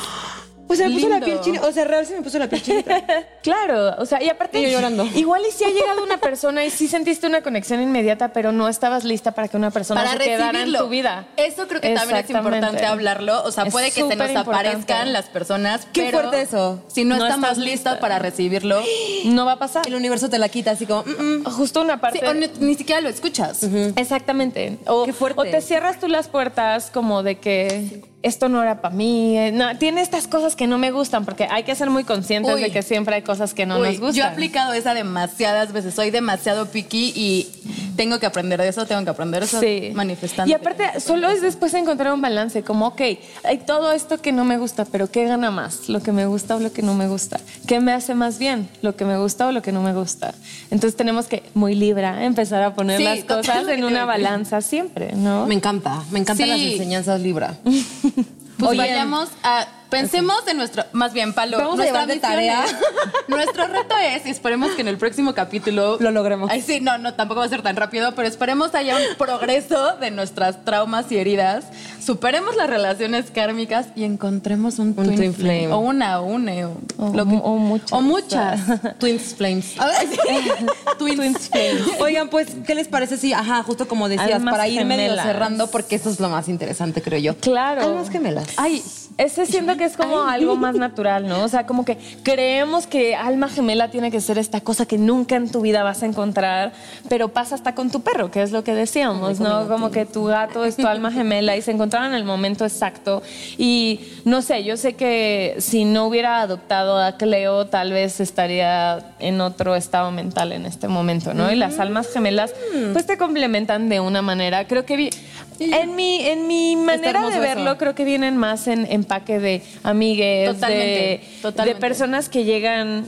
O 0.69 0.75
sea, 0.75 0.87
me 0.87 0.93
puso 0.95 1.09
la 1.09 1.19
piel 1.19 1.41
china. 1.41 1.61
O 1.63 1.71
sea, 1.71 1.83
real 1.85 2.05
se 2.05 2.15
me 2.15 2.21
puso 2.21 2.39
la 2.39 2.47
piel 2.47 2.61
china. 2.61 2.83
Claro, 3.41 3.95
o 3.97 4.05
sea, 4.05 4.21
y 4.21 4.29
aparte 4.29 4.59
Y 4.59 4.63
yo 4.63 4.69
llorando. 4.69 5.05
Igual 5.15 5.41
y 5.47 5.51
si 5.51 5.63
ha 5.63 5.69
llegado 5.69 6.03
una 6.03 6.17
persona 6.17 6.63
y 6.65 6.69
sí 6.69 6.87
sentiste 6.87 7.25
una 7.25 7.41
conexión 7.41 7.81
inmediata, 7.81 8.33
pero 8.33 8.51
no 8.51 8.67
estabas 8.67 9.03
lista 9.05 9.31
para 9.31 9.47
que 9.47 9.55
una 9.57 9.71
persona 9.71 10.03
para 10.03 10.17
se 10.17 10.23
quedara 10.29 10.61
en 10.61 10.73
tu 10.73 10.89
vida. 10.89 11.25
Eso 11.37 11.67
creo 11.67 11.79
que 11.81 11.93
también 11.95 12.19
es 12.19 12.29
importante 12.29 12.85
hablarlo. 12.85 13.43
O 13.43 13.51
sea, 13.51 13.63
Es 13.63 13.71
puede 13.71 13.87
que 13.87 14.01
se 14.01 14.01
nos 14.01 14.11
importante. 14.11 14.39
aparezcan 14.39 15.13
las 15.13 15.25
personas, 15.27 15.87
Qué 15.93 16.03
pero 16.03 16.19
fuerte 16.19 16.41
eso. 16.41 16.83
Si 16.87 17.05
no, 17.05 17.15
No 17.17 17.25
estamos 17.25 17.49
estás 17.51 17.57
listas 17.63 17.93
lista. 17.93 17.99
para 17.99 18.19
recibirlo, 18.19 18.81
No 19.25 19.45
va 19.45 19.53
a 19.53 19.59
pasar. 19.59 19.87
El 19.87 19.95
universo 19.95 20.29
te 20.29 20.37
la 20.37 20.49
quita 20.49 20.71
así 20.71 20.85
como. 20.85 21.03
mm, 21.03 21.23
mm. 21.39 21.43
Justo 21.45 21.81
una 21.81 21.99
parte. 22.01 22.19
sí, 22.19 22.25
o 22.25 22.33
ni, 22.33 22.47
ni 22.59 22.75
siquiera 22.75 22.99
lo 23.01 23.09
escuchas. 23.09 23.63
Exactamente. 23.95 24.77
O, 24.85 25.05
Qué 25.05 25.13
fuerte. 25.13 25.39
o 25.41 25.43
te 25.45 25.61
cierras 25.61 25.99
tú 25.99 26.07
las 26.07 26.27
puertas 26.27 26.91
como 26.91 27.23
de 27.23 27.39
que 27.39 28.01
esto 28.21 28.49
no 28.49 28.61
era 28.61 28.81
para 28.81 28.93
mí. 28.95 29.37
eh, 29.37 29.51
No, 29.51 29.77
tiene 29.77 30.01
estas 30.01 30.27
cosas 30.27 30.55
que 30.55 30.67
no 30.67 30.77
me 30.77 30.91
gustan 30.91 31.25
porque 31.25 31.47
hay 31.49 31.63
que 31.63 31.73
ser 31.75 31.89
muy 31.89 32.03
conscientes 32.03 32.53
Uy. 32.53 32.61
de 32.61 32.71
que 32.71 32.81
siempre 32.81 33.15
hay 33.15 33.21
cosas 33.21 33.53
que 33.53 33.65
no 33.65 33.79
Uy, 33.79 33.87
nos 33.89 33.99
gustan. 33.99 34.13
yo 34.15 34.23
he 34.23 34.27
aplicado 34.27 34.73
esa 34.73 34.93
demasiadas 34.93 35.71
veces. 35.71 35.93
Soy 35.93 36.11
demasiado 36.11 36.65
picky 36.67 37.13
y 37.15 37.47
tengo 37.95 38.19
que 38.19 38.25
aprender 38.25 38.61
de 38.61 38.67
eso, 38.69 38.85
tengo 38.85 39.03
que 39.03 39.09
aprender 39.09 39.43
eso, 39.43 39.59
Sí. 39.59 39.91
manifestando. 39.93 40.49
Y 40.49 40.53
aparte, 40.53 40.99
solo 41.01 41.29
es 41.29 41.41
después 41.41 41.73
encontrar 41.73 42.13
un 42.13 42.21
balance, 42.21 42.63
como, 42.63 42.87
ok, 42.87 43.01
hay 43.43 43.57
todo 43.65 43.91
esto 43.91 44.21
que 44.21 44.31
no 44.31 44.45
me 44.45 44.57
gusta, 44.57 44.85
pero 44.85 45.11
¿qué 45.11 45.25
gana 45.25 45.51
más? 45.51 45.89
¿Lo 45.89 46.01
que 46.01 46.11
me 46.13 46.25
gusta 46.25 46.55
o 46.55 46.59
lo 46.59 46.71
que 46.71 46.81
no 46.81 46.93
me 46.93 47.07
gusta? 47.07 47.39
¿Qué 47.67 47.79
me 47.81 47.91
hace 47.91 48.15
más 48.15 48.37
bien? 48.39 48.69
¿Lo 48.81 48.95
que 48.95 49.03
me 49.05 49.17
gusta 49.17 49.47
o 49.47 49.51
lo 49.51 49.61
que 49.61 49.71
no 49.73 49.81
me 49.81 49.93
gusta? 49.93 50.33
Entonces 50.71 50.95
tenemos 50.95 51.27
que, 51.27 51.43
muy 51.53 51.75
libra, 51.75 52.23
empezar 52.23 52.63
a 52.63 52.73
poner 52.73 52.97
Sí, 52.99 53.03
las 53.03 53.23
cosas 53.25 53.67
en 53.67 53.83
una 53.83 54.05
balanza 54.05 54.61
siempre, 54.61 55.11
¿no? 55.15 55.45
Me 55.45 55.55
encanta, 55.55 56.01
me 56.11 56.19
encantan 56.19 56.45
Sí. 56.47 56.51
las 56.51 56.59
enseñanzas 56.73 57.19
Libra. 57.19 57.57
Pues 58.57 58.71
Oye, 58.71 58.77
vayamos 58.77 59.29
a. 59.43 59.67
Pensemos 59.89 60.47
en 60.47 60.57
nuestro. 60.57 60.83
Más 60.93 61.13
bien, 61.13 61.33
Palo. 61.33 61.57
Vamos 61.57 61.77
nuestra 61.77 62.05
de 62.05 62.17
tarea. 62.17 62.63
es- 62.65 62.75
nuestro 63.27 63.67
reto 63.67 63.95
es, 63.97 64.25
y 64.25 64.29
esperemos 64.29 64.71
que 64.71 64.81
en 64.81 64.87
el 64.87 64.97
próximo 64.97 65.33
capítulo. 65.33 65.97
Lo 65.99 66.11
logremos. 66.11 66.49
Ay, 66.51 66.61
sí, 66.61 66.79
no, 66.79 66.97
no, 66.97 67.13
tampoco 67.15 67.39
va 67.39 67.45
a 67.45 67.49
ser 67.49 67.61
tan 67.61 67.75
rápido, 67.75 68.13
pero 68.15 68.27
esperemos 68.27 68.75
haya 68.75 68.95
un 68.97 69.15
progreso 69.17 69.95
de 69.97 70.11
nuestras 70.11 70.63
traumas 70.63 71.11
y 71.11 71.17
heridas. 71.17 71.65
Superemos 72.03 72.55
las 72.55 72.69
relaciones 72.69 73.31
kármicas 73.31 73.87
y 73.95 74.03
encontremos 74.03 74.79
un, 74.79 74.93
twin, 74.95 75.15
twin 75.15 75.33
flame. 75.33 75.59
flame. 75.61 75.73
O 75.73 75.79
una, 75.79 76.21
o 76.21 76.25
une, 76.25 76.65
o, 76.65 76.77
O 76.97 77.09
lo 77.13 77.25
que- 77.25 77.39
o 77.43 77.55
muchas. 77.57 77.91
O 77.91 78.01
muchas. 78.01 78.59
Twins 78.99 79.35
Flames. 79.35 79.75
Sí. 80.09 80.51
Twins, 80.97 81.49
flame. 81.49 81.79
Oigan, 81.99 82.29
pues, 82.29 82.47
¿qué 82.65 82.75
les 82.75 82.87
parece 82.87 83.17
si, 83.17 83.33
ajá, 83.33 83.63
justo 83.63 83.87
como 83.87 84.07
decías, 84.09 84.35
Almas 84.35 84.51
para 84.53 84.67
ir 84.67 84.83
medio 84.85 85.15
cerrando, 85.15 85.67
porque 85.71 85.95
eso 85.95 86.09
es 86.09 86.19
lo 86.19 86.29
más 86.29 86.47
interesante, 86.49 87.01
creo 87.01 87.19
yo. 87.19 87.35
Claro. 87.37 87.81
Almas 87.81 88.09
gemelas. 88.09 88.47
Ay, 88.57 88.83
ese 89.19 89.45
siento 89.45 89.75
que 89.77 89.83
es 89.83 89.95
como 89.97 90.23
algo 90.23 90.55
más 90.55 90.75
natural, 90.75 91.27
¿no? 91.27 91.43
O 91.43 91.47
sea, 91.49 91.65
como 91.65 91.83
que 91.85 91.97
creemos 92.23 92.87
que 92.87 93.15
alma 93.15 93.49
gemela 93.49 93.91
tiene 93.91 94.11
que 94.11 94.21
ser 94.21 94.37
esta 94.37 94.61
cosa 94.61 94.85
que 94.85 94.97
nunca 94.97 95.35
en 95.35 95.51
tu 95.51 95.61
vida 95.61 95.83
vas 95.83 96.01
a 96.03 96.05
encontrar, 96.05 96.71
pero 97.09 97.27
pasa 97.29 97.53
hasta 97.55 97.75
con 97.75 97.91
tu 97.91 98.01
perro, 98.01 98.31
que 98.31 98.41
es 98.41 98.51
lo 98.51 98.63
que 98.63 98.73
decíamos, 98.73 99.39
¿no? 99.39 99.67
Como 99.67 99.91
que 99.91 100.05
tu 100.05 100.23
gato 100.25 100.63
es 100.65 100.77
tu 100.77 100.87
alma 100.95 101.11
gemela 101.11 101.55
y 101.57 101.61
se 101.61 101.71
encontraron 101.71 102.09
en 102.09 102.15
el 102.15 102.23
momento 102.23 102.63
exacto. 102.65 103.21
Y 103.57 103.99
no 104.25 104.41
sé, 104.41 104.63
yo 104.63 104.77
sé 104.77 104.93
que 104.93 105.55
si 105.59 105.83
no 105.85 106.07
hubiera 106.07 106.39
adoptado 106.41 106.97
a 106.97 107.17
Cleo, 107.17 107.67
tal 107.67 107.91
vez 107.91 108.19
estaría 108.21 109.13
en 109.19 109.41
otro 109.41 109.75
estado 109.75 110.11
mental 110.11 110.53
en 110.53 110.65
este 110.65 110.87
momento, 110.87 111.33
¿no? 111.33 111.51
Y 111.51 111.55
las 111.55 111.79
almas 111.79 112.07
gemelas, 112.13 112.53
pues 112.93 113.05
te 113.05 113.17
complementan 113.17 113.89
de 113.89 113.99
una 113.99 114.21
manera. 114.21 114.65
Creo 114.65 114.85
que 114.85 114.95
vi- 114.95 115.09
en 115.81 115.95
mi, 115.95 116.21
en 116.25 116.47
mi 116.47 116.75
manera 116.75 117.29
de 117.29 117.39
verlo, 117.39 117.71
eso. 117.71 117.77
creo 117.77 117.95
que 117.95 118.05
vienen 118.05 118.37
más 118.37 118.67
en 118.67 118.85
empaque 118.91 119.39
de 119.39 119.61
amigues, 119.83 120.53
Totalmente, 120.53 120.83
de, 120.85 121.21
totalmente. 121.41 121.75
de 121.75 121.79
personas 121.79 122.29
que 122.29 122.43
llegan 122.43 123.05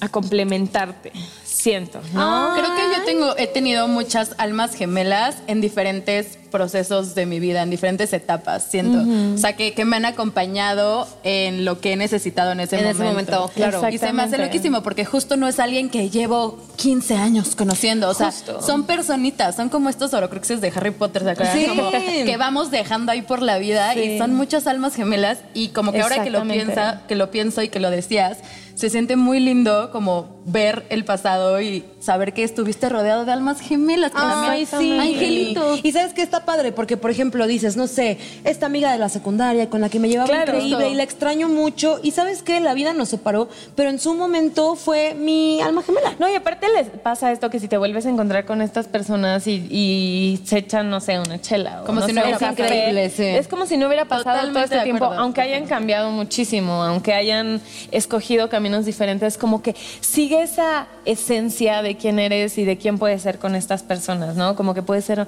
a 0.00 0.08
complementarte, 0.08 1.12
siento, 1.60 2.00
¿no? 2.12 2.52
Creo 2.54 2.74
que 2.74 2.82
yo 2.98 3.04
tengo, 3.04 3.36
he 3.36 3.46
tenido 3.46 3.86
muchas 3.88 4.34
almas 4.38 4.74
gemelas 4.74 5.36
en 5.46 5.60
diferentes 5.60 6.38
procesos 6.50 7.14
de 7.14 7.26
mi 7.26 7.38
vida, 7.38 7.62
en 7.62 7.70
diferentes 7.70 8.12
etapas, 8.12 8.64
siento. 8.68 8.98
O 9.34 9.38
sea, 9.38 9.54
que, 9.54 9.72
que 9.72 9.84
me 9.84 9.96
han 9.96 10.04
acompañado 10.04 11.06
en 11.22 11.64
lo 11.64 11.80
que 11.80 11.92
he 11.92 11.96
necesitado 11.96 12.52
en 12.52 12.60
ese 12.60 12.76
En 12.76 12.82
momento. 12.82 13.02
ese 13.02 13.10
momento, 13.12 13.50
claro. 13.54 13.88
Y 13.88 13.98
se 13.98 14.12
me 14.12 14.22
hace 14.22 14.38
loquísimo 14.38 14.82
porque 14.82 15.04
justo 15.04 15.36
no 15.36 15.46
es 15.46 15.60
alguien 15.60 15.90
que 15.90 16.10
llevo 16.10 16.58
15 16.76 17.14
años 17.16 17.54
conociendo. 17.54 18.08
O 18.08 18.14
sea, 18.14 18.32
Justo. 18.32 18.62
son 18.62 18.84
personitas, 18.84 19.54
son 19.54 19.68
como 19.68 19.88
estos 19.90 20.12
horocruxes 20.14 20.60
de 20.60 20.72
Harry 20.74 20.90
Potter, 20.90 21.22
¿se 21.22 21.30
acuerdan? 21.30 21.56
Sí. 21.56 21.66
Como 21.66 21.90
que 21.92 22.36
vamos 22.36 22.70
dejando 22.70 23.12
ahí 23.12 23.22
por 23.22 23.42
la 23.42 23.58
vida 23.58 23.92
Sí. 23.94 24.00
y 24.00 24.18
son 24.18 24.34
muchas 24.34 24.66
almas 24.66 24.94
gemelas 24.96 25.38
y 25.54 25.68
como 25.68 25.92
que 25.92 26.00
ahora 26.00 26.24
que 26.24 26.30
lo 26.30 26.42
piensa, 26.42 27.02
que 27.06 27.14
lo 27.14 27.30
pienso 27.30 27.62
y 27.62 27.68
que 27.68 27.78
lo 27.80 27.90
decías, 27.90 28.38
se 28.80 28.88
siente 28.88 29.14
muy 29.16 29.40
lindo 29.40 29.90
como 29.92 30.40
ver 30.46 30.86
el 30.88 31.04
pasado 31.04 31.60
y 31.60 31.84
saber 32.00 32.32
que 32.32 32.42
estuviste 32.44 32.88
rodeado 32.88 33.26
de 33.26 33.32
almas 33.32 33.60
gemelas. 33.60 34.10
que 34.10 34.16
Ay, 34.18 34.64
también- 34.64 34.66
sí. 34.66 34.98
Angelitos. 35.14 35.80
Y 35.82 35.92
sabes 35.92 36.14
que 36.14 36.22
está 36.22 36.46
padre, 36.46 36.72
porque 36.72 36.96
por 36.96 37.10
ejemplo 37.10 37.46
dices, 37.46 37.76
no 37.76 37.86
sé, 37.86 38.16
esta 38.44 38.64
amiga 38.64 38.90
de 38.90 38.98
la 38.98 39.10
secundaria 39.10 39.68
con 39.68 39.82
la 39.82 39.90
que 39.90 39.98
me 40.00 40.08
llevaba 40.08 40.28
Claro. 40.30 40.54
increíble 40.54 40.88
y 40.88 40.94
la 40.94 41.02
extraño 41.02 41.48
mucho. 41.50 42.00
Y 42.02 42.12
sabes 42.12 42.42
que 42.42 42.58
la 42.60 42.72
vida 42.72 42.94
nos 42.94 43.10
separó, 43.10 43.50
pero 43.76 43.90
en 43.90 43.98
su 43.98 44.14
momento 44.14 44.76
fue 44.76 45.12
mi 45.14 45.60
alma 45.60 45.82
gemela. 45.82 46.14
No, 46.18 46.26
y 46.30 46.34
aparte 46.34 46.66
les 46.74 46.88
pasa 46.88 47.30
esto 47.32 47.50
que 47.50 47.60
si 47.60 47.68
te 47.68 47.76
vuelves 47.76 48.06
a 48.06 48.08
encontrar 48.08 48.46
con 48.46 48.62
estas 48.62 48.88
personas 48.88 49.46
y, 49.46 49.66
y 49.70 50.40
se 50.44 50.56
echan, 50.56 50.88
no 50.88 51.00
sé, 51.00 51.18
una 51.18 51.38
chela. 51.38 51.82
o 51.82 51.84
Como 51.84 52.00
no 52.00 52.06
si 52.06 52.14
no 52.14 52.22
hubiera 52.22 52.38
pasado. 52.38 52.52
Increíble, 52.64 53.10
sí. 53.10 53.24
Es 53.26 53.46
como 53.46 53.66
si 53.66 53.76
no 53.76 53.88
hubiera 53.88 54.06
pasado 54.06 54.36
Totalmente 54.36 54.54
todo 54.68 54.74
este 54.78 54.84
tiempo, 54.84 55.04
aunque 55.04 55.42
hayan 55.42 55.66
cambiado 55.66 56.10
muchísimo, 56.10 56.82
aunque 56.82 57.12
hayan 57.12 57.60
escogido 57.90 58.48
diferentes, 58.86 59.38
como 59.38 59.62
que 59.62 59.74
sigue 60.00 60.42
esa 60.42 60.86
esencia 61.04 61.82
de 61.82 61.96
quién 61.96 62.18
eres 62.18 62.58
y 62.58 62.64
de 62.64 62.78
quién 62.78 62.98
puedes 62.98 63.22
ser 63.22 63.38
con 63.38 63.54
estas 63.54 63.82
personas, 63.82 64.36
¿no? 64.36 64.56
Como 64.56 64.74
que 64.74 64.82
puedes 64.82 65.04
ser 65.04 65.26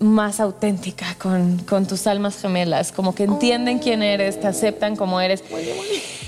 más 0.00 0.40
auténtica 0.40 1.14
con, 1.18 1.58
con 1.58 1.86
tus 1.86 2.06
almas 2.06 2.40
gemelas, 2.40 2.92
como 2.92 3.14
que 3.14 3.24
entienden 3.24 3.78
quién 3.78 4.02
eres, 4.02 4.40
te 4.40 4.46
aceptan 4.46 4.96
como 4.96 5.20
eres. 5.20 5.42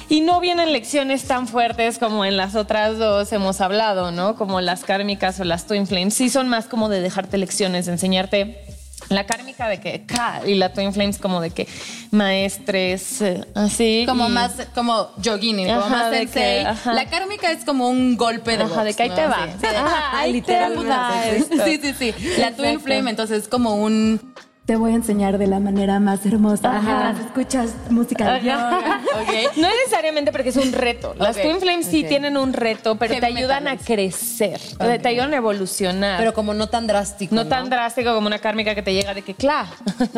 Y 0.08 0.20
no 0.20 0.38
vienen 0.40 0.72
lecciones 0.72 1.24
tan 1.24 1.48
fuertes 1.48 1.98
como 1.98 2.24
en 2.24 2.36
las 2.36 2.54
otras 2.54 2.96
dos 2.96 3.32
hemos 3.32 3.60
hablado, 3.60 4.12
¿no? 4.12 4.36
Como 4.36 4.60
las 4.60 4.84
kármicas 4.84 5.40
o 5.40 5.44
las 5.44 5.66
twin 5.66 5.86
flames. 5.86 6.14
Sí 6.14 6.30
son 6.30 6.48
más 6.48 6.66
como 6.66 6.88
de 6.88 7.00
dejarte 7.00 7.38
lecciones, 7.38 7.86
de 7.86 7.92
enseñarte 7.92 8.65
la 9.08 9.24
kármica 9.26 9.68
de 9.68 9.78
que 9.80 10.04
y 10.46 10.54
la 10.54 10.72
twin 10.72 10.92
flames 10.92 11.18
como 11.18 11.40
de 11.40 11.50
que 11.50 11.68
maestres 12.10 13.20
eh, 13.22 13.44
así 13.54 14.04
Como 14.06 14.26
y- 14.28 14.32
más, 14.32 14.52
como 14.74 15.10
yogini, 15.18 15.66
como 15.66 15.88
más 15.88 16.10
de 16.10 16.18
sensei. 16.20 16.64
que. 16.64 16.90
La 16.92 17.06
kármica 17.06 17.50
es 17.52 17.64
como 17.64 17.88
un 17.88 18.16
golpe 18.16 18.56
de 18.56 18.64
Ajá, 18.64 18.84
de 18.84 18.94
que 18.94 19.02
ahí 19.04 19.08
¿no? 19.10 19.14
te 19.14 19.26
va. 19.26 19.48
Sí, 19.60 19.66
ahí 20.12 20.42
te 20.42 20.58
va. 20.60 21.12
Sí, 21.64 21.78
sí, 21.82 21.94
sí. 21.98 22.14
La 22.38 22.52
twin 22.52 22.80
flame, 22.80 23.10
entonces 23.10 23.42
es 23.44 23.48
como 23.48 23.76
un... 23.76 24.34
Te 24.66 24.74
voy 24.74 24.90
a 24.90 24.94
enseñar 24.96 25.38
de 25.38 25.46
la 25.46 25.60
manera 25.60 26.00
más 26.00 26.26
hermosa. 26.26 26.76
Ajá. 26.76 26.80
mientras 27.12 27.26
escuchas 27.26 27.70
música 27.88 28.32
de 28.34 28.40
yoga. 28.46 29.00
No 29.56 29.68
necesariamente 29.68 30.32
porque 30.32 30.48
es 30.48 30.56
un 30.56 30.72
reto. 30.72 31.14
Las 31.18 31.36
Ok. 31.36 31.42
Twin 31.42 31.60
Flames 31.60 31.86
sí 31.86 32.02
tienen 32.02 32.36
un 32.36 32.52
reto, 32.52 32.96
pero 32.96 33.14
Heavy 33.14 33.32
te 33.34 33.38
ayudan 33.38 33.68
a 33.68 33.76
crecer, 33.76 34.60
te- 34.78 34.98
te 34.98 35.08
ayudan 35.08 35.32
a 35.34 35.36
evolucionar. 35.36 36.18
Pero 36.18 36.34
como 36.34 36.52
no 36.52 36.66
tan 36.68 36.86
drástico. 36.88 37.32
no 37.34 37.46
tan 37.46 37.70
drástico 37.70 38.12
como 38.14 38.26
una 38.26 38.40
kármica 38.40 38.74
que 38.74 38.82
te 38.82 38.92
llega 38.92 39.14
de 39.14 39.22
que, 39.22 39.34
claro. 39.34 39.68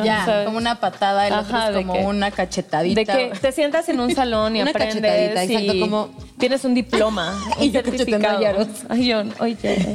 Ya, 0.03 0.25
¿sabes? 0.27 0.47
como 0.47 0.57
una 0.57 0.81
patada, 0.81 1.27
el 1.27 1.35
otro 1.35 1.59
es 1.59 1.69
de 1.75 1.75
como 1.83 1.93
que- 1.93 2.05
una 2.07 2.31
cachetadita. 2.31 3.01
De 3.01 3.07
que 3.31 3.39
te 3.39 3.53
sientas 3.53 3.87
en 3.91 4.01
un 4.01 4.15
salón 4.15 4.57
y 4.57 4.63
Una 4.63 4.71
aprendes 4.71 4.95
cachetadita, 4.97 5.45
y 5.45 5.57
exacto, 5.57 5.81
como- 5.81 6.09
tienes 6.39 6.65
un 6.65 6.75
diploma, 6.75 7.35
Y 7.61 7.67
un 7.67 7.73
yo 7.73 7.83
certificado. 7.83 8.67
Ay, 8.89 9.07
yo, 9.07 9.23
oye. 9.41 9.93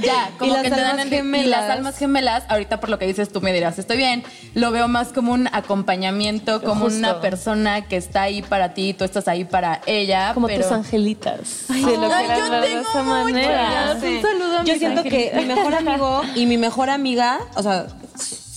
Ya, 0.00 0.30
como 0.38 0.54
que 0.62 0.62
te 0.62 0.70
dan 0.70 0.80
almas 0.98 1.06
el- 1.06 1.12
y 1.12 1.16
gemelas. 1.16 1.60
las 1.60 1.70
almas 1.70 1.98
gemelas, 1.98 2.44
ahorita 2.48 2.80
por 2.80 2.88
lo 2.88 2.98
que 2.98 3.06
dices 3.06 3.30
tú 3.30 3.40
me 3.42 3.52
dirás, 3.52 3.73
estoy 3.78 3.96
bien, 3.96 4.22
lo 4.54 4.70
veo 4.70 4.88
más 4.88 5.08
como 5.12 5.32
un 5.32 5.48
acompañamiento, 5.52 6.62
como 6.62 6.82
Justo. 6.86 6.98
una 6.98 7.20
persona 7.20 7.82
que 7.86 7.96
está 7.96 8.22
ahí 8.22 8.42
para 8.42 8.74
ti, 8.74 8.94
tú 8.94 9.04
estás 9.04 9.28
ahí 9.28 9.44
para 9.44 9.80
ella, 9.86 10.32
Como 10.34 10.46
pero 10.46 10.62
tus 10.62 10.72
angelitas. 10.72 11.64
lo 11.68 11.76
ay, 11.76 12.26
yo 12.28 12.50
de 12.60 12.66
tengo 12.68 12.80
esa 12.82 13.02
muchas. 13.02 13.24
manera. 13.24 13.92
Un 13.94 14.22
saludo 14.22 14.58
a 14.58 14.64
Yo 14.64 14.72
mis 14.72 14.78
siento 14.78 15.02
que 15.02 15.32
mi 15.36 15.44
mejor 15.46 15.74
amigo 15.74 16.22
y 16.34 16.46
mi 16.46 16.58
mejor 16.58 16.90
amiga, 16.90 17.40
o 17.56 17.62
sea, 17.62 17.86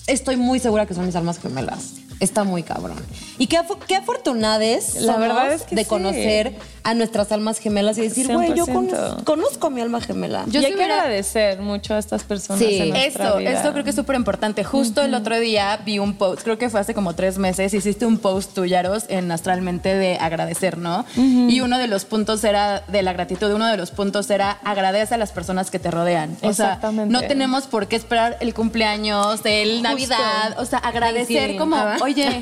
estoy 0.07 0.37
muy 0.37 0.59
segura 0.59 0.85
que 0.85 0.93
son 0.93 1.05
mis 1.05 1.15
almas 1.15 1.39
gemelas. 1.39 1.93
Está 2.19 2.43
muy 2.43 2.63
cabrón. 2.63 2.97
Y 3.37 3.47
qué, 3.47 3.57
afo- 3.59 3.77
qué 3.87 3.95
afortunades 3.95 4.95
La 4.95 5.13
somos 5.13 5.19
verdad 5.19 5.53
es 5.53 5.61
que 5.63 5.75
de 5.75 5.83
sí. 5.83 5.87
conocer 5.89 6.55
a 6.83 6.93
nuestras 6.93 7.31
almas 7.33 7.59
gemelas 7.59 7.97
y 7.97 8.01
decir, 8.01 8.31
güey, 8.31 8.53
yo 8.55 8.65
100%. 8.65 8.73
conozco, 8.73 9.23
conozco 9.25 9.67
a 9.67 9.69
mi 9.69 9.81
alma 9.81 9.99
gemela. 9.99 10.45
Yo 10.47 10.59
y 10.59 10.63
sí 10.63 10.65
hay 10.67 10.71
que 10.71 10.77
hubiera- 10.77 11.01
agradecer 11.01 11.59
mucho 11.61 11.93
a 11.95 11.99
estas 11.99 12.23
personas 12.23 12.63
Sí. 12.63 12.77
en 12.79 12.95
Esto, 12.95 13.37
vida. 13.37 13.51
esto 13.51 13.71
creo 13.73 13.83
que 13.83 13.89
es 13.89 13.95
súper 13.95 14.15
importante. 14.15 14.63
Justo 14.63 15.01
el 15.01 15.13
otro 15.13 15.37
día 15.37 15.77
vi 15.85 15.99
un 15.99 16.13
post, 16.15 16.43
creo 16.43 16.57
que 16.57 16.69
fue 16.69 16.79
hace 16.79 16.93
como 16.93 17.13
tres 17.13 17.37
meses, 17.37 17.73
hiciste 17.73 18.05
un 18.05 18.17
post 18.19 18.53
tú, 18.55 18.65
Yaros, 18.65 19.03
en 19.09 19.29
Astralmente 19.31 19.93
de 19.95 20.15
agradecer, 20.15 20.77
¿no? 20.77 21.05
Y 21.17 21.59
uno 21.59 21.77
de 21.77 21.87
los 21.87 22.05
puntos 22.05 22.43
era, 22.45 22.81
de 22.87 23.01
la 23.03 23.11
gratitud, 23.13 23.51
uno 23.51 23.67
de 23.67 23.75
los 23.77 23.91
puntos 23.91 24.29
era 24.29 24.51
agradece 24.63 25.13
a 25.15 25.17
las 25.17 25.31
personas 25.33 25.69
que 25.69 25.79
te 25.79 25.91
rodean. 25.91 26.37
O 26.41 26.53
sea, 26.53 26.67
Exactamente. 26.73 27.11
no 27.11 27.21
tenemos 27.21 27.67
por 27.67 27.87
qué 27.87 27.97
esperar 27.97 28.37
el 28.39 28.53
cumpleaños, 28.53 29.41
el 29.43 29.81
Navidad, 29.83 30.55
o 30.57 30.65
sea, 30.65 30.79
agradecer 30.79 31.27
Thanksgiving. 31.27 31.57
como, 31.59 31.75
Ah. 31.75 31.97
Oye, 32.07 32.41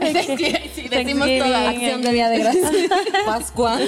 sí, 0.36 0.52
sí, 0.74 0.88
decimos 0.88 1.28
todas. 1.38 1.68
Acción 1.68 2.02
de 2.02 2.12
Día 2.12 2.28
de 2.28 2.38
Gracias. 2.38 2.70
Pascua. 3.26 3.78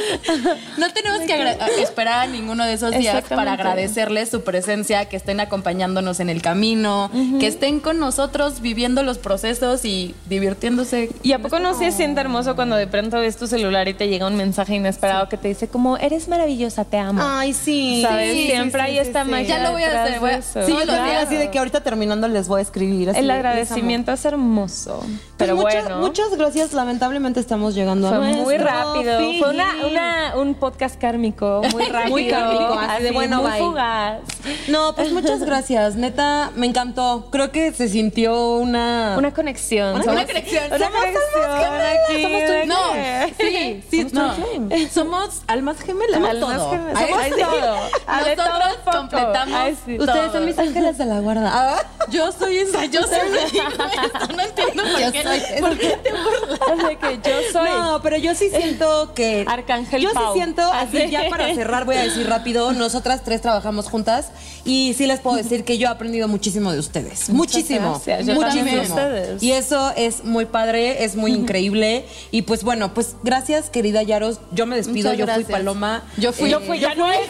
No 0.78 0.90
tenemos 0.92 1.20
que 1.20 1.82
esperar 1.82 2.20
a 2.20 2.26
ninguno 2.26 2.64
de 2.64 2.74
esos 2.74 2.96
días 2.96 3.24
para 3.28 3.52
agradecerles 3.54 4.28
su 4.30 4.42
presencia, 4.42 5.06
que 5.08 5.16
estén 5.16 5.40
acompañándonos 5.40 6.20
en 6.20 6.28
el 6.30 6.42
camino, 6.42 7.10
que 7.40 7.46
estén 7.46 7.80
con 7.80 7.98
nosotros 7.98 8.60
viviendo 8.60 9.02
los 9.02 9.18
procesos 9.18 9.84
y 9.84 10.14
divirtiéndose. 10.28 11.10
¿Y 11.22 11.32
a 11.32 11.38
poco 11.38 11.58
no 11.58 11.74
se 11.78 11.90
siente 11.92 12.20
hermoso 12.20 12.54
cuando 12.56 12.76
de 12.76 12.86
pronto 12.86 13.18
ves 13.20 13.36
tu 13.36 13.46
celular 13.46 13.88
y 13.88 13.94
te 13.94 14.08
llega 14.08 14.26
un 14.26 14.36
mensaje 14.36 14.74
inesperado 14.76 15.28
que 15.28 15.36
te 15.36 15.48
dice 15.48 15.68
como, 15.68 15.96
eres 15.98 16.28
maravillosa, 16.28 16.84
te 16.84 16.98
amo? 16.98 17.20
Ay, 17.24 17.52
sí. 17.52 18.02
¿Sabes? 18.02 18.32
sí, 18.34 18.46
Siempre 18.46 18.80
sí, 18.82 18.86
hay 18.88 18.92
sí, 18.94 18.98
esta 18.98 19.24
sí. 19.24 19.30
magia 19.30 19.48
Ya 19.58 19.62
lo 19.62 19.72
voy 19.72 19.82
a 19.82 20.04
hacer, 20.04 20.20
voy 20.20 20.30
a- 20.30 20.42
sí, 20.42 20.58
yo 20.68 20.78
lo 20.80 20.86
también 20.86 21.02
Claro. 21.12 21.26
así 21.26 21.36
de 21.36 21.50
que 21.50 21.58
ahorita 21.58 21.82
terminando 21.82 22.28
les 22.28 22.48
voy 22.48 22.60
a 22.60 22.62
escribir. 22.62 23.10
así 23.10 23.18
El 23.18 23.30
agradecimiento 23.30 24.12
es 24.12 24.24
hermoso, 24.24 25.04
Awesome. 25.12 25.31
Pues 25.42 25.50
pero 25.50 25.56
muchas, 25.56 25.84
bueno. 25.84 25.98
muchas 26.00 26.30
gracias. 26.36 26.72
Lamentablemente 26.72 27.40
estamos 27.40 27.74
llegando 27.74 28.08
Fue 28.08 28.16
a 28.16 28.20
muy 28.20 28.32
nuestro 28.58 28.64
rápido. 28.64 29.18
Fue 29.38 29.50
una, 29.50 29.70
fin. 29.72 29.84
una- 29.90 30.32
un 30.36 30.54
podcast 30.54 30.98
kármico, 31.00 31.62
muy 31.72 31.84
rápido. 31.88 32.10
Muy 32.10 32.28
kármico, 32.28 32.78
así 32.78 33.02
de, 33.02 33.10
bueno, 33.12 33.42
muy 33.42 33.50
bye. 33.50 33.60
fugaz. 33.60 34.18
No, 34.68 34.94
pues 34.94 35.12
muchas 35.12 35.40
gracias. 35.40 35.96
Neta, 35.96 36.50
me 36.54 36.66
encantó. 36.66 37.28
Creo 37.30 37.50
que 37.52 37.72
se 37.72 37.88
sintió 37.88 38.56
una. 38.56 39.14
Una 39.18 39.32
conexión. 39.32 39.94
Una 39.96 40.04
Somos- 40.04 40.26
conexión. 40.26 40.64
Una 40.68 40.78
Somos 40.78 41.00
conexión. 41.00 42.22
Somos 42.22 42.42
twin- 42.42 42.66
No, 42.66 42.92
sí, 43.38 43.84
sí, 43.90 44.08
Somos 44.10 44.12
no. 44.12 44.34
flame. 44.34 44.88
Somos 44.88 45.42
almas 45.46 45.80
gemelas. 45.80 46.14
Somos 46.14 46.30
Almas 46.30 46.58
todo. 46.58 46.70
gemelas. 46.70 47.00
Somos 47.02 47.18
ay, 47.22 47.32
sí. 47.32 47.40
todo. 47.40 47.76
Ah, 48.06 48.24
de 48.24 48.36
todo 48.36 48.48
Nosotros 48.48 48.76
poco. 48.84 48.96
completamos 48.98 49.54
Ay, 49.54 49.76
sí. 49.84 49.98
Ustedes 49.98 50.32
son 50.32 50.44
mis 50.46 50.58
ángeles 50.58 50.98
de 50.98 51.04
la 51.06 51.20
guarda. 51.20 51.50
Ah, 51.52 51.76
Yo 52.10 52.30
soy 52.32 52.58
esa, 52.58 52.84
yo 52.86 53.02
soy 53.02 53.10
no 54.36 54.42
entiendo 54.42 54.82
por 54.82 55.12
qué. 55.12 55.22
Soy- 55.40 55.60
¿Por 55.60 55.78
qué 55.78 55.98
te 56.02 56.10
burlas? 56.12 56.96
Que 57.00 57.30
yo 57.30 57.36
soy. 57.52 57.68
No, 57.70 58.00
pero 58.02 58.16
yo 58.16 58.34
sí 58.34 58.50
siento 58.50 59.12
que. 59.14 59.44
Arcángel 59.48 60.00
Yo 60.02 60.10
sí 60.10 60.16
siento, 60.34 60.62
así 60.72 61.10
ya 61.10 61.28
para 61.28 61.54
cerrar, 61.54 61.84
voy 61.84 61.96
a 61.96 62.02
decir 62.02 62.28
rápido. 62.28 62.72
Nosotras 62.72 63.22
tres 63.24 63.40
trabajamos 63.40 63.88
juntas 63.88 64.30
y 64.64 64.94
sí 64.94 65.06
les 65.06 65.20
puedo 65.20 65.36
decir 65.36 65.64
que 65.64 65.78
yo 65.78 65.88
he 65.88 65.90
aprendido 65.90 66.28
muchísimo 66.28 66.72
de 66.72 66.78
ustedes. 66.78 67.30
muchísimo. 67.30 67.90
gracias. 67.92 68.26
Yo 68.26 68.38
también 68.38 68.64
de 68.64 68.72
muchísimo. 68.72 68.96
ustedes. 68.96 69.42
Y 69.42 69.52
eso 69.52 69.92
es 69.96 70.24
muy 70.24 70.44
padre, 70.46 71.04
es 71.04 71.16
muy 71.16 71.32
increíble. 71.32 72.06
Y 72.30 72.42
pues 72.42 72.62
bueno, 72.64 72.94
pues 72.94 73.16
gracias, 73.22 73.70
querida 73.70 74.02
Yaros. 74.02 74.40
Yo 74.52 74.66
me 74.66 74.76
despido. 74.76 75.10
Muchas 75.12 75.26
yo 75.26 75.34
fui. 75.34 75.44
Paloma. 75.44 76.02
Yo 76.16 76.32
fui. 76.32 76.48
Eh, 76.48 76.52
Yo 76.52 76.60
fui, 76.60 76.78
ya 76.78 76.94
no 76.94 77.10
es. 77.10 77.28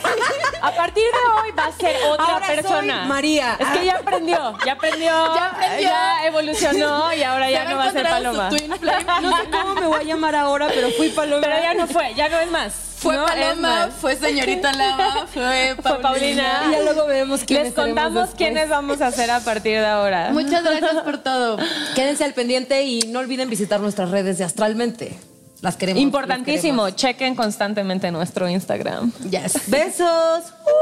A 0.60 0.72
partir 0.72 1.02
de 1.04 1.42
hoy 1.42 1.50
va 1.58 1.66
a 1.66 1.72
ser 1.72 1.96
otra 2.10 2.24
Ahora 2.24 2.46
soy 2.46 2.56
persona. 2.56 3.04
María. 3.06 3.56
Es 3.58 3.68
que 3.68 3.86
ya 3.86 3.96
aprendió, 3.96 4.56
ya 4.64 4.72
aprendió. 4.72 5.12
Ya 5.34 5.46
aprendió. 5.46 5.88
ya 5.88 6.26
evolucionó 6.26 7.12
y 7.14 7.22
ahora 7.22 7.50
ya 7.50 7.64
no 7.64 7.76
va 7.76 7.86
va 7.86 7.91
a 7.92 8.02
ser 8.02 8.06
encontrar 8.06 8.22
Paloma. 8.22 8.50
su 8.50 8.56
twin 8.56 8.72
flame. 8.78 9.04
No 9.22 9.36
sé 9.36 9.42
cómo 9.50 9.74
me 9.74 9.86
voy 9.86 10.00
a 10.00 10.02
llamar 10.02 10.34
ahora, 10.34 10.68
pero 10.74 10.90
fui 10.90 11.08
Paloma. 11.10 11.42
Pero 11.42 11.56
ya 11.62 11.74
no 11.74 11.86
fue, 11.86 12.14
ya 12.14 12.28
no 12.28 12.38
es 12.38 12.50
más. 12.50 12.72
Fue 13.02 13.16
No 13.16 13.26
Paloma, 13.26 13.88
fue 14.00 14.14
señorita 14.14 14.72
Lava, 14.74 15.26
fue 15.26 15.42
Paulina. 15.42 15.82
Fue 15.82 15.98
Paulina. 16.00 16.62
Y 16.68 16.70
ya 16.70 16.82
luego 16.82 17.06
vemos 17.06 17.42
quiénes 17.42 17.66
Les 17.66 17.74
contamos 17.74 18.30
quiénes 18.36 18.68
vamos 18.68 19.00
a 19.00 19.08
hacer 19.08 19.28
a 19.30 19.40
partir 19.40 19.80
de 19.80 19.86
ahora. 19.86 20.30
Muchas 20.32 20.62
gracias 20.62 21.02
por 21.02 21.18
todo. 21.24 21.58
Quédense 21.96 22.22
al 22.24 22.32
pendiente 22.32 22.84
y 22.84 23.00
no 23.08 23.18
olviden 23.18 23.50
visitar 23.50 23.80
nuestras 23.80 24.10
redes 24.10 24.38
de 24.38 24.44
Astralmente. 24.44 25.18
Las 25.62 25.76
queremos. 25.76 26.00
Importantísimo, 26.02 26.86
las 26.86 26.96
chequen 26.96 27.34
constantemente 27.34 28.10
nuestro 28.12 28.48
Instagram. 28.48 29.12
Yes. 29.30 29.54
Besos. 29.68 30.44
Uh. 30.64 30.72